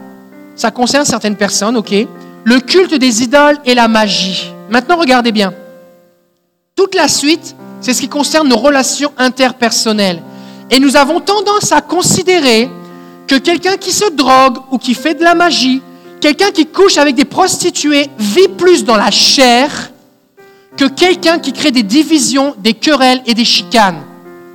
ça 0.58 0.72
concerne 0.72 1.04
certaines 1.04 1.36
personnes, 1.36 1.76
ok. 1.76 1.94
Le 2.42 2.58
culte 2.58 2.94
des 2.94 3.22
idoles 3.22 3.58
et 3.64 3.74
la 3.74 3.86
magie. 3.86 4.52
Maintenant, 4.68 4.96
regardez 4.96 5.30
bien. 5.30 5.54
Toute 6.74 6.96
la 6.96 7.06
suite, 7.06 7.54
c'est 7.80 7.94
ce 7.94 8.00
qui 8.00 8.08
concerne 8.08 8.48
nos 8.48 8.56
relations 8.56 9.12
interpersonnelles. 9.18 10.20
Et 10.72 10.80
nous 10.80 10.96
avons 10.96 11.20
tendance 11.20 11.70
à 11.70 11.80
considérer 11.80 12.68
que 13.28 13.36
quelqu'un 13.36 13.76
qui 13.76 13.92
se 13.92 14.10
drogue 14.10 14.58
ou 14.72 14.78
qui 14.78 14.94
fait 14.94 15.14
de 15.14 15.22
la 15.22 15.36
magie, 15.36 15.80
quelqu'un 16.20 16.50
qui 16.50 16.66
couche 16.66 16.98
avec 16.98 17.14
des 17.14 17.24
prostituées, 17.24 18.10
vit 18.18 18.48
plus 18.48 18.84
dans 18.84 18.96
la 18.96 19.12
chair 19.12 19.92
que 20.76 20.86
quelqu'un 20.86 21.38
qui 21.38 21.52
crée 21.52 21.70
des 21.70 21.84
divisions, 21.84 22.56
des 22.58 22.74
querelles 22.74 23.22
et 23.26 23.34
des 23.34 23.44
chicanes. 23.44 24.02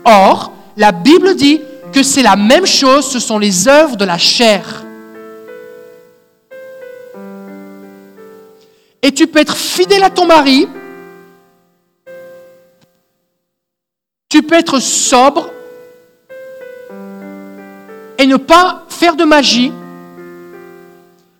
Or, 0.03 0.51
la 0.75 0.91
Bible 0.91 1.35
dit 1.35 1.61
que 1.93 2.03
c'est 2.03 2.23
la 2.23 2.35
même 2.35 2.65
chose, 2.65 3.07
ce 3.07 3.19
sont 3.19 3.37
les 3.37 3.69
œuvres 3.69 3.95
de 3.95 4.03
la 4.03 4.17
chair. 4.17 4.83
Et 9.03 9.11
tu 9.11 9.27
peux 9.27 9.39
être 9.39 9.57
fidèle 9.57 10.03
à 10.03 10.09
ton 10.09 10.25
mari, 10.25 10.67
tu 14.29 14.41
peux 14.41 14.55
être 14.55 14.79
sobre. 14.79 15.51
Et 18.17 18.25
ne 18.25 18.37
pas 18.37 18.85
faire 18.87 19.15
de 19.15 19.25
magie. 19.25 19.71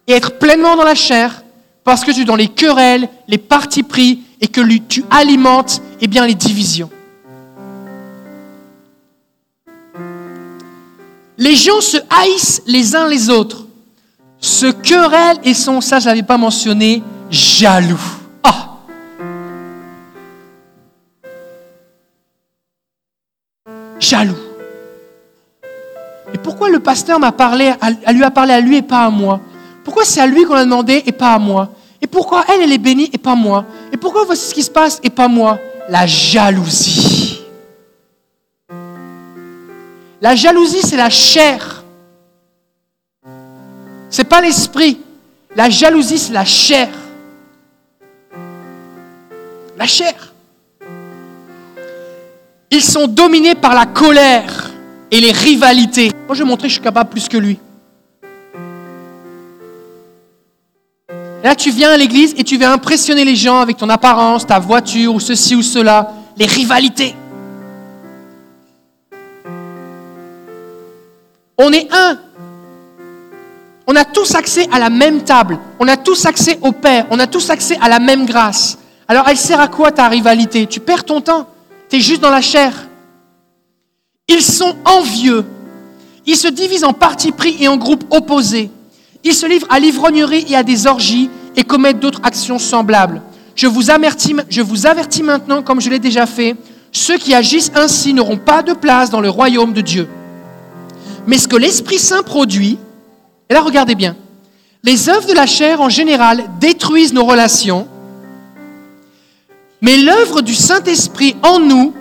Et 0.08 0.12
être 0.12 0.38
pleinement 0.38 0.76
dans 0.76 0.84
la 0.84 0.94
chair. 0.94 1.44
Parce 1.86 2.04
que 2.04 2.12
tu 2.12 2.22
es 2.22 2.26
dans 2.26 2.36
les 2.36 2.50
querelles, 2.50 3.10
les 3.28 3.38
partis 3.38 3.84
pris 3.84 4.22
et 4.42 4.48
que 4.48 4.62
tu 4.78 5.06
alimentes 5.10 5.82
eh 6.02 6.08
bien, 6.08 6.28
les 6.28 6.36
divisions. 6.36 6.90
Les 11.38 11.56
gens 11.56 11.82
se 11.82 11.98
haïssent 12.10 12.62
les 12.68 12.96
uns 12.96 13.08
les 13.08 13.30
autres, 13.30 13.66
se 14.40 14.68
querellent 14.68 15.40
et 15.44 15.54
sont, 15.54 15.82
ça 15.82 16.00
je 16.00 16.06
ne 16.06 16.10
l'avais 16.10 16.24
pas 16.24 16.38
mentionné, 16.38 17.02
jaloux. 17.30 18.00
Ah 18.44 18.70
Jaloux. 24.00 24.38
Et 26.34 26.38
pourquoi 26.38 26.70
le 26.70 26.80
pasteur 26.80 27.20
m'a 27.20 27.32
parlé, 27.32 27.74
lui 28.12 28.24
a 28.24 28.32
parlé 28.32 28.54
à 28.54 28.60
lui 28.60 28.78
et 28.78 28.82
pas 28.82 29.06
à 29.06 29.10
moi? 29.10 29.40
Pourquoi 29.84 30.04
c'est 30.04 30.22
à 30.22 30.28
lui 30.28 30.46
qu'on 30.46 30.56
a 30.56 30.64
demandé 30.66 31.04
et 31.06 31.12
pas 31.12 31.34
à 31.34 31.40
moi? 31.40 31.70
Et 32.02 32.08
pourquoi 32.08 32.44
elle, 32.50 32.62
elle 32.62 32.72
est 32.72 32.78
bénie 32.78 33.10
et 33.14 33.18
pas 33.18 33.36
moi? 33.36 33.66
Et 33.92 33.98
pourquoi 33.98 34.26
voici 34.26 34.50
ce 34.50 34.54
qui 34.54 34.64
se 34.64 34.72
passe 34.72 35.00
et 35.04 35.10
pas 35.10 35.28
moi? 35.28 35.60
La 35.90 36.08
jalousie. 36.08 37.42
La 40.22 40.36
jalousie, 40.36 40.82
c'est 40.82 40.98
la 40.98 41.10
chair. 41.10 41.84
C'est 44.10 44.24
pas 44.24 44.42
l'esprit. 44.42 45.02
La 45.56 45.70
jalousie, 45.70 46.18
c'est 46.18 46.34
la 46.34 46.46
chair. 46.46 46.90
La 49.78 49.88
chair. 49.88 50.34
Ils 52.70 52.84
sont 52.84 53.08
dominés 53.08 53.56
par 53.56 53.76
la 53.76 53.86
colère 53.86 54.72
et 55.12 55.20
les 55.22 55.32
rivalités. 55.32 56.12
Moi, 56.26 56.36
je 56.36 56.44
vais 56.44 56.50
montrer 56.50 56.68
que 56.68 56.70
je 56.70 56.76
suis 56.76 56.84
capable 56.84 57.10
plus 57.10 57.28
que 57.28 57.38
lui. 57.38 57.60
Là, 61.44 61.56
tu 61.56 61.72
viens 61.72 61.92
à 61.92 61.98
l'église 61.98 62.34
et 62.38 62.44
tu 62.44 62.58
veux 62.58 62.66
impressionner 62.66 63.26
les 63.26 63.36
gens 63.36 63.60
avec 63.60 63.78
ton 63.78 63.90
apparence, 63.90 64.48
ta 64.48 64.60
voiture 64.60 65.14
ou 65.14 65.20
ceci 65.20 65.56
ou 65.56 65.62
cela, 65.62 66.14
les 66.38 66.46
rivalités. 66.46 67.16
On 71.58 71.72
est 71.72 71.88
un. 71.94 72.18
On 73.86 73.96
a 73.96 74.06
tous 74.06 74.34
accès 74.36 74.68
à 74.72 74.80
la 74.80 74.90
même 74.90 75.24
table. 75.24 75.60
On 75.80 75.88
a 75.88 75.98
tous 75.98 76.26
accès 76.26 76.58
au 76.62 76.72
Père. 76.72 77.06
On 77.12 77.20
a 77.20 77.28
tous 77.28 77.50
accès 77.50 77.78
à 77.82 77.90
la 77.90 78.00
même 78.00 78.26
grâce. 78.26 78.78
Alors, 79.08 79.28
elle 79.28 79.38
sert 79.38 79.60
à 79.60 79.68
quoi 79.68 79.92
ta 79.92 80.08
rivalité? 80.08 80.66
Tu 80.68 80.80
perds 80.80 81.04
ton 81.04 81.22
temps. 81.22 81.48
Tu 81.90 81.98
es 81.98 82.00
juste 82.00 82.22
dans 82.22 82.30
la 82.30 82.42
chair. 82.42 82.88
Ils 84.28 84.42
sont 84.42 84.76
envieux. 84.86 85.46
Ils 86.26 86.38
se 86.38 86.48
divisent 86.48 86.86
en 86.86 86.94
partis 86.94 87.32
pris 87.32 87.58
et 87.60 87.68
en 87.68 87.78
groupes 87.78 88.06
opposés. 88.10 88.72
Ils 89.24 89.34
se 89.34 89.46
livrent 89.46 89.68
à 89.70 89.80
l'ivrognerie 89.80 90.46
et 90.50 90.56
à 90.56 90.64
des 90.64 90.88
orgies 90.88 91.30
et 91.56 91.64
commettent 91.64 92.00
d'autres 92.00 92.22
actions 92.24 92.60
semblables. 92.60 93.22
Je 93.56 93.68
vous, 93.68 93.92
avertis, 93.92 94.36
je 94.50 94.62
vous 94.62 94.88
avertis 94.88 95.24
maintenant, 95.24 95.62
comme 95.62 95.82
je 95.82 95.90
l'ai 95.90 96.00
déjà 96.00 96.26
fait, 96.26 96.56
ceux 96.92 97.18
qui 97.18 97.34
agissent 97.34 97.72
ainsi 97.76 98.14
n'auront 98.14 98.38
pas 98.38 98.64
de 98.64 98.74
place 98.74 99.10
dans 99.10 99.22
le 99.22 99.30
royaume 99.30 99.74
de 99.74 99.82
Dieu. 99.82 100.08
Mais 101.28 101.38
ce 101.38 101.48
que 101.48 101.56
l'Esprit 101.56 102.00
Saint 102.00 102.24
produit, 102.24 102.78
et 103.50 103.54
là 103.54 103.62
regardez 103.62 103.96
bien, 103.96 104.16
les 104.84 105.10
œuvres 105.10 105.28
de 105.28 105.34
la 105.34 105.46
chair 105.46 105.82
en 105.82 105.90
général 105.90 106.46
détruisent 106.60 107.14
nos 107.14 107.24
relations, 107.24 107.88
mais 109.84 109.98
l'œuvre 109.98 110.42
du 110.42 110.56
Saint-Esprit 110.56 111.36
en 111.44 111.60
nous 111.60 111.94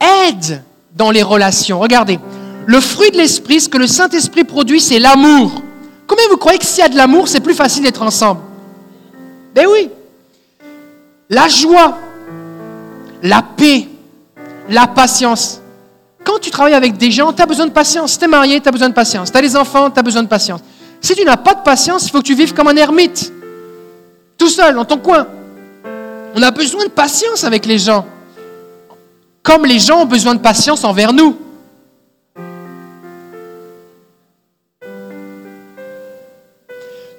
aide 0.00 0.62
dans 0.96 1.10
les 1.10 1.24
relations. 1.24 1.80
Regardez, 1.80 2.20
le 2.64 2.80
fruit 2.80 3.10
de 3.10 3.16
l'Esprit, 3.16 3.60
ce 3.60 3.68
que 3.68 3.76
le 3.76 3.88
Saint-Esprit 3.88 4.44
produit, 4.44 4.80
c'est 4.80 5.00
l'amour. 5.00 5.50
Combien 6.06 6.24
vous 6.30 6.36
croyez 6.36 6.60
que 6.60 6.64
s'il 6.64 6.78
y 6.78 6.86
a 6.86 6.88
de 6.88 6.96
l'amour, 6.96 7.26
c'est 7.26 7.40
plus 7.40 7.54
facile 7.54 7.82
d'être 7.82 8.02
ensemble? 8.02 8.40
Ben 9.52 9.66
oui. 9.68 9.90
La 11.28 11.48
joie, 11.48 11.98
la 13.20 13.42
paix, 13.42 13.88
la 14.68 14.86
patience. 14.86 15.60
Quand 16.22 16.38
tu 16.40 16.52
travailles 16.52 16.74
avec 16.74 16.96
des 16.98 17.10
gens, 17.10 17.32
tu 17.32 17.42
as 17.42 17.46
besoin 17.46 17.66
de 17.66 17.72
patience. 17.72 18.16
Tu 18.16 18.24
es 18.24 18.28
marié, 18.28 18.60
tu 18.60 18.68
as 18.68 18.72
besoin 18.72 18.90
de 18.90 18.94
patience. 18.94 19.32
Tu 19.32 19.36
as 19.36 19.42
des 19.42 19.56
enfants, 19.56 19.90
tu 19.90 19.98
as 19.98 20.04
besoin 20.04 20.22
de 20.22 20.28
patience. 20.28 20.60
Si 21.00 21.16
tu 21.16 21.24
n'as 21.24 21.36
pas 21.36 21.54
de 21.54 21.62
patience, 21.64 22.06
il 22.06 22.10
faut 22.12 22.18
que 22.18 22.26
tu 22.26 22.36
vives 22.36 22.54
comme 22.54 22.68
un 22.68 22.76
ermite, 22.76 23.32
tout 24.38 24.48
seul, 24.48 24.76
dans 24.76 24.84
ton 24.84 24.98
coin. 24.98 25.26
On 26.34 26.42
a 26.42 26.50
besoin 26.50 26.84
de 26.84 26.90
patience 26.90 27.44
avec 27.44 27.66
les 27.66 27.78
gens, 27.78 28.06
comme 29.42 29.66
les 29.66 29.78
gens 29.78 30.02
ont 30.02 30.06
besoin 30.06 30.34
de 30.34 30.40
patience 30.40 30.82
envers 30.82 31.12
nous. 31.12 31.36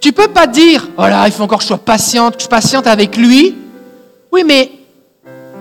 Tu 0.01 0.11
peux 0.11 0.27
pas 0.27 0.47
dire, 0.47 0.89
oh 0.97 1.03
il 1.25 1.31
faut 1.31 1.43
encore 1.43 1.59
que 1.59 1.63
je 1.63 1.67
sois 1.67 1.77
patiente, 1.77 2.37
que 2.37 2.43
je 2.43 2.47
patiente 2.47 2.87
avec 2.87 3.15
lui. 3.15 3.55
Oui, 4.31 4.43
mais 4.43 4.71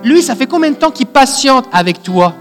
lui, 0.03 0.21
ça 0.21 0.35
fait 0.35 0.47
combien 0.47 0.71
de 0.71 0.75
temps 0.75 0.91
qu'il 0.91 1.05
patiente 1.05 1.65
avec 1.71 2.01
toi? 2.01 2.33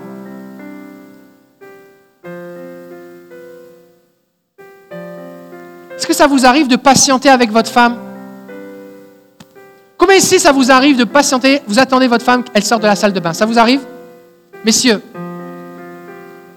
Est-ce 5.95 6.07
que 6.07 6.15
ça 6.15 6.27
vous 6.27 6.45
arrive 6.45 6.67
de 6.67 6.77
patienter 6.77 7.29
avec 7.29 7.53
votre 7.53 7.71
femme? 7.71 8.12
Combien 10.03 10.17
ici 10.17 10.41
ça 10.41 10.51
vous 10.51 10.69
arrive 10.69 10.97
de 10.97 11.05
patienter? 11.05 11.63
Vous 11.65 11.79
attendez 11.79 12.09
votre 12.09 12.25
femme, 12.25 12.43
elle 12.55 12.65
sort 12.65 12.81
de 12.81 12.87
la 12.87 12.97
salle 12.97 13.13
de 13.13 13.21
bain. 13.21 13.33
Ça 13.33 13.47
vous 13.47 13.57
arrive? 13.57 13.83
Messieurs 14.65 15.01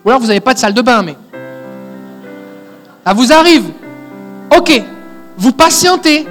Ou 0.04 0.10
alors 0.10 0.20
vous 0.20 0.26
n'avez 0.26 0.39
pas 0.39 0.56
de 0.56 0.58
salle 0.58 0.74
de 0.74 0.82
bain, 0.82 1.04
mais... 1.04 1.16
Ça 3.06 3.14
vous 3.14 3.32
arrive? 3.32 3.66
Ok, 4.58 4.82
vous 5.38 5.52
patientez 5.52 6.26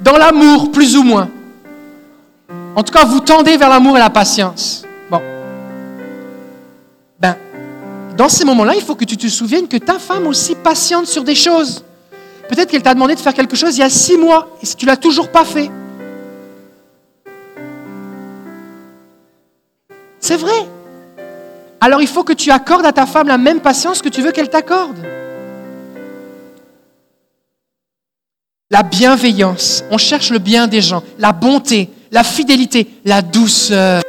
dans 0.00 0.16
l'amour, 0.16 0.72
plus 0.72 0.96
ou 0.96 1.02
moins. 1.02 1.28
En 2.76 2.82
tout 2.82 2.94
cas, 2.94 3.04
vous 3.04 3.20
tendez 3.20 3.58
vers 3.58 3.68
l'amour 3.68 3.98
et 3.98 4.00
la 4.00 4.08
patience. 4.08 4.86
Bon. 5.10 5.20
Ben, 7.20 7.36
dans 8.16 8.30
ces 8.30 8.46
moments-là, 8.46 8.72
il 8.74 8.80
faut 8.80 8.94
que 8.94 9.04
tu 9.04 9.18
te 9.18 9.26
souviennes 9.26 9.68
que 9.68 9.76
ta 9.76 9.98
femme 9.98 10.26
aussi 10.26 10.54
patiente 10.54 11.08
sur 11.08 11.24
des 11.24 11.34
choses. 11.34 11.84
Peut-être 12.48 12.70
qu'elle 12.70 12.82
t'a 12.82 12.94
demandé 12.94 13.16
de 13.16 13.20
faire 13.20 13.34
quelque 13.34 13.54
chose 13.54 13.76
il 13.76 13.80
y 13.80 13.84
a 13.84 13.90
six 13.90 14.16
mois 14.16 14.48
et 14.62 14.66
tu 14.66 14.86
l'as 14.86 14.96
toujours 14.96 15.28
pas 15.28 15.44
fait. 15.44 15.70
C'est 20.22 20.38
vrai. 20.38 20.66
Alors 21.82 22.00
il 22.00 22.08
faut 22.08 22.24
que 22.24 22.32
tu 22.32 22.50
accordes 22.50 22.86
à 22.86 22.92
ta 22.92 23.04
femme 23.04 23.28
la 23.28 23.36
même 23.36 23.60
patience 23.60 24.00
que 24.00 24.08
tu 24.08 24.22
veux 24.22 24.32
qu'elle 24.32 24.48
t'accorde. 24.48 24.96
la 28.72 28.82
bienveillance, 28.82 29.84
on 29.90 29.98
cherche 29.98 30.30
le 30.30 30.38
bien 30.38 30.66
des 30.66 30.80
gens, 30.80 31.02
la 31.18 31.32
bonté, 31.32 31.90
la 32.10 32.24
fidélité, 32.24 32.88
la 33.04 33.20
douceur. 33.20 34.02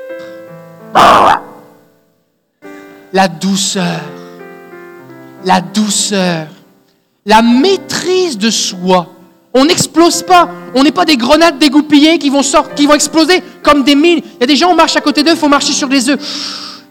La 3.11 3.27
douceur, 3.27 3.99
la 5.43 5.59
douceur, 5.59 6.47
la 7.25 7.41
maîtrise 7.41 8.37
de 8.37 8.49
soi. 8.49 9.07
On 9.53 9.65
n'explose 9.65 10.23
pas. 10.23 10.49
On 10.75 10.83
n'est 10.83 10.91
pas 10.91 11.05
des 11.05 11.17
grenades 11.17 11.59
dégoupillées 11.59 12.17
qui 12.17 12.29
vont, 12.29 12.43
sortir, 12.43 12.73
qui 12.75 12.85
vont 12.85 12.93
exploser 12.93 13.43
comme 13.61 13.83
des 13.83 13.95
mines. 13.95 14.21
Il 14.35 14.41
y 14.41 14.43
a 14.43 14.47
des 14.47 14.55
gens, 14.55 14.71
on 14.71 14.75
marche 14.75 14.95
à 14.95 15.01
côté 15.01 15.23
d'eux, 15.23 15.31
il 15.31 15.37
faut 15.37 15.47
marcher 15.47 15.73
sur 15.73 15.87
des 15.87 16.09
œufs. 16.09 16.19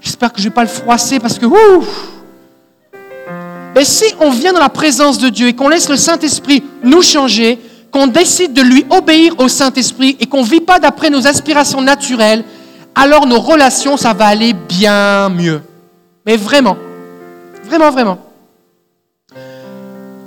J'espère 0.01 0.33
que 0.33 0.39
je 0.39 0.45
ne 0.45 0.51
vais 0.51 0.55
pas 0.55 0.63
le 0.63 0.69
froisser 0.69 1.19
parce 1.19 1.39
que... 1.39 1.47
Mais 3.75 3.85
si 3.85 4.05
on 4.21 4.31
vient 4.31 4.53
dans 4.53 4.61
la 4.61 4.69
présence 4.69 5.19
de 5.19 5.29
Dieu 5.29 5.49
et 5.49 5.55
qu'on 5.55 5.69
laisse 5.69 5.89
le 5.89 5.97
Saint-Esprit 5.97 6.63
nous 6.83 7.03
changer, 7.03 7.59
qu'on 7.91 8.07
décide 8.07 8.53
de 8.53 8.63
lui 8.63 8.85
obéir 8.91 9.35
au 9.39 9.49
Saint-Esprit 9.49 10.17
et 10.21 10.27
qu'on 10.27 10.43
ne 10.43 10.49
vit 10.49 10.61
pas 10.61 10.79
d'après 10.79 11.11
nos 11.11 11.27
aspirations 11.27 11.81
naturelles, 11.81 12.45
alors 12.95 13.27
nos 13.27 13.41
relations, 13.41 13.97
ça 13.97 14.13
va 14.13 14.27
aller 14.27 14.53
bien 14.53 15.29
mieux. 15.31 15.63
Mais 16.27 16.37
vraiment, 16.37 16.77
vraiment, 17.65 17.91
vraiment. 17.91 18.19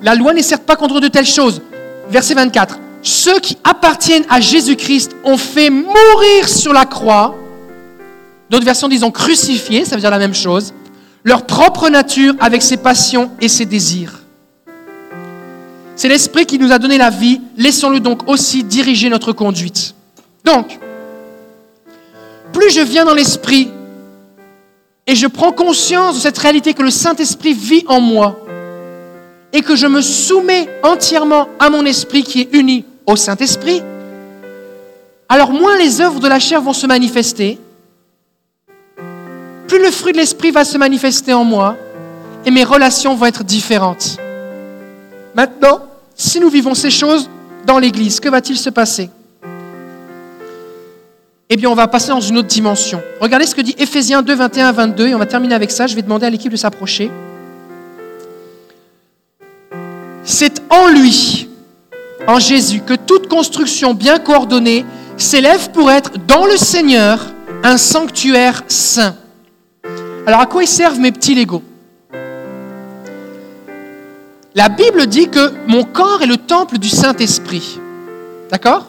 La 0.02 0.16
loi 0.16 0.34
n'est 0.34 0.44
certes 0.44 0.64
pas 0.64 0.76
contre 0.76 1.00
de 1.00 1.08
telles 1.08 1.26
choses. 1.26 1.62
Verset 2.10 2.34
24. 2.34 2.80
Ceux 3.06 3.40
qui 3.40 3.58
appartiennent 3.64 4.26
à 4.30 4.42
Jésus-Christ 4.42 5.16
ont 5.24 5.38
fait 5.38 5.70
mourir 5.70 6.50
sur 6.50 6.74
la 6.74 6.86
croix. 6.86 7.36
D'autres 8.50 8.66
versions 8.66 8.90
disent 8.90 9.04
ont 9.04 9.12
crucifié, 9.12 9.86
ça 9.86 9.96
veut 9.96 10.02
dire 10.02 10.12
la 10.12 10.20
même 10.20 10.34
chose 10.34 10.74
leur 11.26 11.48
propre 11.48 11.90
nature 11.90 12.36
avec 12.40 12.62
ses 12.62 12.78
passions 12.78 13.32
et 13.42 13.50
ses 13.50 13.66
désirs. 13.66 14.22
C'est 15.96 16.08
l'Esprit 16.08 16.46
qui 16.46 16.60
nous 16.60 16.72
a 16.72 16.78
donné 16.78 16.98
la 16.98 17.10
vie, 17.10 17.42
laissons-le 17.58 18.00
donc 18.00 18.30
aussi 18.30 18.64
diriger 18.64 19.10
notre 19.10 19.34
conduite. 19.34 19.96
Donc, 20.44 20.80
plus 22.54 22.70
je 22.70 22.82
viens 22.82 23.06
dans 23.06 23.16
l'Esprit 23.16 23.72
et 25.08 25.16
je 25.16 25.26
prends 25.26 25.52
conscience 25.52 26.16
de 26.16 26.22
cette 26.22 26.38
réalité 26.38 26.76
que 26.76 26.84
le 26.84 26.92
Saint-Esprit 26.92 27.54
vit 27.54 27.86
en 27.88 28.00
moi 28.00 28.40
et 29.52 29.62
que 29.62 29.76
je 29.76 29.88
me 29.88 30.02
soumets 30.02 30.70
entièrement 30.84 31.48
à 31.60 31.70
mon 31.72 31.86
esprit 31.86 32.24
qui 32.24 32.42
est 32.42 32.50
uni 32.54 32.86
au 33.06 33.16
Saint-Esprit, 33.16 33.82
alors 35.30 35.52
moins 35.52 35.78
les 35.78 36.02
œuvres 36.02 36.20
de 36.20 36.28
la 36.28 36.40
chair 36.40 36.62
vont 36.62 36.74
se 36.74 36.88
manifester 36.88 37.60
plus 39.68 39.82
le 39.82 39.92
fruit 39.92 40.14
de 40.14 40.18
l'esprit 40.18 40.52
va 40.52 40.64
se 40.64 40.78
manifester 40.78 41.34
en 41.34 41.44
moi 41.44 41.76
et 42.46 42.52
mes 42.52 42.64
relations 42.64 43.16
vont 43.16 43.26
être 43.26 43.44
différentes. 43.44 44.18
Maintenant, 45.34 45.82
si 46.16 46.40
nous 46.40 46.50
vivons 46.50 46.76
ces 46.76 46.92
choses 46.92 47.30
dans 47.66 47.80
l'Église, 47.80 48.20
que 48.20 48.30
va-t-il 48.30 48.58
se 48.58 48.70
passer? 48.70 49.10
Eh 51.50 51.58
bien, 51.58 51.70
on 51.70 51.76
va 51.76 51.88
passer 51.88 52.10
dans 52.10 52.22
une 52.22 52.38
autre 52.38 52.48
dimension. 52.48 53.02
Regardez 53.20 53.46
ce 53.46 53.56
que 53.56 53.62
dit 53.62 53.76
Ephésiens 53.78 54.22
2, 54.22 54.34
21 54.34 54.72
22, 54.72 55.08
et 55.08 55.16
on 55.16 55.20
va 55.20 55.26
terminer 55.26 55.56
avec 55.56 55.72
ça. 55.72 55.88
Je 55.88 55.96
vais 55.96 56.02
demander 56.02 56.26
à 56.26 56.30
l'équipe 56.30 56.52
de 56.52 56.58
s'approcher. 56.58 57.12
C'est 60.24 60.62
en 60.72 60.88
lui, 60.88 61.50
en 62.28 62.40
Jésus, 62.40 62.82
que 62.82 62.94
toute 62.94 63.28
construction 63.28 63.94
bien 63.94 64.20
coordonnée 64.20 64.86
s'élève 65.18 65.72
pour 65.72 65.92
être 65.92 66.12
dans 66.28 66.46
le 66.46 66.58
Seigneur 66.58 67.20
un 67.64 67.78
sanctuaire 67.78 68.64
saint 68.68 69.16
alors 70.26 70.40
à 70.40 70.46
quoi 70.48 70.64
ils 70.64 70.68
servent 70.68 71.00
mes 71.00 71.12
petits 71.12 71.36
Legos 71.36 71.62
La 74.56 74.70
Bible 74.70 75.06
dit 75.06 75.30
que 75.30 75.54
mon 75.68 75.84
corps 75.84 76.24
est 76.24 76.28
le 76.28 76.38
temple 76.38 76.80
du 76.80 76.90
Saint-Esprit. 76.90 77.80
D'accord? 78.50 78.88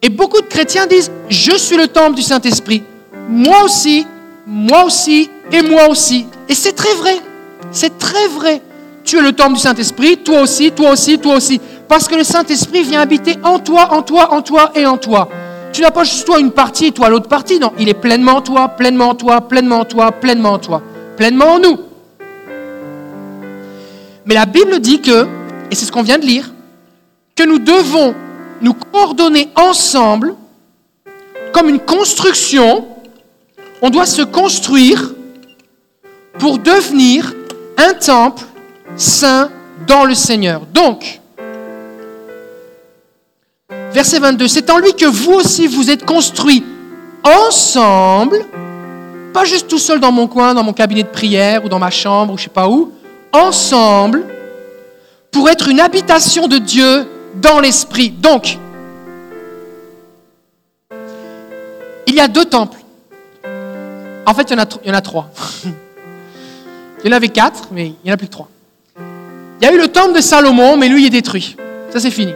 Et 0.00 0.08
beaucoup 0.08 0.40
de 0.40 0.46
chrétiens 0.46 0.86
disent, 0.86 1.10
je 1.28 1.56
suis 1.56 1.76
le 1.76 1.88
temple 1.88 2.14
du 2.14 2.22
Saint-Esprit. 2.22 2.82
Moi 3.28 3.62
aussi, 3.64 4.06
moi 4.46 4.84
aussi 4.84 5.28
et 5.52 5.60
moi 5.62 5.88
aussi. 5.90 6.26
Et 6.48 6.54
c'est 6.54 6.72
très 6.72 6.94
vrai. 6.94 7.16
C'est 7.72 7.98
très 7.98 8.28
vrai. 8.28 8.62
Tu 9.08 9.16
es 9.16 9.22
le 9.22 9.32
temple 9.32 9.54
du 9.54 9.60
Saint-Esprit, 9.60 10.18
toi 10.18 10.42
aussi, 10.42 10.70
toi 10.70 10.90
aussi, 10.90 11.18
toi 11.18 11.36
aussi. 11.36 11.58
Parce 11.88 12.06
que 12.06 12.14
le 12.14 12.24
Saint-Esprit 12.24 12.82
vient 12.82 13.00
habiter 13.00 13.38
en 13.42 13.58
toi, 13.58 13.94
en 13.94 14.02
toi, 14.02 14.34
en 14.34 14.42
toi 14.42 14.70
et 14.74 14.84
en 14.84 14.98
toi. 14.98 15.30
tu 15.72 15.80
n'as 15.80 15.90
pas 15.90 16.04
juste 16.04 16.26
toi 16.26 16.38
une 16.38 16.50
partie 16.50 16.88
et 16.88 16.92
toi 16.92 17.08
l'autre 17.08 17.26
partie. 17.26 17.58
Non, 17.58 17.72
il 17.78 17.88
est 17.88 17.94
pleinement 17.94 18.32
en 18.32 18.40
toi, 18.42 18.68
pleinement 18.68 19.08
en 19.08 19.14
toi, 19.14 19.40
pleinement 19.40 19.78
en 19.78 19.84
toi, 19.86 20.12
pleinement 20.12 20.52
en 20.52 20.58
toi, 20.58 20.82
pleinement 21.16 21.52
en 21.54 21.58
nous. 21.58 21.78
Mais 24.26 24.34
la 24.34 24.44
Bible 24.44 24.78
dit 24.78 25.00
que, 25.00 25.26
et 25.70 25.74
c'est 25.74 25.86
ce 25.86 25.92
qu'on 25.92 26.02
vient 26.02 26.18
de 26.18 26.26
lire, 26.26 26.52
que 27.34 27.44
nous 27.44 27.58
devons 27.58 28.14
nous 28.60 28.74
coordonner 28.74 29.48
ensemble 29.56 30.34
comme 31.54 31.70
une 31.70 31.80
construction. 31.80 32.86
On 33.80 33.88
doit 33.88 34.04
se 34.04 34.20
construire 34.20 35.14
pour 36.38 36.58
devenir 36.58 37.32
un 37.78 37.94
temple 37.94 38.44
saint 38.98 39.50
dans 39.86 40.04
le 40.04 40.14
Seigneur. 40.14 40.62
Donc, 40.74 41.20
verset 43.92 44.18
22, 44.18 44.48
c'est 44.48 44.68
en 44.70 44.78
lui 44.78 44.92
que 44.92 45.06
vous 45.06 45.32
aussi 45.32 45.66
vous 45.66 45.90
êtes 45.90 46.04
construits 46.04 46.64
ensemble, 47.24 48.44
pas 49.32 49.44
juste 49.44 49.68
tout 49.68 49.78
seul 49.78 50.00
dans 50.00 50.12
mon 50.12 50.26
coin, 50.26 50.54
dans 50.54 50.64
mon 50.64 50.72
cabinet 50.72 51.04
de 51.04 51.08
prière 51.08 51.64
ou 51.64 51.68
dans 51.68 51.78
ma 51.78 51.90
chambre 51.90 52.34
ou 52.34 52.38
je 52.38 52.44
sais 52.44 52.50
pas 52.50 52.68
où, 52.68 52.92
ensemble 53.32 54.24
pour 55.30 55.48
être 55.48 55.68
une 55.68 55.80
habitation 55.80 56.48
de 56.48 56.58
Dieu 56.58 57.06
dans 57.36 57.60
l'esprit. 57.60 58.10
Donc, 58.10 58.58
il 62.06 62.14
y 62.14 62.20
a 62.20 62.28
deux 62.28 62.46
temples. 62.46 62.78
En 64.26 64.34
fait, 64.34 64.50
il 64.50 64.52
y 64.52 64.60
en 64.60 64.62
a, 64.62 64.66
il 64.84 64.88
y 64.88 64.90
en 64.90 64.94
a 64.94 65.00
trois. 65.00 65.30
il 65.64 67.10
y 67.10 67.12
en 67.12 67.16
avait 67.16 67.28
quatre, 67.28 67.68
mais 67.70 67.88
il 67.88 67.96
n'y 68.04 68.10
en 68.10 68.14
a 68.14 68.16
plus 68.16 68.26
que 68.26 68.32
trois. 68.32 68.48
Il 69.60 69.64
y 69.64 69.68
a 69.68 69.72
eu 69.72 69.78
le 69.78 69.88
temple 69.88 70.14
de 70.14 70.20
Salomon, 70.20 70.76
mais 70.76 70.88
lui, 70.88 71.02
il 71.02 71.06
est 71.06 71.10
détruit. 71.10 71.56
Ça, 71.90 72.00
c'est 72.00 72.10
fini. 72.10 72.32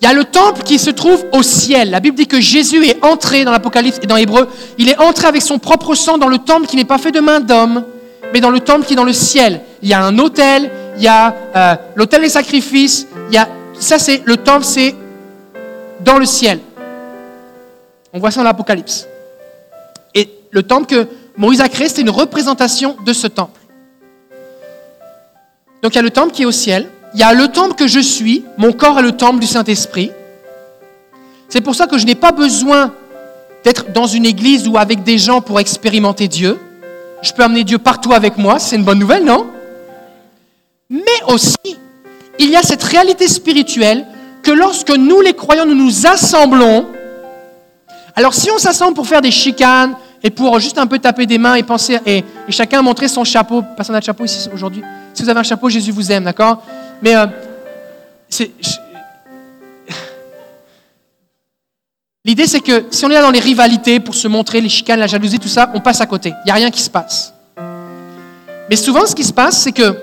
Il 0.00 0.04
y 0.04 0.08
a 0.08 0.14
le 0.14 0.24
temple 0.24 0.62
qui 0.64 0.78
se 0.78 0.90
trouve 0.90 1.24
au 1.32 1.42
ciel. 1.42 1.90
La 1.90 2.00
Bible 2.00 2.16
dit 2.16 2.26
que 2.26 2.40
Jésus 2.40 2.84
est 2.84 3.04
entré 3.04 3.44
dans 3.44 3.52
l'Apocalypse 3.52 4.00
et 4.02 4.06
dans 4.06 4.16
l'Hébreu. 4.16 4.48
Il 4.78 4.88
est 4.88 4.98
entré 4.98 5.28
avec 5.28 5.42
son 5.42 5.58
propre 5.60 5.94
sang 5.94 6.18
dans 6.18 6.26
le 6.26 6.38
temple 6.38 6.66
qui 6.66 6.76
n'est 6.76 6.84
pas 6.84 6.98
fait 6.98 7.12
de 7.12 7.20
main 7.20 7.38
d'homme, 7.38 7.84
mais 8.32 8.40
dans 8.40 8.50
le 8.50 8.58
temple 8.58 8.84
qui 8.84 8.94
est 8.94 8.96
dans 8.96 9.04
le 9.04 9.12
ciel. 9.12 9.60
Il 9.80 9.88
y 9.88 9.94
a 9.94 10.02
un 10.02 10.18
autel, 10.18 10.72
il 10.96 11.04
y 11.04 11.08
a 11.08 11.34
euh, 11.54 11.76
l'autel 11.94 12.22
des 12.22 12.28
sacrifices, 12.30 13.06
il 13.28 13.34
y 13.34 13.38
a 13.38 13.48
ça 13.78 14.00
c'est 14.00 14.22
le 14.24 14.36
temple, 14.38 14.64
c'est 14.64 14.94
dans 16.00 16.18
le 16.18 16.26
ciel. 16.26 16.58
On 18.12 18.18
voit 18.18 18.32
ça 18.32 18.40
dans 18.40 18.44
l'Apocalypse. 18.44 19.06
Et 20.14 20.28
le 20.50 20.64
temple 20.64 20.86
que 20.86 21.06
Moïse 21.36 21.60
a 21.60 21.68
créé, 21.68 21.88
c'est 21.88 22.00
une 22.00 22.10
représentation 22.10 22.96
de 23.04 23.12
ce 23.12 23.28
temple. 23.28 23.60
Donc 25.82 25.94
il 25.94 25.96
y 25.96 25.98
a 25.98 26.02
le 26.02 26.10
temple 26.10 26.30
qui 26.32 26.42
est 26.42 26.46
au 26.46 26.52
ciel, 26.52 26.88
il 27.14 27.20
y 27.20 27.24
a 27.24 27.34
le 27.34 27.48
temple 27.48 27.74
que 27.74 27.88
je 27.88 27.98
suis, 27.98 28.44
mon 28.56 28.72
corps 28.72 29.00
est 29.00 29.02
le 29.02 29.12
temple 29.12 29.40
du 29.40 29.48
Saint-Esprit. 29.48 30.12
C'est 31.48 31.60
pour 31.60 31.74
ça 31.74 31.88
que 31.88 31.98
je 31.98 32.06
n'ai 32.06 32.14
pas 32.14 32.30
besoin 32.30 32.94
d'être 33.64 33.92
dans 33.92 34.06
une 34.06 34.24
église 34.24 34.68
ou 34.68 34.78
avec 34.78 35.02
des 35.02 35.18
gens 35.18 35.40
pour 35.40 35.58
expérimenter 35.58 36.28
Dieu. 36.28 36.58
Je 37.20 37.32
peux 37.32 37.42
amener 37.42 37.64
Dieu 37.64 37.78
partout 37.78 38.12
avec 38.12 38.38
moi, 38.38 38.60
c'est 38.60 38.76
une 38.76 38.84
bonne 38.84 39.00
nouvelle, 39.00 39.24
non? 39.24 39.48
Mais 40.88 41.00
aussi, 41.26 41.76
il 42.38 42.48
y 42.48 42.56
a 42.56 42.62
cette 42.62 42.82
réalité 42.82 43.26
spirituelle 43.26 44.06
que 44.42 44.52
lorsque 44.52 44.90
nous, 44.90 45.20
les 45.20 45.34
croyants, 45.34 45.66
nous 45.66 45.74
nous 45.74 46.06
assemblons, 46.06 46.86
alors 48.14 48.34
si 48.34 48.50
on 48.50 48.58
s'assemble 48.58 48.94
pour 48.94 49.06
faire 49.06 49.20
des 49.20 49.30
chicanes 49.30 49.96
et 50.22 50.30
pour 50.30 50.58
juste 50.60 50.78
un 50.78 50.86
peu 50.86 50.98
taper 50.98 51.26
des 51.26 51.38
mains 51.38 51.54
et 51.54 51.62
penser, 51.62 51.98
et, 52.06 52.24
chacun 52.50 52.82
montrer 52.82 53.08
son 53.08 53.24
chapeau, 53.24 53.62
personne 53.76 53.94
n'a 53.94 54.00
de 54.00 54.04
chapeau 54.04 54.24
ici 54.24 54.48
aujourd'hui, 54.52 54.82
si 55.14 55.22
vous 55.22 55.28
avez 55.28 55.38
un 55.40 55.44
chapeau, 55.44 55.68
Jésus 55.68 55.92
vous 55.92 56.10
aime, 56.10 56.24
d'accord? 56.24 56.62
Mais 57.00 57.14
euh, 57.14 57.26
L'idée, 62.24 62.46
c'est 62.46 62.60
que 62.60 62.86
si 62.90 63.04
on 63.04 63.10
est 63.10 63.14
là 63.14 63.22
dans 63.22 63.30
les 63.30 63.40
rivalités 63.40 64.00
pour 64.00 64.14
se 64.14 64.28
montrer, 64.28 64.60
les 64.60 64.68
chicanes, 64.68 65.00
la 65.00 65.06
jalousie, 65.06 65.38
tout 65.38 65.48
ça, 65.48 65.70
on 65.74 65.80
passe 65.80 66.00
à 66.00 66.06
côté. 66.06 66.30
Il 66.30 66.46
n'y 66.46 66.52
a 66.52 66.54
rien 66.54 66.70
qui 66.70 66.80
se 66.80 66.90
passe. 66.90 67.34
Mais 68.70 68.76
souvent, 68.76 69.06
ce 69.06 69.14
qui 69.14 69.24
se 69.24 69.32
passe, 69.32 69.58
c'est 69.58 69.72
que 69.72 69.96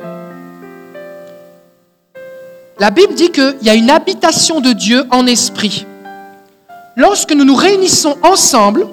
la 2.77 2.91
Bible 2.91 3.13
dit 3.15 3.31
qu'il 3.31 3.57
y 3.61 3.69
a 3.69 3.73
une 3.73 3.89
habitation 3.89 4.61
de 4.61 4.73
Dieu 4.73 5.05
en 5.11 5.27
esprit. 5.27 5.85
Lorsque 6.95 7.31
nous 7.31 7.45
nous 7.45 7.55
réunissons 7.55 8.17
ensemble, 8.21 8.87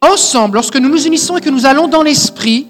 ensemble, 0.00 0.56
lorsque 0.56 0.76
nous 0.76 0.88
nous 0.88 1.06
unissons 1.06 1.36
et 1.36 1.40
que 1.40 1.50
nous 1.50 1.66
allons 1.66 1.88
dans 1.88 2.02
l'esprit, 2.02 2.68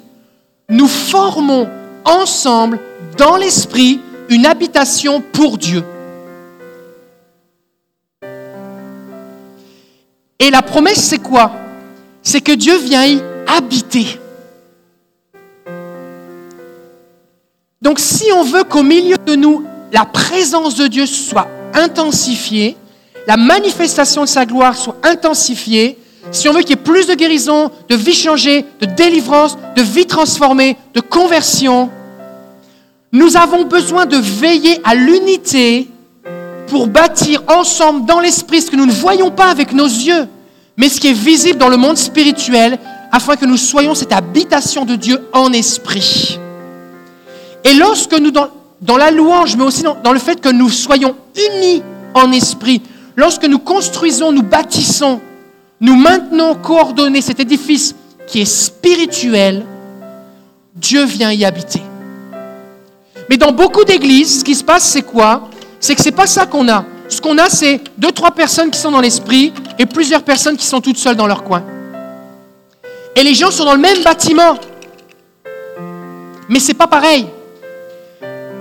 nous 0.69 0.89
formons 0.89 1.69
ensemble, 2.05 2.79
dans 3.17 3.37
l'esprit, 3.37 4.01
une 4.29 4.47
habitation 4.47 5.23
pour 5.33 5.59
Dieu. 5.59 5.83
Et 10.39 10.51
la 10.51 10.63
promesse, 10.63 11.03
c'est 11.03 11.19
quoi? 11.19 11.53
C'est 12.23 12.41
que 12.41 12.53
Dieu 12.53 12.77
vient 12.79 13.07
y 13.07 13.21
habiter. 13.47 14.21
Donc 17.81 17.99
si 17.99 18.31
on 18.33 18.43
veut 18.43 18.65
qu'au 18.65 18.83
milieu 18.83 19.17
de 19.25 19.35
nous, 19.35 19.65
la 19.93 20.05
présence 20.05 20.75
de 20.75 20.87
Dieu 20.87 21.07
soit 21.07 21.49
intensifiée, 21.75 22.77
la 23.27 23.37
manifestation 23.37 24.23
de 24.23 24.29
sa 24.29 24.45
gloire 24.45 24.77
soit 24.77 24.97
intensifiée, 25.03 25.99
si 26.31 26.49
on 26.49 26.53
veut 26.53 26.61
qu'il 26.61 26.71
y 26.71 26.73
ait 26.75 26.77
plus 26.77 27.07
de 27.07 27.15
guérison, 27.15 27.71
de 27.89 27.97
vie 27.97 28.15
changée, 28.15 28.65
de 28.81 28.87
délivrance, 28.87 29.57
de 29.77 29.83
vie 29.83 30.07
transformée, 30.07 30.77
de 30.95 31.01
conversion, 31.01 31.91
nous 33.13 33.37
avons 33.37 33.65
besoin 33.65 34.07
de 34.07 34.17
veiller 34.17 34.81
à 34.85 34.95
l'unité 34.95 35.89
pour 36.69 36.87
bâtir 36.87 37.43
ensemble 37.49 38.05
dans 38.05 38.21
l'esprit 38.21 38.61
ce 38.61 38.71
que 38.71 38.77
nous 38.77 38.87
ne 38.87 38.93
voyons 38.93 39.31
pas 39.31 39.47
avec 39.47 39.73
nos 39.73 39.87
yeux, 39.87 40.29
mais 40.77 40.89
ce 40.89 41.01
qui 41.01 41.09
est 41.09 41.15
visible 41.15 41.59
dans 41.59 41.71
le 41.71 41.79
monde 41.79 41.97
spirituel, 41.97 42.79
afin 43.11 43.37
que 43.37 43.47
nous 43.47 43.57
soyons 43.57 43.95
cette 43.95 44.13
habitation 44.13 44.85
de 44.85 44.95
Dieu 44.95 45.19
en 45.33 45.53
esprit. 45.53 46.39
Et 47.65 47.75
lorsque 47.75 48.13
nous, 48.13 48.31
dans, 48.31 48.97
la 48.97 49.11
louange, 49.11 49.57
mais 49.57 49.65
aussi 49.65 49.83
dans, 49.83 50.13
le 50.13 50.19
fait 50.19 50.41
que 50.41 50.51
nous 50.51 50.69
soyons 50.69 51.17
unis 51.37 51.83
en 52.15 52.31
esprit, 52.33 52.83
lorsque 53.17 53.45
nous 53.45 53.59
construisons, 53.59 54.33
nous 54.33 54.43
bâtissons, 54.43 55.21
nous 55.81 55.97
maintenons 55.97 56.55
coordonnés 56.57 57.23
cet 57.23 57.41
édifice 57.41 57.95
qui 58.27 58.41
est 58.41 58.45
spirituel, 58.45 59.65
Dieu 60.75 61.05
vient 61.05 61.33
y 61.33 61.45
habiter. 61.45 61.83
Mais 63.31 63.37
dans 63.37 63.53
beaucoup 63.53 63.85
d'églises, 63.85 64.41
ce 64.41 64.45
qui 64.45 64.55
se 64.55 64.65
passe, 64.65 64.85
c'est 64.85 65.03
quoi? 65.03 65.49
C'est 65.81 65.95
que 65.95 66.01
ce 66.01 66.09
n'est 66.09 66.15
pas 66.15 66.27
ça 66.27 66.47
qu'on 66.47 66.69
a. 66.69 66.85
Ce 67.09 67.21
qu'on 67.21 67.39
a, 67.39 67.49
c'est 67.49 67.81
deux, 67.97 68.13
trois 68.13 68.33
personnes 68.33 68.71
qui 68.71 68.79
sont 68.79 68.91
dans 68.91 69.01
l'esprit 69.01 69.53
et 69.79 69.87
plusieurs 69.87 70.23
personnes 70.23 70.57
qui 70.57 70.67
sont 70.67 70.81
toutes 70.81 70.99
seules 70.99 71.17
dans 71.17 71.27
leur 71.27 71.45
coin. 71.45 71.63
Et 73.17 73.23
les 73.23 73.35
gens 73.35 73.51
sont 73.51 73.65
dans 73.65 73.75
le 73.75 73.81
même 73.81 74.03
bâtiment. 74.03 74.59
Mais 76.49 76.61
c'est 76.61 76.75
pas 76.75 76.87
pareil. 76.87 77.27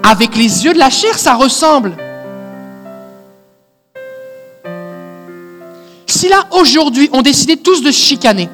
Avec 0.04 0.36
les 0.36 0.66
yeux 0.66 0.74
de 0.74 0.80
la 0.80 0.90
chair, 0.90 1.18
ça 1.18 1.34
ressemble. 1.36 1.96
Si 6.18 6.30
là, 6.30 6.46
aujourd'hui, 6.50 7.12
on 7.14 7.22
décidait 7.22 7.58
tous 7.58 7.84
de 7.84 7.92
chicaner, 7.92 8.50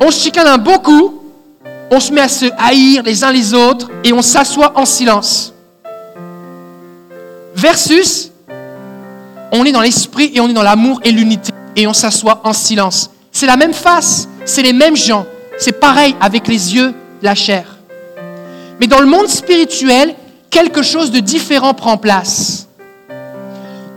on 0.00 0.12
se 0.12 0.22
chicane 0.22 0.46
un 0.46 0.64
on 1.90 1.98
se 1.98 2.12
met 2.12 2.20
à 2.20 2.28
se 2.28 2.46
haïr 2.56 3.02
les 3.02 3.24
uns 3.24 3.32
les 3.32 3.52
autres 3.52 3.90
et 4.04 4.12
on 4.12 4.22
s'assoit 4.22 4.78
en 4.78 4.86
silence. 4.86 5.52
Versus, 7.56 8.30
on 9.50 9.64
est 9.64 9.72
dans 9.72 9.80
l'esprit 9.80 10.30
et 10.32 10.40
on 10.40 10.48
est 10.48 10.52
dans 10.52 10.62
l'amour 10.62 11.00
et 11.02 11.10
l'unité 11.10 11.50
et 11.74 11.88
on 11.88 11.94
s'assoit 11.94 12.42
en 12.44 12.52
silence. 12.52 13.10
C'est 13.32 13.46
la 13.46 13.56
même 13.56 13.74
face, 13.74 14.28
c'est 14.44 14.62
les 14.62 14.72
mêmes 14.72 14.94
gens. 14.94 15.26
C'est 15.58 15.80
pareil 15.80 16.14
avec 16.20 16.46
les 16.46 16.76
yeux 16.76 16.94
la 17.22 17.34
chair. 17.34 17.78
Mais 18.78 18.86
dans 18.86 19.00
le 19.00 19.06
monde 19.06 19.26
spirituel, 19.26 20.14
quelque 20.48 20.82
chose 20.82 21.10
de 21.10 21.18
différent 21.18 21.74
prend 21.74 21.96
place. 21.96 22.68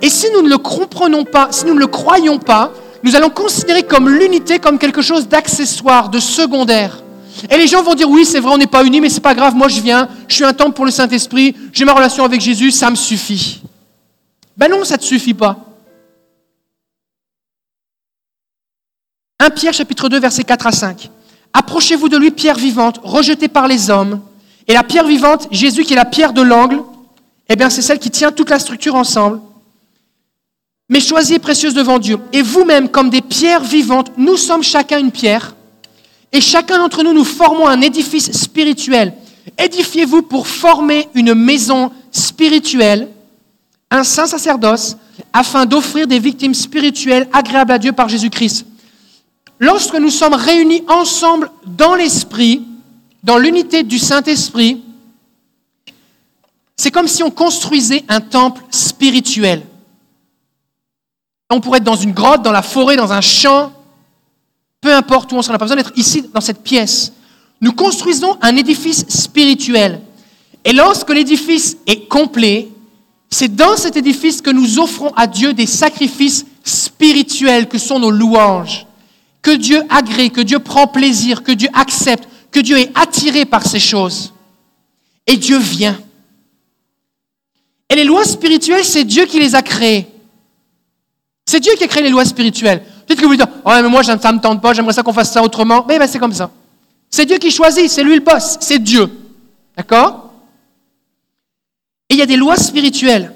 Et 0.01 0.09
si 0.09 0.27
nous 0.33 0.41
ne 0.41 0.49
le 0.49 0.57
comprenons 0.57 1.23
pas, 1.23 1.47
si 1.51 1.65
nous 1.65 1.73
ne 1.73 1.79
le 1.79 1.87
croyons 1.87 2.37
pas, 2.37 2.71
nous 3.03 3.15
allons 3.15 3.29
considérer 3.29 3.83
comme 3.83 4.09
l'unité 4.09 4.59
comme 4.59 4.79
quelque 4.79 5.01
chose 5.01 5.27
d'accessoire, 5.27 6.09
de 6.09 6.19
secondaire. 6.19 7.03
Et 7.49 7.57
les 7.57 7.67
gens 7.67 7.83
vont 7.83 7.93
dire 7.93 8.09
oui, 8.09 8.25
c'est 8.25 8.39
vrai, 8.39 8.51
on 8.53 8.57
n'est 8.57 8.67
pas 8.67 8.83
unis, 8.83 9.01
mais 9.01 9.09
c'est 9.09 9.21
pas 9.21 9.35
grave, 9.35 9.55
moi 9.55 9.67
je 9.67 9.81
viens, 9.81 10.07
je 10.27 10.35
suis 10.35 10.43
un 10.43 10.53
temple 10.53 10.73
pour 10.73 10.85
le 10.85 10.91
Saint-Esprit, 10.91 11.55
j'ai 11.71 11.85
ma 11.85 11.93
relation 11.93 12.23
avec 12.23 12.41
Jésus, 12.41 12.71
ça 12.71 12.89
me 12.89 12.95
suffit. 12.95 13.61
Ben 14.57 14.69
non, 14.69 14.83
ça 14.83 14.95
ne 14.95 14.99
te 14.99 15.05
suffit 15.05 15.33
pas. 15.33 15.57
1 19.39 19.49
Pierre 19.49 19.73
chapitre 19.73 20.07
2 20.07 20.19
versets 20.19 20.43
4 20.43 20.67
à 20.67 20.71
5. 20.71 21.09
Approchez-vous 21.53 22.09
de 22.09 22.17
lui, 22.17 22.31
pierre 22.31 22.55
vivante, 22.55 22.99
rejetée 23.03 23.49
par 23.49 23.67
les 23.67 23.89
hommes, 23.89 24.21
et 24.67 24.73
la 24.73 24.83
pierre 24.83 25.05
vivante, 25.05 25.47
Jésus 25.51 25.83
qui 25.83 25.93
est 25.93 25.97
la 25.97 26.05
pierre 26.05 26.33
de 26.33 26.41
l'angle, 26.41 26.81
eh 27.49 27.55
bien 27.55 27.69
c'est 27.69 27.81
celle 27.81 27.99
qui 27.99 28.09
tient 28.09 28.31
toute 28.31 28.49
la 28.49 28.59
structure 28.59 28.95
ensemble. 28.95 29.39
Mais 30.89 30.99
choisie 30.99 31.35
et 31.35 31.39
précieuse 31.39 31.73
devant 31.73 31.99
Dieu. 31.99 32.17
Et 32.31 32.41
vous-même, 32.41 32.89
comme 32.89 33.09
des 33.09 33.21
pierres 33.21 33.63
vivantes, 33.63 34.11
nous 34.17 34.37
sommes 34.37 34.63
chacun 34.63 34.99
une 34.99 35.11
pierre. 35.11 35.55
Et 36.31 36.41
chacun 36.41 36.77
d'entre 36.77 37.03
nous, 37.03 37.13
nous 37.13 37.23
formons 37.23 37.67
un 37.67 37.81
édifice 37.81 38.31
spirituel. 38.31 39.13
Édifiez-vous 39.57 40.23
pour 40.23 40.47
former 40.47 41.07
une 41.13 41.33
maison 41.33 41.91
spirituelle, 42.11 43.09
un 43.89 44.03
saint 44.03 44.25
sacerdoce, 44.27 44.97
afin 45.33 45.65
d'offrir 45.65 46.07
des 46.07 46.19
victimes 46.19 46.53
spirituelles 46.53 47.27
agréables 47.31 47.71
à 47.71 47.77
Dieu 47.77 47.91
par 47.91 48.09
Jésus-Christ. 48.09 48.65
Lorsque 49.59 49.95
nous 49.95 50.09
sommes 50.09 50.33
réunis 50.33 50.83
ensemble 50.87 51.49
dans 51.65 51.95
l'Esprit, 51.95 52.63
dans 53.23 53.37
l'unité 53.37 53.83
du 53.83 53.97
Saint-Esprit, 53.97 54.81
c'est 56.75 56.91
comme 56.91 57.07
si 57.07 57.23
on 57.23 57.31
construisait 57.31 58.03
un 58.09 58.19
temple 58.19 58.61
spirituel. 58.69 59.63
On 61.49 61.61
pourrait 61.61 61.77
être 61.77 61.83
dans 61.83 61.95
une 61.95 62.13
grotte, 62.13 62.41
dans 62.41 62.51
la 62.51 62.61
forêt, 62.61 62.95
dans 62.95 63.13
un 63.13 63.21
champ, 63.21 63.71
peu 64.81 64.93
importe 64.93 65.31
où 65.31 65.35
on 65.35 65.41
sera, 65.41 65.51
on 65.51 65.55
n'a 65.55 65.59
pas 65.59 65.65
besoin 65.65 65.77
d'être 65.77 65.97
ici, 65.97 66.29
dans 66.33 66.41
cette 66.41 66.63
pièce. 66.63 67.13
Nous 67.61 67.71
construisons 67.71 68.37
un 68.41 68.55
édifice 68.55 69.05
spirituel. 69.09 70.01
Et 70.63 70.73
lorsque 70.73 71.09
l'édifice 71.09 71.77
est 71.87 72.07
complet, 72.07 72.69
c'est 73.29 73.55
dans 73.55 73.77
cet 73.77 73.95
édifice 73.97 74.41
que 74.41 74.49
nous 74.49 74.79
offrons 74.79 75.11
à 75.15 75.27
Dieu 75.27 75.53
des 75.53 75.65
sacrifices 75.65 76.45
spirituels 76.63 77.67
que 77.67 77.77
sont 77.77 77.99
nos 77.99 78.11
louanges, 78.11 78.85
que 79.41 79.51
Dieu 79.51 79.83
agrée, 79.89 80.29
que 80.29 80.41
Dieu 80.41 80.59
prend 80.59 80.87
plaisir, 80.87 81.43
que 81.43 81.51
Dieu 81.51 81.69
accepte, 81.73 82.27
que 82.51 82.59
Dieu 82.59 82.77
est 82.79 82.91
attiré 82.95 83.45
par 83.45 83.65
ces 83.65 83.79
choses. 83.79 84.33
Et 85.27 85.37
Dieu 85.37 85.57
vient. 85.57 85.99
Et 87.89 87.95
les 87.95 88.03
lois 88.03 88.25
spirituelles, 88.25 88.85
c'est 88.85 89.03
Dieu 89.03 89.25
qui 89.25 89.39
les 89.39 89.55
a 89.55 89.61
créées. 89.61 90.07
C'est 91.55 91.61
Dieu 91.61 91.71
qui 91.77 91.85
a 91.85 91.87
créé 91.87 92.03
les 92.03 92.09
lois 92.09 92.25
spirituelles. 92.25 92.83
Peut-être 93.07 93.21
que 93.21 93.25
vous 93.25 93.37
dites, 93.37 93.47
oh, 93.63 93.69
mais 93.69 93.83
moi, 93.83 94.03
ça 94.03 94.17
ne 94.17 94.35
me 94.35 94.41
tente 94.41 94.61
pas, 94.61 94.73
j'aimerais 94.73 94.91
ça 94.91 95.03
qu'on 95.03 95.13
fasse 95.13 95.31
ça 95.31 95.41
autrement. 95.41 95.85
Mais 95.87 95.97
ben, 95.97 96.05
c'est 96.05 96.19
comme 96.19 96.33
ça. 96.33 96.51
C'est 97.09 97.25
Dieu 97.25 97.37
qui 97.37 97.49
choisit, 97.49 97.89
c'est 97.89 98.03
lui 98.03 98.15
le 98.15 98.19
boss, 98.19 98.57
c'est 98.59 98.77
Dieu. 98.77 99.09
D'accord? 99.77 100.31
Et 102.09 102.15
il 102.15 102.17
y 102.17 102.21
a 102.21 102.25
des 102.25 102.35
lois 102.35 102.57
spirituelles. 102.57 103.33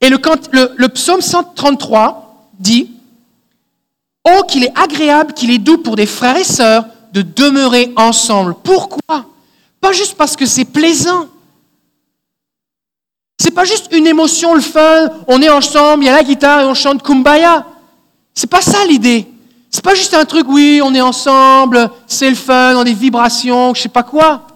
Et 0.00 0.08
le, 0.08 0.20
le 0.76 0.88
psaume 0.90 1.20
133 1.20 2.52
dit, 2.56 2.88
Oh, 4.24 4.44
qu'il 4.46 4.62
est 4.62 4.78
agréable, 4.78 5.32
qu'il 5.32 5.50
est 5.50 5.58
doux 5.58 5.78
pour 5.78 5.96
des 5.96 6.06
frères 6.06 6.36
et 6.36 6.44
sœurs 6.44 6.84
de 7.12 7.22
demeurer 7.22 7.92
ensemble. 7.96 8.54
Pourquoi? 8.62 9.24
Pas 9.80 9.90
juste 9.90 10.14
parce 10.14 10.36
que 10.36 10.46
c'est 10.46 10.66
plaisant. 10.66 11.26
C'est 13.40 13.52
pas 13.52 13.64
juste 13.64 13.88
une 13.92 14.06
émotion, 14.06 14.54
le 14.54 14.60
fun, 14.60 15.08
on 15.28 15.40
est 15.40 15.48
ensemble, 15.48 16.02
il 16.04 16.06
y 16.06 16.10
a 16.10 16.16
la 16.16 16.24
guitare 16.24 16.60
et 16.60 16.64
on 16.64 16.74
chante 16.74 17.02
Kumbaya. 17.02 17.64
C'est 18.34 18.50
pas 18.50 18.60
ça 18.60 18.84
l'idée. 18.84 19.26
C'est 19.70 19.84
pas 19.84 19.94
juste 19.94 20.14
un 20.14 20.24
truc, 20.24 20.46
oui, 20.48 20.80
on 20.82 20.94
est 20.94 21.00
ensemble, 21.00 21.90
c'est 22.06 22.28
le 22.28 22.36
fun, 22.36 22.74
on 22.76 22.84
est 22.84 22.92
vibrations, 22.92 23.74
je 23.74 23.82
sais 23.82 23.88
pas 23.88 24.02
quoi. 24.02 24.46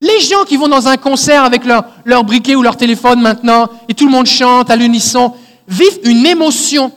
Les 0.00 0.20
gens 0.20 0.44
qui 0.44 0.56
vont 0.56 0.68
dans 0.68 0.88
un 0.88 0.96
concert 0.96 1.44
avec 1.44 1.64
leur, 1.64 1.84
leur 2.04 2.24
briquet 2.24 2.54
ou 2.54 2.62
leur 2.62 2.76
téléphone 2.76 3.20
maintenant, 3.20 3.68
et 3.88 3.94
tout 3.94 4.06
le 4.06 4.12
monde 4.12 4.26
chante 4.26 4.70
à 4.70 4.76
l'unisson, 4.76 5.34
vivent 5.68 6.00
une 6.04 6.24
émotion. 6.24 6.92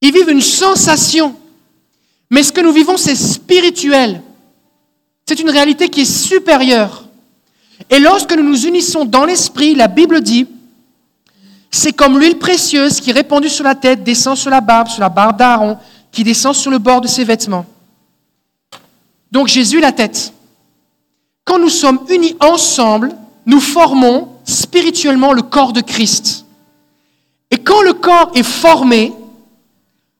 Ils 0.00 0.12
vivent 0.12 0.30
une 0.30 0.42
sensation. 0.42 1.36
Mais 2.28 2.42
ce 2.42 2.52
que 2.52 2.60
nous 2.60 2.72
vivons, 2.72 2.96
c'est 2.96 3.14
spirituel. 3.14 4.22
C'est 5.26 5.40
une 5.40 5.50
réalité 5.50 5.88
qui 5.88 6.02
est 6.02 6.04
supérieure. 6.04 7.04
Et 7.90 7.98
lorsque 7.98 8.32
nous 8.32 8.42
nous 8.42 8.66
unissons 8.66 9.04
dans 9.04 9.24
l'esprit, 9.24 9.74
la 9.74 9.88
Bible 9.88 10.20
dit, 10.20 10.46
c'est 11.70 11.92
comme 11.92 12.18
l'huile 12.18 12.38
précieuse 12.38 13.00
qui, 13.00 13.12
répandue 13.12 13.48
sur 13.48 13.64
la 13.64 13.74
tête, 13.74 14.04
descend 14.04 14.36
sur 14.36 14.50
la 14.50 14.60
barbe, 14.60 14.88
sur 14.88 15.00
la 15.00 15.08
barbe 15.08 15.38
d'Aaron, 15.38 15.78
qui 16.10 16.22
descend 16.22 16.54
sur 16.54 16.70
le 16.70 16.78
bord 16.78 17.00
de 17.00 17.08
ses 17.08 17.24
vêtements. 17.24 17.64
Donc 19.30 19.48
Jésus 19.48 19.80
la 19.80 19.92
tête. 19.92 20.32
Quand 21.44 21.58
nous 21.58 21.70
sommes 21.70 22.00
unis 22.10 22.36
ensemble, 22.40 23.14
nous 23.46 23.60
formons 23.60 24.28
spirituellement 24.44 25.32
le 25.32 25.42
corps 25.42 25.72
de 25.72 25.80
Christ. 25.80 26.44
Et 27.50 27.58
quand 27.58 27.82
le 27.82 27.94
corps 27.94 28.30
est 28.34 28.42
formé, 28.42 29.12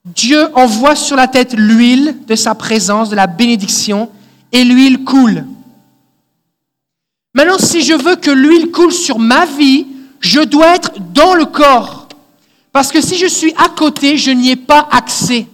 Dieu 0.04 0.48
envoie 0.54 0.96
sur 0.96 1.16
la 1.16 1.28
tête 1.28 1.52
l'huile 1.52 2.16
de 2.26 2.34
sa 2.34 2.54
présence, 2.54 3.10
de 3.10 3.16
la 3.16 3.26
bénédiction, 3.26 4.08
et 4.52 4.64
l'huile 4.64 5.04
coule. 5.04 5.46
Maintenant, 7.34 7.58
si 7.58 7.82
je 7.82 7.94
veux 7.94 8.16
que 8.16 8.30
l'huile 8.30 8.70
coule 8.70 8.92
sur 8.92 9.18
ma 9.18 9.46
vie, 9.46 9.86
je 10.20 10.40
dois 10.40 10.74
être 10.74 10.92
dans 11.12 11.34
le 11.34 11.46
corps. 11.46 12.08
Parce 12.72 12.92
que 12.92 13.00
si 13.00 13.16
je 13.16 13.26
suis 13.26 13.54
à 13.56 13.68
côté, 13.68 14.16
je 14.16 14.30
n'y 14.30 14.50
ai 14.50 14.56
pas 14.56 14.86
accès. 14.90 15.46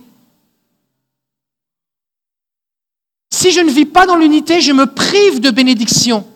Si 3.30 3.53
je 3.53 3.61
ne 3.61 3.70
vis 3.70 3.86
pas 3.86 4.07
dans 4.07 4.16
l'unité, 4.16 4.61
je 4.61 4.72
me 4.72 4.86
prive 4.86 5.40
de 5.40 5.51
bénédiction. 5.51 6.26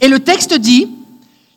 Et 0.00 0.08
le 0.08 0.20
texte 0.20 0.54
dit, 0.54 0.88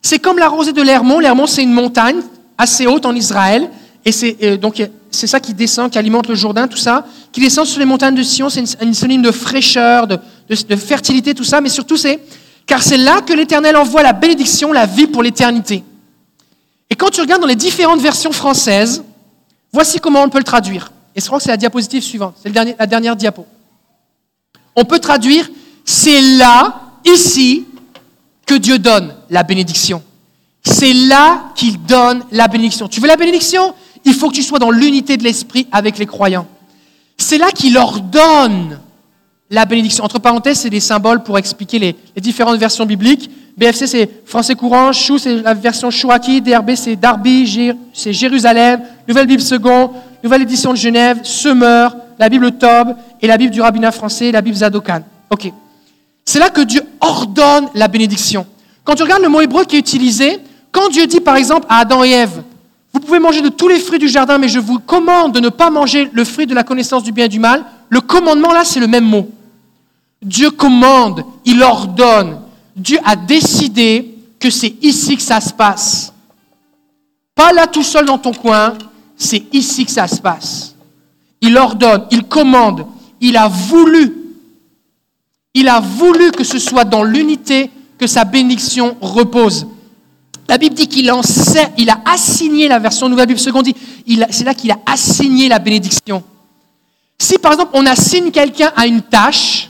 c'est 0.01 0.19
comme 0.19 0.39
la 0.39 0.47
rosée 0.47 0.73
de 0.73 0.81
l'Hermont. 0.81 1.19
L'Hermont, 1.19 1.47
c'est 1.47 1.63
une 1.63 1.73
montagne 1.73 2.21
assez 2.57 2.87
haute 2.87 3.05
en 3.05 3.15
Israël. 3.15 3.69
Et 4.05 4.11
c'est 4.11 4.37
euh, 4.43 4.57
donc 4.57 4.81
c'est 5.11 5.27
ça 5.27 5.39
qui 5.39 5.53
descend, 5.53 5.91
qui 5.91 5.97
alimente 5.97 6.27
le 6.27 6.35
Jourdain, 6.35 6.67
tout 6.67 6.77
ça, 6.77 7.05
qui 7.31 7.41
descend 7.41 7.65
sur 7.65 7.79
les 7.79 7.85
montagnes 7.85 8.15
de 8.15 8.23
Sion. 8.23 8.49
C'est 8.49 8.63
une, 8.81 8.93
synonyme 8.93 9.21
de 9.21 9.31
fraîcheur, 9.31 10.07
de, 10.07 10.19
de, 10.49 10.75
fertilité, 10.75 11.33
tout 11.33 11.43
ça. 11.43 11.61
Mais 11.61 11.69
surtout, 11.69 11.97
c'est 11.97 12.19
car 12.65 12.83
c'est 12.83 12.97
là 12.97 13.21
que 13.21 13.33
l'Éternel 13.33 13.77
envoie 13.77 14.03
la 14.03 14.13
bénédiction, 14.13 14.73
la 14.73 14.85
vie 14.85 15.07
pour 15.07 15.23
l'éternité. 15.23 15.83
Et 16.89 16.95
quand 16.95 17.09
tu 17.09 17.21
regardes 17.21 17.41
dans 17.41 17.47
les 17.47 17.55
différentes 17.55 18.01
versions 18.01 18.31
françaises, 18.31 19.03
voici 19.71 19.99
comment 19.99 20.23
on 20.23 20.29
peut 20.29 20.37
le 20.37 20.43
traduire. 20.43 20.91
Et 21.15 21.21
je 21.21 21.25
crois 21.25 21.39
que 21.39 21.43
c'est 21.43 21.51
la 21.51 21.57
diapositive 21.57 22.03
suivante, 22.03 22.35
c'est 22.41 22.53
la 22.53 22.85
dernière 22.85 23.15
diapo. 23.15 23.45
On 24.75 24.85
peut 24.85 24.99
traduire, 24.99 25.49
c'est 25.83 26.21
là, 26.21 26.81
ici, 27.05 27.65
que 28.45 28.55
Dieu 28.55 28.79
donne 28.79 29.13
la 29.29 29.43
bénédiction. 29.43 30.03
C'est 30.63 30.93
là 30.93 31.51
qu'il 31.55 31.81
donne 31.83 32.23
la 32.31 32.47
bénédiction. 32.47 32.87
Tu 32.87 32.99
veux 32.99 33.07
la 33.07 33.15
bénédiction? 33.15 33.73
Il 34.07 34.13
faut 34.13 34.29
que 34.29 34.35
tu 34.35 34.41
sois 34.41 34.57
dans 34.57 34.71
l'unité 34.71 35.17
de 35.17 35.23
l'esprit 35.25 35.67
avec 35.69 35.97
les 35.97 36.05
croyants. 36.05 36.47
C'est 37.17 37.37
là 37.37 37.51
qu'il 37.51 37.77
ordonne 37.77 38.79
la 39.49 39.65
bénédiction. 39.65 40.05
Entre 40.05 40.17
parenthèses, 40.17 40.59
c'est 40.59 40.69
des 40.69 40.79
symboles 40.79 41.23
pour 41.23 41.37
expliquer 41.37 41.77
les, 41.77 41.95
différentes 42.21 42.57
versions 42.57 42.85
bibliques. 42.85 43.29
BFC, 43.57 43.85
c'est 43.85 44.09
français 44.25 44.55
courant. 44.55 44.93
Chou, 44.93 45.17
c'est 45.17 45.41
la 45.41 45.53
version 45.53 45.91
Chouaki. 45.91 46.39
DRB, 46.39 46.75
c'est 46.75 46.95
Darby, 46.95 47.75
c'est 47.91 48.13
Jérusalem. 48.13 48.79
Nouvelle 49.09 49.27
Bible 49.27 49.41
seconde. 49.41 49.91
Nouvelle 50.23 50.43
édition 50.43 50.71
de 50.71 50.77
Genève. 50.77 51.19
Semeur. 51.23 51.93
La 52.17 52.29
Bible 52.29 52.53
Tob. 52.53 52.95
Et 53.21 53.27
la 53.27 53.35
Bible 53.35 53.51
du 53.51 53.59
rabbinat 53.59 53.91
français. 53.91 54.31
La 54.31 54.41
Bible 54.41 54.55
Zadokan. 54.55 55.01
OK. 55.29 55.51
C'est 56.23 56.39
là 56.39 56.49
que 56.49 56.61
Dieu 56.61 56.81
ordonne 57.01 57.67
la 57.73 57.89
bénédiction. 57.89 58.45
Quand 58.85 58.95
tu 58.95 59.03
regardes 59.03 59.23
le 59.23 59.29
mot 59.29 59.41
hébreu 59.41 59.65
qui 59.65 59.75
est 59.75 59.79
utilisé, 59.79 60.39
quand 60.71 60.87
Dieu 60.87 61.07
dit 61.07 61.19
par 61.19 61.35
exemple 61.35 61.65
à 61.67 61.79
Adam 61.79 62.05
et 62.05 62.11
Ève, 62.11 62.43
vous 62.97 63.05
pouvez 63.05 63.19
manger 63.19 63.41
de 63.41 63.49
tous 63.49 63.67
les 63.67 63.79
fruits 63.79 63.99
du 63.99 64.07
jardin, 64.07 64.39
mais 64.39 64.47
je 64.47 64.57
vous 64.57 64.79
commande 64.79 65.31
de 65.31 65.39
ne 65.39 65.49
pas 65.49 65.69
manger 65.69 66.09
le 66.11 66.23
fruit 66.23 66.47
de 66.47 66.55
la 66.55 66.63
connaissance 66.63 67.03
du 67.03 67.11
bien 67.11 67.25
et 67.25 67.29
du 67.29 67.37
mal, 67.37 67.63
le 67.89 68.01
commandement 68.01 68.51
là, 68.51 68.63
c'est 68.63 68.79
le 68.79 68.87
même 68.87 69.05
mot. 69.05 69.29
Dieu 70.19 70.49
commande, 70.49 71.23
il 71.45 71.61
ordonne. 71.61 72.39
Dieu 72.75 72.97
a 73.05 73.15
décidé 73.15 74.15
que 74.39 74.49
c'est 74.49 74.73
ici 74.81 75.15
que 75.15 75.21
ça 75.21 75.39
se 75.39 75.53
passe. 75.53 76.11
Pas 77.35 77.53
là 77.53 77.67
tout 77.67 77.83
seul 77.83 78.05
dans 78.05 78.17
ton 78.17 78.33
coin, 78.33 78.73
c'est 79.15 79.43
ici 79.53 79.85
que 79.85 79.91
ça 79.91 80.07
se 80.07 80.19
passe. 80.19 80.73
Il 81.39 81.55
ordonne, 81.55 82.07
il 82.09 82.23
commande, 82.23 82.87
il 83.21 83.37
a 83.37 83.47
voulu. 83.47 84.11
Il 85.53 85.69
a 85.69 85.79
voulu 85.79 86.31
que 86.31 86.43
ce 86.43 86.57
soit 86.57 86.83
dans 86.83 87.03
l'unité 87.03 87.69
que 87.99 88.07
sa 88.07 88.25
bénédiction 88.25 88.97
repose. 89.01 89.67
La 90.49 90.57
Bible 90.57 90.75
dit 90.75 90.87
qu'il 90.87 91.11
il 91.77 91.89
a 91.89 92.01
assigné, 92.05 92.67
la 92.67 92.79
version 92.79 93.09
Nouvelle 93.09 93.27
Bible 93.27 93.39
seconde 93.39 93.65
dit, 93.65 93.75
c'est 94.29 94.45
là 94.45 94.53
qu'il 94.53 94.71
a 94.71 94.79
assigné 94.85 95.49
la 95.49 95.59
bénédiction. 95.59 96.23
Si 97.19 97.37
par 97.37 97.53
exemple 97.53 97.71
on 97.73 97.85
assigne 97.85 98.31
quelqu'un 98.31 98.71
à 98.75 98.87
une 98.87 99.01
tâche, 99.01 99.69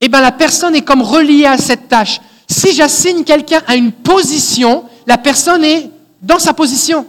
eh 0.00 0.08
bien 0.08 0.20
la 0.20 0.32
personne 0.32 0.74
est 0.74 0.82
comme 0.82 1.02
reliée 1.02 1.44
à 1.44 1.58
cette 1.58 1.88
tâche. 1.88 2.20
Si 2.48 2.72
j'assigne 2.72 3.22
quelqu'un 3.22 3.62
à 3.66 3.76
une 3.76 3.92
position, 3.92 4.84
la 5.06 5.18
personne 5.18 5.62
est 5.62 5.90
dans 6.22 6.38
sa 6.38 6.52
position. 6.52 7.06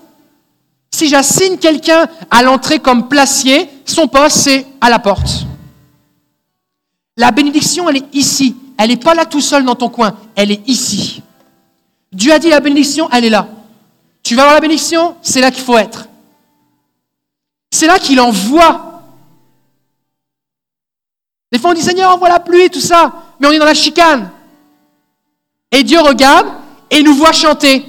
Si 0.94 1.08
j'assigne 1.08 1.58
quelqu'un 1.58 2.08
à 2.30 2.44
l'entrée 2.44 2.80
comme 2.80 3.08
placier, 3.08 3.70
son 3.86 4.08
poste 4.08 4.38
c'est 4.38 4.68
à 4.82 4.90
la 4.90 5.00
porte. 5.00 5.46
La 7.18 7.32
bénédiction, 7.32 7.90
elle 7.90 7.98
est 7.98 8.14
ici. 8.16 8.56
Elle 8.78 8.90
n'est 8.90 8.98
pas 8.98 9.14
là 9.14 9.26
tout 9.26 9.42
seul 9.42 9.64
dans 9.64 9.76
ton 9.76 9.90
coin. 9.90 10.16
Elle 10.36 10.52
est 10.52 10.68
ici. 10.68 11.22
Dieu 12.12 12.34
a 12.34 12.40
dit 12.40 12.50
la 12.50 12.60
bénédiction, 12.60 13.10
elle 13.12 13.26
est 13.26 13.30
là. 13.30 13.48
Tu 14.24 14.36
vas 14.36 14.44
avoir 14.44 14.56
la 14.56 14.62
bénédiction, 14.62 15.16
c'est 15.22 15.42
là 15.42 15.52
qu'il 15.52 15.64
faut 15.64 15.78
être. 15.78 16.08
C'est 17.72 17.88
là 17.88 18.00
qu'il 18.00 18.20
envoie 18.20 18.92
des 21.52 21.60
fois, 21.60 21.72
on 21.72 21.74
dit 21.74 21.82
Seigneur, 21.82 22.14
envoie 22.14 22.30
la 22.30 22.40
pluie, 22.40 22.70
tout 22.70 22.80
ça, 22.80 23.12
mais 23.40 23.48
on 23.48 23.52
est 23.52 23.60
dans 23.60 23.66
la 23.66 23.74
chicane. 23.74 24.30
Et 25.72 25.84
Dieu 25.84 26.00
regarde 26.00 26.48
et 26.90 27.04
nous 27.04 27.14
voit 27.14 27.34
chanter. 27.34 27.86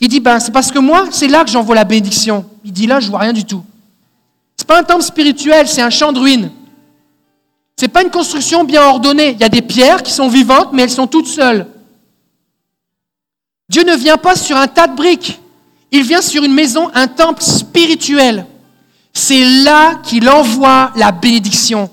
Il 0.00 0.08
dit 0.08 0.20
ben, 0.20 0.38
c'est 0.38 0.52
parce 0.52 0.70
que 0.70 0.78
moi, 0.78 1.06
c'est 1.10 1.28
là 1.28 1.42
que 1.42 1.50
j'envoie 1.50 1.74
la 1.74 1.84
bénédiction. 1.84 2.44
Il 2.64 2.72
dit 2.72 2.86
là, 2.86 3.00
je 3.00 3.08
vois 3.08 3.20
rien 3.20 3.32
du 3.32 3.44
tout. 3.44 3.64
C'est 4.56 4.66
pas 4.66 4.78
un 4.78 4.82
temple 4.82 5.02
spirituel, 5.02 5.66
c'est 5.68 5.82
un 5.82 5.90
champ 5.90 6.12
de 6.12 6.18
ruines. 6.18 6.50
Ce 7.78 7.84
n'est 7.84 7.90
pas 7.90 8.02
une 8.02 8.10
construction 8.10 8.64
bien 8.64 8.82
ordonnée. 8.82 9.30
Il 9.30 9.40
y 9.40 9.44
a 9.44 9.48
des 9.48 9.62
pierres 9.62 10.02
qui 10.02 10.12
sont 10.12 10.28
vivantes, 10.28 10.68
mais 10.72 10.82
elles 10.82 10.90
sont 10.90 11.06
toutes 11.06 11.26
seules. 11.26 11.66
Dieu 13.68 13.82
ne 13.82 13.94
vient 13.96 14.16
pas 14.16 14.36
sur 14.36 14.56
un 14.56 14.68
tas 14.68 14.86
de 14.86 14.96
briques. 14.96 15.40
Il 15.90 16.02
vient 16.02 16.20
sur 16.20 16.42
une 16.44 16.52
maison, 16.52 16.90
un 16.94 17.06
temple 17.06 17.42
spirituel. 17.42 18.46
C'est 19.12 19.44
là 19.62 19.96
qu'il 20.02 20.28
envoie 20.28 20.92
la 20.96 21.12
bénédiction. 21.12 21.88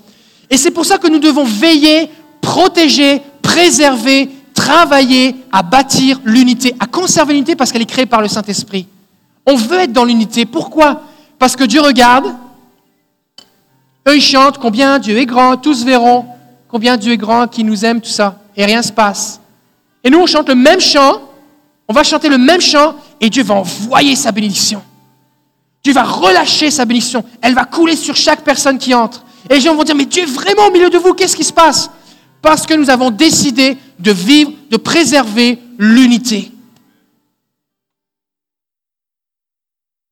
Et 0.49 0.57
c'est 0.57 0.71
pour 0.71 0.86
ça 0.86 0.97
que 0.97 1.07
nous 1.07 1.19
devons 1.19 1.45
veiller, 1.45 2.09
protéger, 2.41 3.21
préserver, 3.41 4.30
travailler 4.53 5.36
à 5.51 5.63
bâtir 5.63 6.19
l'unité, 6.26 6.76
à 6.80 6.86
conserver 6.86 7.34
l'unité 7.34 7.55
parce 7.55 7.71
qu'elle 7.71 7.82
est 7.82 7.86
créée 7.86 8.05
par 8.05 8.21
le 8.21 8.28
Saint-Esprit. 8.28 8.88
On 9.45 9.55
veut 9.55 9.80
être 9.80 9.93
dans 9.93 10.05
l'unité. 10.05 10.45
Pourquoi? 10.45 11.01
Parce 11.39 11.55
que 11.55 11.63
Dieu 11.63 11.82
regarde, 11.82 12.28
eux 14.07 14.15
ils 14.15 14.21
chantent 14.21 14.57
combien 14.57 14.99
Dieu 14.99 15.17
est 15.17 15.26
grand, 15.26 15.57
tous 15.57 15.84
verront 15.84 16.26
combien 16.74 16.97
Dieu 16.97 17.13
est 17.13 17.17
grand, 17.17 17.47
qui 17.47 17.63
nous 17.63 17.86
aime, 17.86 18.01
tout 18.01 18.09
ça. 18.09 18.39
Et 18.57 18.65
rien 18.65 18.80
ne 18.80 18.84
se 18.84 18.91
passe. 18.91 19.39
Et 20.03 20.09
nous, 20.09 20.17
on 20.17 20.26
chante 20.26 20.49
le 20.49 20.55
même 20.55 20.80
chant, 20.80 21.21
on 21.88 21.93
va 21.93 22.03
chanter 22.03 22.29
le 22.29 22.38
même 22.38 22.61
chant, 22.61 22.95
et 23.19 23.29
Dieu 23.29 23.43
va 23.43 23.55
envoyer 23.55 24.15
sa 24.15 24.31
bénédiction. 24.31 24.84
Dieu 25.84 25.93
va 25.93 26.03
relâcher 26.03 26.71
sa 26.71 26.86
bénédiction. 26.86 27.25
Elle 27.41 27.53
va 27.53 27.65
couler 27.65 27.95
sur 27.95 28.15
chaque 28.15 28.43
personne 28.43 28.77
qui 28.77 28.93
entre. 28.93 29.25
Et 29.49 29.55
les 29.55 29.61
gens 29.61 29.75
vont 29.75 29.84
dire, 29.84 29.95
mais 29.95 30.05
Dieu 30.05 30.23
est 30.23 30.27
vraiment 30.27 30.67
au 30.67 30.71
milieu 30.71 30.89
de 30.89 30.97
vous, 30.97 31.13
qu'est-ce 31.13 31.36
qui 31.36 31.43
se 31.43 31.51
passe? 31.51 31.89
Parce 32.41 32.65
que 32.65 32.73
nous 32.73 32.89
avons 32.89 33.11
décidé 33.11 33.77
de 33.99 34.11
vivre, 34.11 34.51
de 34.69 34.77
préserver 34.77 35.59
l'unité. 35.77 36.51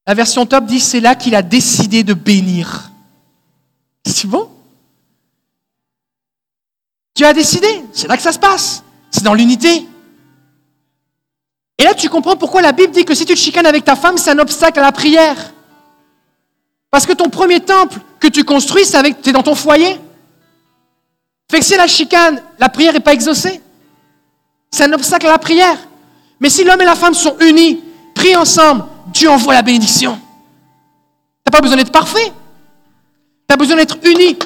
La 0.05 0.13
version 0.13 0.45
top 0.45 0.65
dit, 0.65 0.79
c'est 0.79 0.99
là 0.99 1.15
qu'il 1.15 1.35
a 1.35 1.41
décidé 1.41 2.03
de 2.03 2.13
bénir. 2.13 2.91
C'est 4.05 4.27
bon? 4.27 4.49
Dieu 7.15 7.25
a 7.25 7.33
décidé, 7.33 7.67
c'est 7.93 8.07
là 8.07 8.17
que 8.17 8.23
ça 8.23 8.31
se 8.31 8.39
passe. 8.39 8.83
C'est 9.09 9.23
dans 9.23 9.33
l'unité. 9.33 9.85
Et 11.81 11.83
là, 11.83 11.95
tu 11.95 12.09
comprends 12.09 12.35
pourquoi 12.35 12.61
la 12.61 12.73
Bible 12.73 12.93
dit 12.93 13.05
que 13.05 13.15
si 13.15 13.25
tu 13.25 13.33
te 13.33 13.39
chicanes 13.39 13.65
avec 13.65 13.83
ta 13.83 13.95
femme, 13.95 14.15
c'est 14.15 14.29
un 14.29 14.37
obstacle 14.37 14.77
à 14.77 14.83
la 14.83 14.91
prière. 14.91 15.51
Parce 16.91 17.07
que 17.07 17.13
ton 17.13 17.27
premier 17.27 17.59
temple 17.59 17.97
que 18.19 18.27
tu 18.27 18.43
construis, 18.43 18.85
c'est 18.85 18.97
avec, 18.97 19.25
es 19.25 19.31
dans 19.31 19.41
ton 19.41 19.55
foyer. 19.55 19.99
Fait 21.49 21.59
que 21.59 21.65
si 21.65 21.75
la 21.75 21.87
chicane, 21.87 22.39
la 22.59 22.69
prière 22.69 22.93
n'est 22.93 22.99
pas 22.99 23.13
exaucée. 23.13 23.63
C'est 24.69 24.83
un 24.83 24.93
obstacle 24.93 25.25
à 25.25 25.31
la 25.31 25.39
prière. 25.39 25.75
Mais 26.39 26.51
si 26.51 26.63
l'homme 26.63 26.81
et 26.81 26.85
la 26.85 26.93
femme 26.93 27.15
sont 27.15 27.35
unis, 27.39 27.81
prient 28.13 28.35
ensemble, 28.35 28.85
Dieu 29.07 29.31
envoie 29.31 29.55
la 29.55 29.63
bénédiction. 29.63 30.13
Tu 30.13 30.19
n'as 31.47 31.51
pas 31.51 31.61
besoin 31.61 31.77
d'être 31.77 31.91
parfait. 31.91 32.31
Tu 33.49 33.53
as 33.55 33.57
besoin 33.57 33.77
d'être 33.77 33.97
uni. 34.03 34.37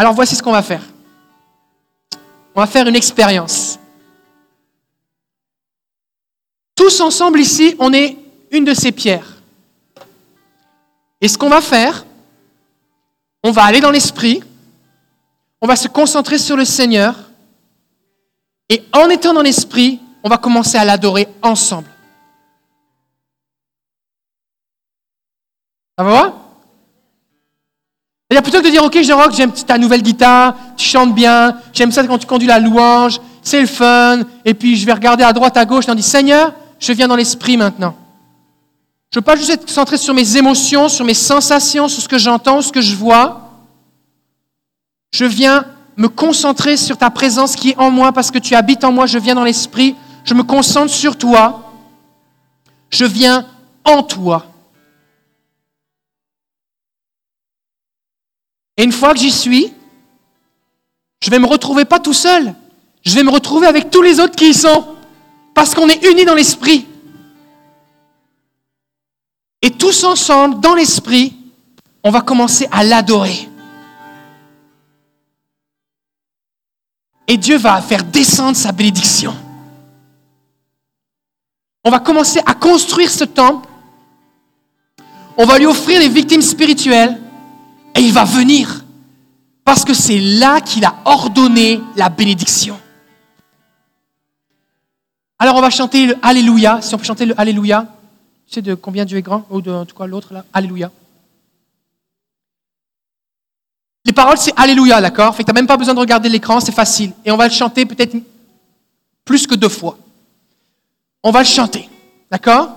Alors 0.00 0.14
voici 0.14 0.34
ce 0.34 0.42
qu'on 0.42 0.52
va 0.52 0.62
faire. 0.62 0.82
On 2.54 2.60
va 2.60 2.66
faire 2.66 2.86
une 2.86 2.96
expérience. 2.96 3.78
Tous 6.74 7.02
ensemble 7.02 7.38
ici, 7.38 7.76
on 7.78 7.92
est 7.92 8.16
une 8.50 8.64
de 8.64 8.72
ces 8.72 8.92
pierres. 8.92 9.42
Et 11.20 11.28
ce 11.28 11.36
qu'on 11.36 11.50
va 11.50 11.60
faire, 11.60 12.06
on 13.44 13.50
va 13.50 13.64
aller 13.64 13.82
dans 13.82 13.90
l'esprit, 13.90 14.42
on 15.60 15.66
va 15.66 15.76
se 15.76 15.86
concentrer 15.86 16.38
sur 16.38 16.56
le 16.56 16.64
Seigneur, 16.64 17.14
et 18.70 18.82
en 18.94 19.10
étant 19.10 19.34
dans 19.34 19.42
l'esprit, 19.42 20.00
on 20.24 20.30
va 20.30 20.38
commencer 20.38 20.78
à 20.78 20.84
l'adorer 20.86 21.28
ensemble. 21.42 21.90
Ça 25.98 26.04
va 26.04 26.39
a 28.36 28.42
plutôt 28.42 28.60
que 28.60 28.66
de 28.66 28.70
dire, 28.70 28.84
ok, 28.84 29.02
je 29.02 29.12
rock, 29.12 29.32
j'aime 29.34 29.52
ta 29.52 29.76
nouvelle 29.76 30.02
guitare, 30.02 30.54
tu 30.76 30.88
chantes 30.88 31.14
bien, 31.14 31.56
j'aime 31.72 31.90
ça 31.90 32.06
quand 32.06 32.18
tu 32.18 32.26
conduis 32.26 32.46
la 32.46 32.60
louange, 32.60 33.20
c'est 33.42 33.60
le 33.60 33.66
fun, 33.66 34.20
et 34.44 34.54
puis 34.54 34.76
je 34.76 34.86
vais 34.86 34.92
regarder 34.92 35.24
à 35.24 35.32
droite, 35.32 35.56
à 35.56 35.64
gauche, 35.64 35.86
et 35.88 35.90
on 35.90 35.94
dit, 35.94 36.02
Seigneur, 36.02 36.52
je 36.78 36.92
viens 36.92 37.08
dans 37.08 37.16
l'esprit 37.16 37.56
maintenant. 37.56 37.94
Je 39.12 39.18
ne 39.18 39.22
veux 39.22 39.24
pas 39.24 39.34
juste 39.34 39.50
être 39.50 39.68
centré 39.68 39.96
sur 39.96 40.14
mes 40.14 40.36
émotions, 40.36 40.88
sur 40.88 41.04
mes 41.04 41.14
sensations, 41.14 41.88
sur 41.88 42.00
ce 42.00 42.08
que 42.08 42.18
j'entends, 42.18 42.62
ce 42.62 42.70
que 42.70 42.80
je 42.80 42.94
vois. 42.94 43.50
Je 45.12 45.24
viens 45.24 45.64
me 45.96 46.08
concentrer 46.08 46.76
sur 46.76 46.96
ta 46.96 47.10
présence 47.10 47.56
qui 47.56 47.70
est 47.70 47.78
en 47.78 47.90
moi 47.90 48.12
parce 48.12 48.30
que 48.30 48.38
tu 48.38 48.54
habites 48.54 48.84
en 48.84 48.92
moi. 48.92 49.06
Je 49.06 49.18
viens 49.18 49.34
dans 49.34 49.42
l'esprit. 49.42 49.96
Je 50.24 50.34
me 50.34 50.44
concentre 50.44 50.92
sur 50.92 51.18
toi. 51.18 51.72
Je 52.90 53.04
viens 53.04 53.46
en 53.84 54.04
toi. 54.04 54.46
Et 58.80 58.82
une 58.82 58.92
fois 58.92 59.12
que 59.12 59.20
j'y 59.20 59.30
suis, 59.30 59.74
je 61.22 61.28
vais 61.28 61.38
me 61.38 61.44
retrouver 61.44 61.84
pas 61.84 62.00
tout 62.00 62.14
seul. 62.14 62.54
Je 63.04 63.14
vais 63.14 63.22
me 63.22 63.30
retrouver 63.30 63.66
avec 63.66 63.90
tous 63.90 64.00
les 64.00 64.18
autres 64.18 64.34
qui 64.34 64.48
y 64.48 64.54
sont. 64.54 64.96
Parce 65.52 65.74
qu'on 65.74 65.86
est 65.86 66.02
unis 66.02 66.24
dans 66.24 66.34
l'esprit. 66.34 66.86
Et 69.60 69.70
tous 69.70 70.02
ensemble, 70.04 70.60
dans 70.60 70.74
l'esprit, 70.74 71.36
on 72.02 72.10
va 72.10 72.22
commencer 72.22 72.66
à 72.72 72.82
l'adorer. 72.82 73.50
Et 77.28 77.36
Dieu 77.36 77.58
va 77.58 77.82
faire 77.82 78.02
descendre 78.02 78.56
sa 78.56 78.72
bénédiction. 78.72 79.36
On 81.84 81.90
va 81.90 81.98
commencer 81.98 82.40
à 82.46 82.54
construire 82.54 83.10
ce 83.10 83.24
temple. 83.24 83.68
On 85.36 85.44
va 85.44 85.58
lui 85.58 85.66
offrir 85.66 86.00
des 86.00 86.08
victimes 86.08 86.40
spirituelles. 86.40 87.20
Et 87.94 88.00
il 88.00 88.12
va 88.12 88.24
venir. 88.24 88.84
Parce 89.64 89.84
que 89.84 89.94
c'est 89.94 90.18
là 90.18 90.60
qu'il 90.60 90.84
a 90.84 90.96
ordonné 91.04 91.80
la 91.96 92.08
bénédiction. 92.08 92.78
Alors 95.38 95.56
on 95.56 95.60
va 95.60 95.70
chanter 95.70 96.06
le 96.06 96.16
Alléluia. 96.22 96.80
Si 96.82 96.94
on 96.94 96.98
peut 96.98 97.04
chanter 97.04 97.26
le 97.26 97.38
Alléluia. 97.40 97.86
Tu 98.46 98.54
sais 98.54 98.62
de 98.62 98.74
combien 98.74 99.04
Dieu 99.04 99.18
est 99.18 99.22
grand 99.22 99.46
Ou 99.50 99.60
de, 99.60 99.70
en 99.70 99.86
tout 99.86 99.96
cas 99.96 100.06
l'autre 100.06 100.32
là 100.32 100.44
Alléluia. 100.52 100.90
Les 104.04 104.12
paroles, 104.12 104.38
c'est 104.38 104.52
Alléluia, 104.56 105.00
d'accord? 105.00 105.34
Fait 105.34 105.44
que 105.44 105.50
tu 105.50 105.54
même 105.54 105.66
pas 105.66 105.76
besoin 105.76 105.94
de 105.94 106.00
regarder 106.00 106.28
l'écran, 106.28 106.60
c'est 106.60 106.72
facile. 106.72 107.12
Et 107.24 107.30
on 107.30 107.36
va 107.36 107.46
le 107.46 107.52
chanter 107.52 107.84
peut-être 107.84 108.16
plus 109.24 109.46
que 109.46 109.54
deux 109.54 109.68
fois. 109.68 109.98
On 111.22 111.30
va 111.30 111.40
le 111.40 111.46
chanter, 111.46 111.88
d'accord? 112.30 112.76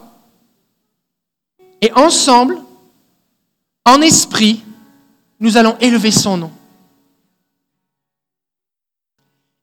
Et 1.81 1.91
ensemble, 1.93 2.59
en 3.85 4.01
esprit, 4.01 4.63
nous 5.43 5.57
allons 5.57 5.75
élever 5.81 6.09
son 6.09 6.37
nom. 6.37 6.51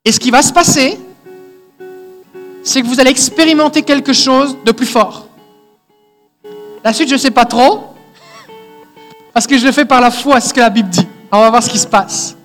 Et 0.04 0.12
ce 0.12 0.20
qui 0.20 0.30
va 0.30 0.42
se 0.42 0.52
passer, 0.52 1.00
c'est 2.62 2.82
que 2.82 2.86
vous 2.86 3.00
allez 3.00 3.10
expérimenter 3.10 3.82
quelque 3.82 4.12
chose 4.12 4.58
de 4.62 4.72
plus 4.72 4.84
fort. 4.84 5.26
La 6.84 6.92
suite, 6.92 7.08
je 7.08 7.14
ne 7.14 7.18
sais 7.18 7.30
pas 7.30 7.46
trop, 7.46 7.94
parce 9.32 9.46
que 9.46 9.56
je 9.56 9.64
le 9.64 9.72
fais 9.72 9.86
par 9.86 10.02
la 10.02 10.10
foi, 10.10 10.38
ce 10.42 10.52
que 10.52 10.60
la 10.60 10.68
Bible 10.68 10.90
dit. 10.90 11.08
On 11.32 11.40
va 11.40 11.48
voir 11.48 11.62
ce 11.62 11.70
qui 11.70 11.78
se 11.78 11.86
passe. 11.86 12.36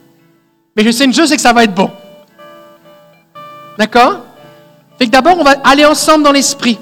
Mais 0.73 0.85
je 0.85 0.91
sais 0.91 1.03
une 1.03 1.13
chose, 1.13 1.27
c'est 1.27 1.35
que 1.35 1.41
ça 1.41 1.51
va 1.51 1.65
être 1.65 1.75
bon. 1.75 1.91
D'accord? 3.77 4.21
Fait 4.97 5.07
que 5.07 5.11
d'abord, 5.11 5.37
on 5.37 5.43
va 5.43 5.55
aller 5.65 5.83
ensemble 5.83 6.23
dans 6.23 6.31
l'esprit. 6.31 6.79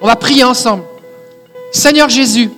On 0.00 0.06
va 0.06 0.16
prier 0.16 0.44
ensemble. 0.44 0.84
Seigneur 1.70 2.08
Jésus, 2.08 2.50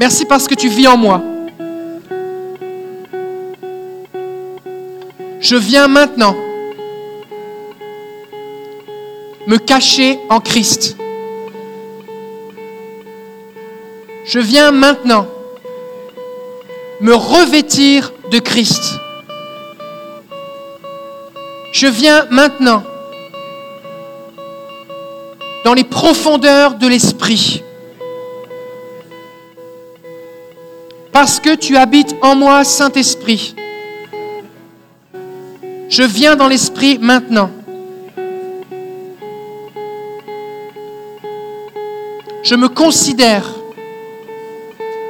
merci 0.00 0.24
parce 0.24 0.48
que 0.48 0.54
tu 0.54 0.68
vis 0.68 0.88
en 0.88 0.96
moi. 0.96 1.20
Je 5.40 5.56
viens 5.56 5.88
maintenant 5.88 6.34
me 9.46 9.58
cacher 9.58 10.18
en 10.30 10.40
Christ. 10.40 10.96
Je 14.24 14.38
viens 14.38 14.70
maintenant 14.70 15.26
me 17.00 17.14
revêtir 17.14 18.12
de 18.30 18.38
Christ. 18.38 18.94
Je 21.72 21.86
viens 21.86 22.26
maintenant 22.30 22.82
dans 25.64 25.74
les 25.74 25.84
profondeurs 25.84 26.76
de 26.76 26.86
l'esprit. 26.86 27.62
parce 31.12 31.40
que 31.40 31.54
tu 31.54 31.76
habites 31.76 32.14
en 32.22 32.34
moi, 32.34 32.64
Saint-Esprit. 32.64 33.54
Je 35.88 36.02
viens 36.02 36.36
dans 36.36 36.48
l'Esprit 36.48 36.98
maintenant. 36.98 37.50
Je 42.42 42.54
me 42.54 42.68
considère 42.68 43.44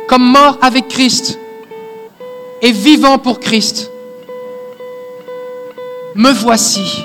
comme 0.09 0.25
mort 0.25 0.59
avec 0.61 0.89
Christ 0.89 1.39
et 2.63 2.73
vivant 2.73 3.19
pour 3.19 3.39
Christ. 3.39 3.91
Me 6.15 6.33
voici. 6.33 7.05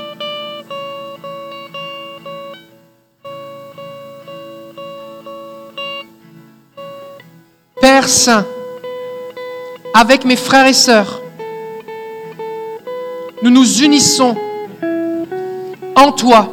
Père 7.80 8.10
Saint, 8.10 8.46
avec 9.98 10.26
mes 10.26 10.36
frères 10.36 10.68
et 10.68 10.74
sœurs, 10.74 11.22
nous 13.41 13.50
nous 13.50 13.82
unissons 13.82 14.36
en 15.96 16.12
toi. 16.12 16.50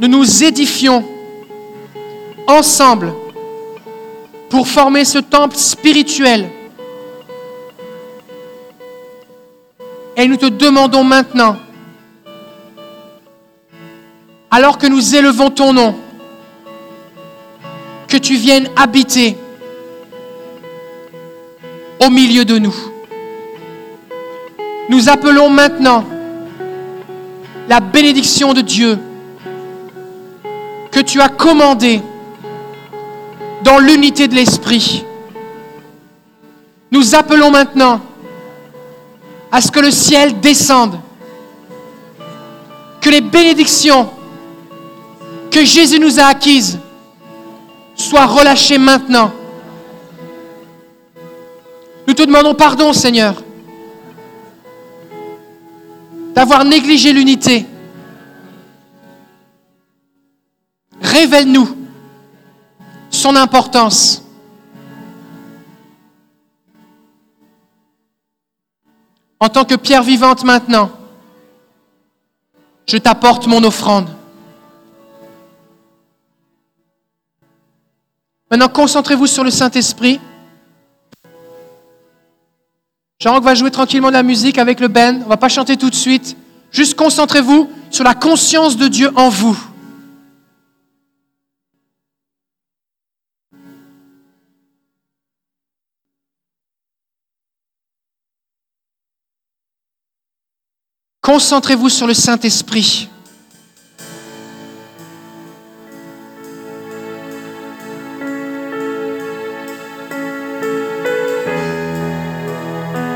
Nous 0.00 0.08
nous 0.08 0.42
édifions 0.42 1.04
ensemble 2.46 3.12
pour 4.48 4.66
former 4.66 5.04
ce 5.04 5.18
temple 5.18 5.56
spirituel. 5.56 6.48
Et 10.16 10.26
nous 10.26 10.38
te 10.38 10.46
demandons 10.46 11.04
maintenant, 11.04 11.58
alors 14.50 14.78
que 14.78 14.86
nous 14.86 15.14
élevons 15.14 15.50
ton 15.50 15.74
nom, 15.74 15.94
que 18.08 18.16
tu 18.16 18.36
viennes 18.36 18.70
habiter 18.76 19.36
au 22.04 22.10
milieu 22.10 22.44
de 22.44 22.58
nous. 22.58 22.74
Nous 24.88 25.08
appelons 25.08 25.48
maintenant 25.48 26.04
la 27.68 27.80
bénédiction 27.80 28.52
de 28.52 28.60
Dieu 28.60 28.98
que 30.90 31.00
tu 31.00 31.20
as 31.20 31.28
commandée 31.28 32.02
dans 33.62 33.78
l'unité 33.78 34.28
de 34.28 34.34
l'Esprit. 34.34 35.04
Nous 36.90 37.14
appelons 37.14 37.50
maintenant 37.50 38.00
à 39.50 39.60
ce 39.60 39.70
que 39.70 39.80
le 39.80 39.90
ciel 39.90 40.40
descende, 40.40 40.98
que 43.00 43.10
les 43.10 43.20
bénédictions 43.20 44.10
que 45.50 45.64
Jésus 45.64 46.00
nous 46.00 46.18
a 46.18 46.24
acquises 46.24 46.78
soient 47.94 48.26
relâchées 48.26 48.78
maintenant. 48.78 49.30
Nous 52.06 52.14
te 52.14 52.22
demandons 52.22 52.54
pardon, 52.54 52.92
Seigneur, 52.92 53.42
d'avoir 56.34 56.64
négligé 56.64 57.12
l'unité. 57.12 57.66
Révèle-nous 61.00 61.76
son 63.10 63.36
importance. 63.36 64.24
En 69.38 69.48
tant 69.48 69.64
que 69.64 69.74
pierre 69.74 70.02
vivante 70.02 70.44
maintenant, 70.44 70.90
je 72.86 72.96
t'apporte 72.96 73.46
mon 73.46 73.62
offrande. 73.64 74.08
Maintenant, 78.50 78.68
concentrez-vous 78.68 79.26
sur 79.26 79.44
le 79.44 79.50
Saint-Esprit. 79.50 80.20
Jean 83.22 83.38
va 83.38 83.54
jouer 83.54 83.70
tranquillement 83.70 84.08
de 84.08 84.14
la 84.14 84.24
musique 84.24 84.58
avec 84.58 84.80
le 84.80 84.88
band. 84.88 85.20
On 85.24 85.28
va 85.28 85.36
pas 85.36 85.48
chanter 85.48 85.76
tout 85.76 85.90
de 85.90 85.94
suite. 85.94 86.36
Juste 86.72 86.96
concentrez-vous 86.96 87.70
sur 87.88 88.02
la 88.02 88.14
conscience 88.14 88.76
de 88.76 88.88
Dieu 88.88 89.12
en 89.14 89.28
vous. 89.28 89.56
Concentrez-vous 101.20 101.90
sur 101.90 102.08
le 102.08 102.14
Saint-Esprit. 102.14 103.08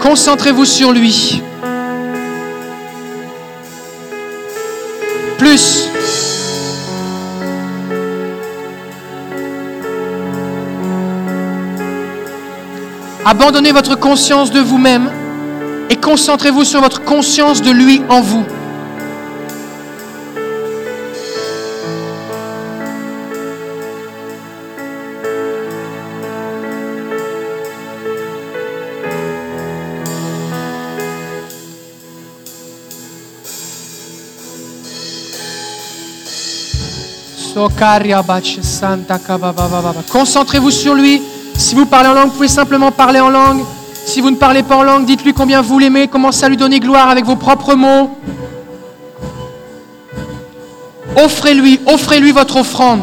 Concentrez-vous 0.09 0.64
sur 0.64 0.92
lui. 0.92 1.42
Plus. 5.36 5.88
Abandonnez 13.24 13.72
votre 13.72 13.96
conscience 13.98 14.52
de 14.52 14.61
vous-même 14.61 15.11
et 15.90 15.96
concentrez-vous 15.96 16.62
sur 16.62 16.80
votre 16.80 17.02
conscience 17.02 17.61
de 17.61 17.72
lui 17.72 18.00
en 18.09 18.20
vous. 18.20 18.46
Concentrez-vous 40.10 40.70
sur 40.70 40.94
lui. 40.94 41.22
Si 41.56 41.74
vous 41.74 41.86
parlez 41.86 42.08
en 42.08 42.14
langue, 42.14 42.28
vous 42.28 42.34
pouvez 42.34 42.48
simplement 42.48 42.92
parler 42.92 43.20
en 43.20 43.30
langue. 43.30 43.64
Si 44.06 44.20
vous 44.20 44.30
ne 44.30 44.36
parlez 44.36 44.62
pas 44.62 44.76
en 44.76 44.82
langue, 44.82 45.04
dites-lui 45.04 45.32
combien 45.32 45.62
vous 45.62 45.78
l'aimez, 45.78 46.06
commencez 46.06 46.44
à 46.44 46.48
lui 46.48 46.56
donner 46.56 46.78
gloire 46.78 47.08
avec 47.08 47.24
vos 47.24 47.36
propres 47.36 47.74
mots. 47.74 48.10
Offrez-lui, 51.16 51.80
offrez-lui 51.86 52.32
votre 52.32 52.56
offrande. 52.56 53.02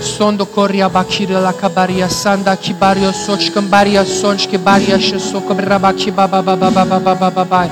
Sondo 0.00 0.46
koria 0.46 0.88
bakira 0.88 1.40
la 1.40 1.52
kabaria 1.52 2.08
sanda 2.08 2.56
kibario 2.56 3.12
soch 3.12 3.50
kambaria 3.52 4.04
sonch 4.04 4.46
kibaria 4.48 4.98
shesoko 4.98 5.54
brabaki 5.54 6.10
baba 6.10 6.42
baba 6.42 6.70
baba 6.70 7.00
baba 7.00 7.30
baba 7.30 7.68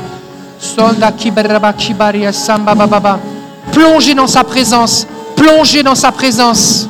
Plongez 3.72 4.14
dans 4.14 4.26
sa 4.28 4.44
présence. 4.44 5.06
Plongez 5.34 5.82
dans 5.82 5.96
sa 5.96 6.12
présence. 6.12 6.88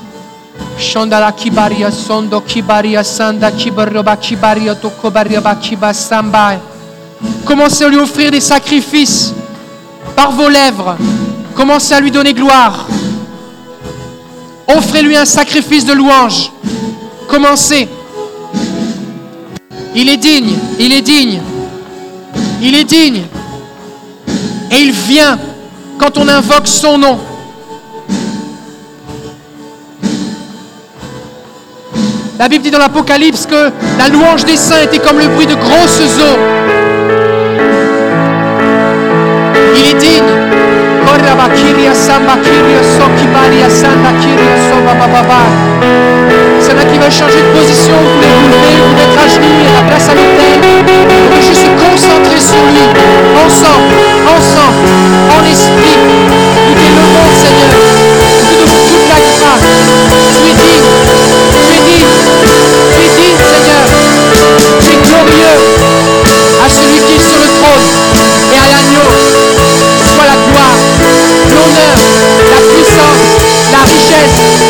Shondala 0.78 1.32
kibaria 1.32 1.90
sondo 1.90 2.40
kibaria 2.42 3.02
sanda 3.02 3.50
kibaroba 3.50 4.16
kibaria 4.16 4.74
tokobaria 4.74 5.40
bakiba 5.40 5.94
samba. 5.94 6.60
Commencez 7.46 7.84
à 7.84 7.88
lui 7.88 7.98
offrir 7.98 8.30
des 8.30 8.40
sacrifices 8.40 9.32
par 10.14 10.32
vos 10.32 10.50
lèvres. 10.50 10.96
Commencez 11.54 11.94
à 11.94 12.00
lui 12.00 12.10
donner 12.10 12.34
gloire. 12.34 12.86
Offrez-lui 14.68 15.16
un 15.16 15.24
sacrifice 15.24 15.84
de 15.84 15.92
louange. 15.92 16.50
Commencez. 17.28 17.88
Il 19.94 20.08
est 20.08 20.16
digne, 20.16 20.54
il 20.78 20.92
est 20.92 21.02
digne, 21.02 21.40
il 22.62 22.74
est 22.74 22.84
digne. 22.84 23.22
Et 24.70 24.76
il 24.76 24.92
vient 24.92 25.38
quand 25.98 26.16
on 26.16 26.26
invoque 26.28 26.66
son 26.66 26.96
nom. 26.96 27.18
La 32.38 32.48
Bible 32.48 32.64
dit 32.64 32.70
dans 32.70 32.78
l'Apocalypse 32.78 33.46
que 33.46 33.70
la 33.98 34.08
louange 34.08 34.44
des 34.44 34.56
saints 34.56 34.82
était 34.82 34.98
comme 34.98 35.18
le 35.18 35.28
bruit 35.28 35.46
de 35.46 35.54
grosses 35.54 36.00
eaux. 36.00 36.38
Il 39.76 39.90
est 39.90 40.00
digne. 40.00 40.41
C'est 46.60 46.74
là 46.74 46.84
qui 46.84 46.98
va 46.98 47.10
changer 47.10 47.42
de 47.42 47.58
position. 47.58 47.94
Vous 47.94 48.14
voulez 48.16 48.28
vous 48.28 48.48
lever, 48.48 48.76
vous 48.86 48.94
mettre 48.94 49.18
à 49.22 49.28
genoux, 49.28 49.46
la 49.74 49.82
place 49.88 50.08
à 50.08 50.14
l'autel. 50.14 50.60
Vous 51.30 51.42
juste 51.42 51.62
se 51.62 51.66
sur 52.38 52.62
lui. 52.66 52.86
Ensemble, 53.44 53.94
ensemble, 54.36 54.88
en 55.36 55.44
esprit. 55.44 55.98
Nous 56.68 56.74
t'élevons, 56.74 57.28
Seigneur. 57.36 58.21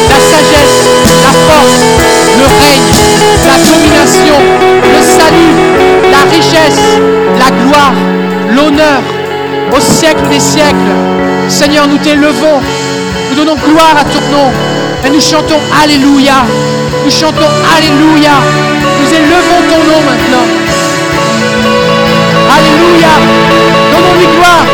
la 0.08 0.18
sagesse, 0.20 0.78
la 1.22 1.32
force, 1.46 1.78
le 2.38 2.46
règne, 2.64 2.92
la 3.46 3.58
domination, 3.68 4.38
le 4.94 5.02
salut, 5.02 5.54
la 6.10 6.22
richesse, 6.30 6.82
la 7.38 7.50
gloire, 7.64 7.92
l'honneur 8.54 9.02
au 9.76 9.80
siècle 9.80 10.22
des 10.30 10.40
siècles. 10.40 10.92
Seigneur, 11.48 11.86
nous 11.88 11.98
t'élevons, 11.98 12.60
nous 13.30 13.36
donnons 13.36 13.56
gloire 13.56 13.96
à 13.98 14.04
ton 14.04 14.20
nom 14.30 14.50
et 15.04 15.10
nous 15.10 15.20
chantons 15.20 15.60
Alléluia. 15.82 16.44
Nous 17.04 17.10
chantons 17.10 17.50
Alléluia. 17.76 18.36
Nous 19.00 19.14
élevons 19.14 19.60
ton 19.68 19.78
nom 19.90 20.00
maintenant. 20.00 20.46
Alléluia. 22.56 23.14
Donnons-lui 23.92 24.26
gloire. 24.36 24.71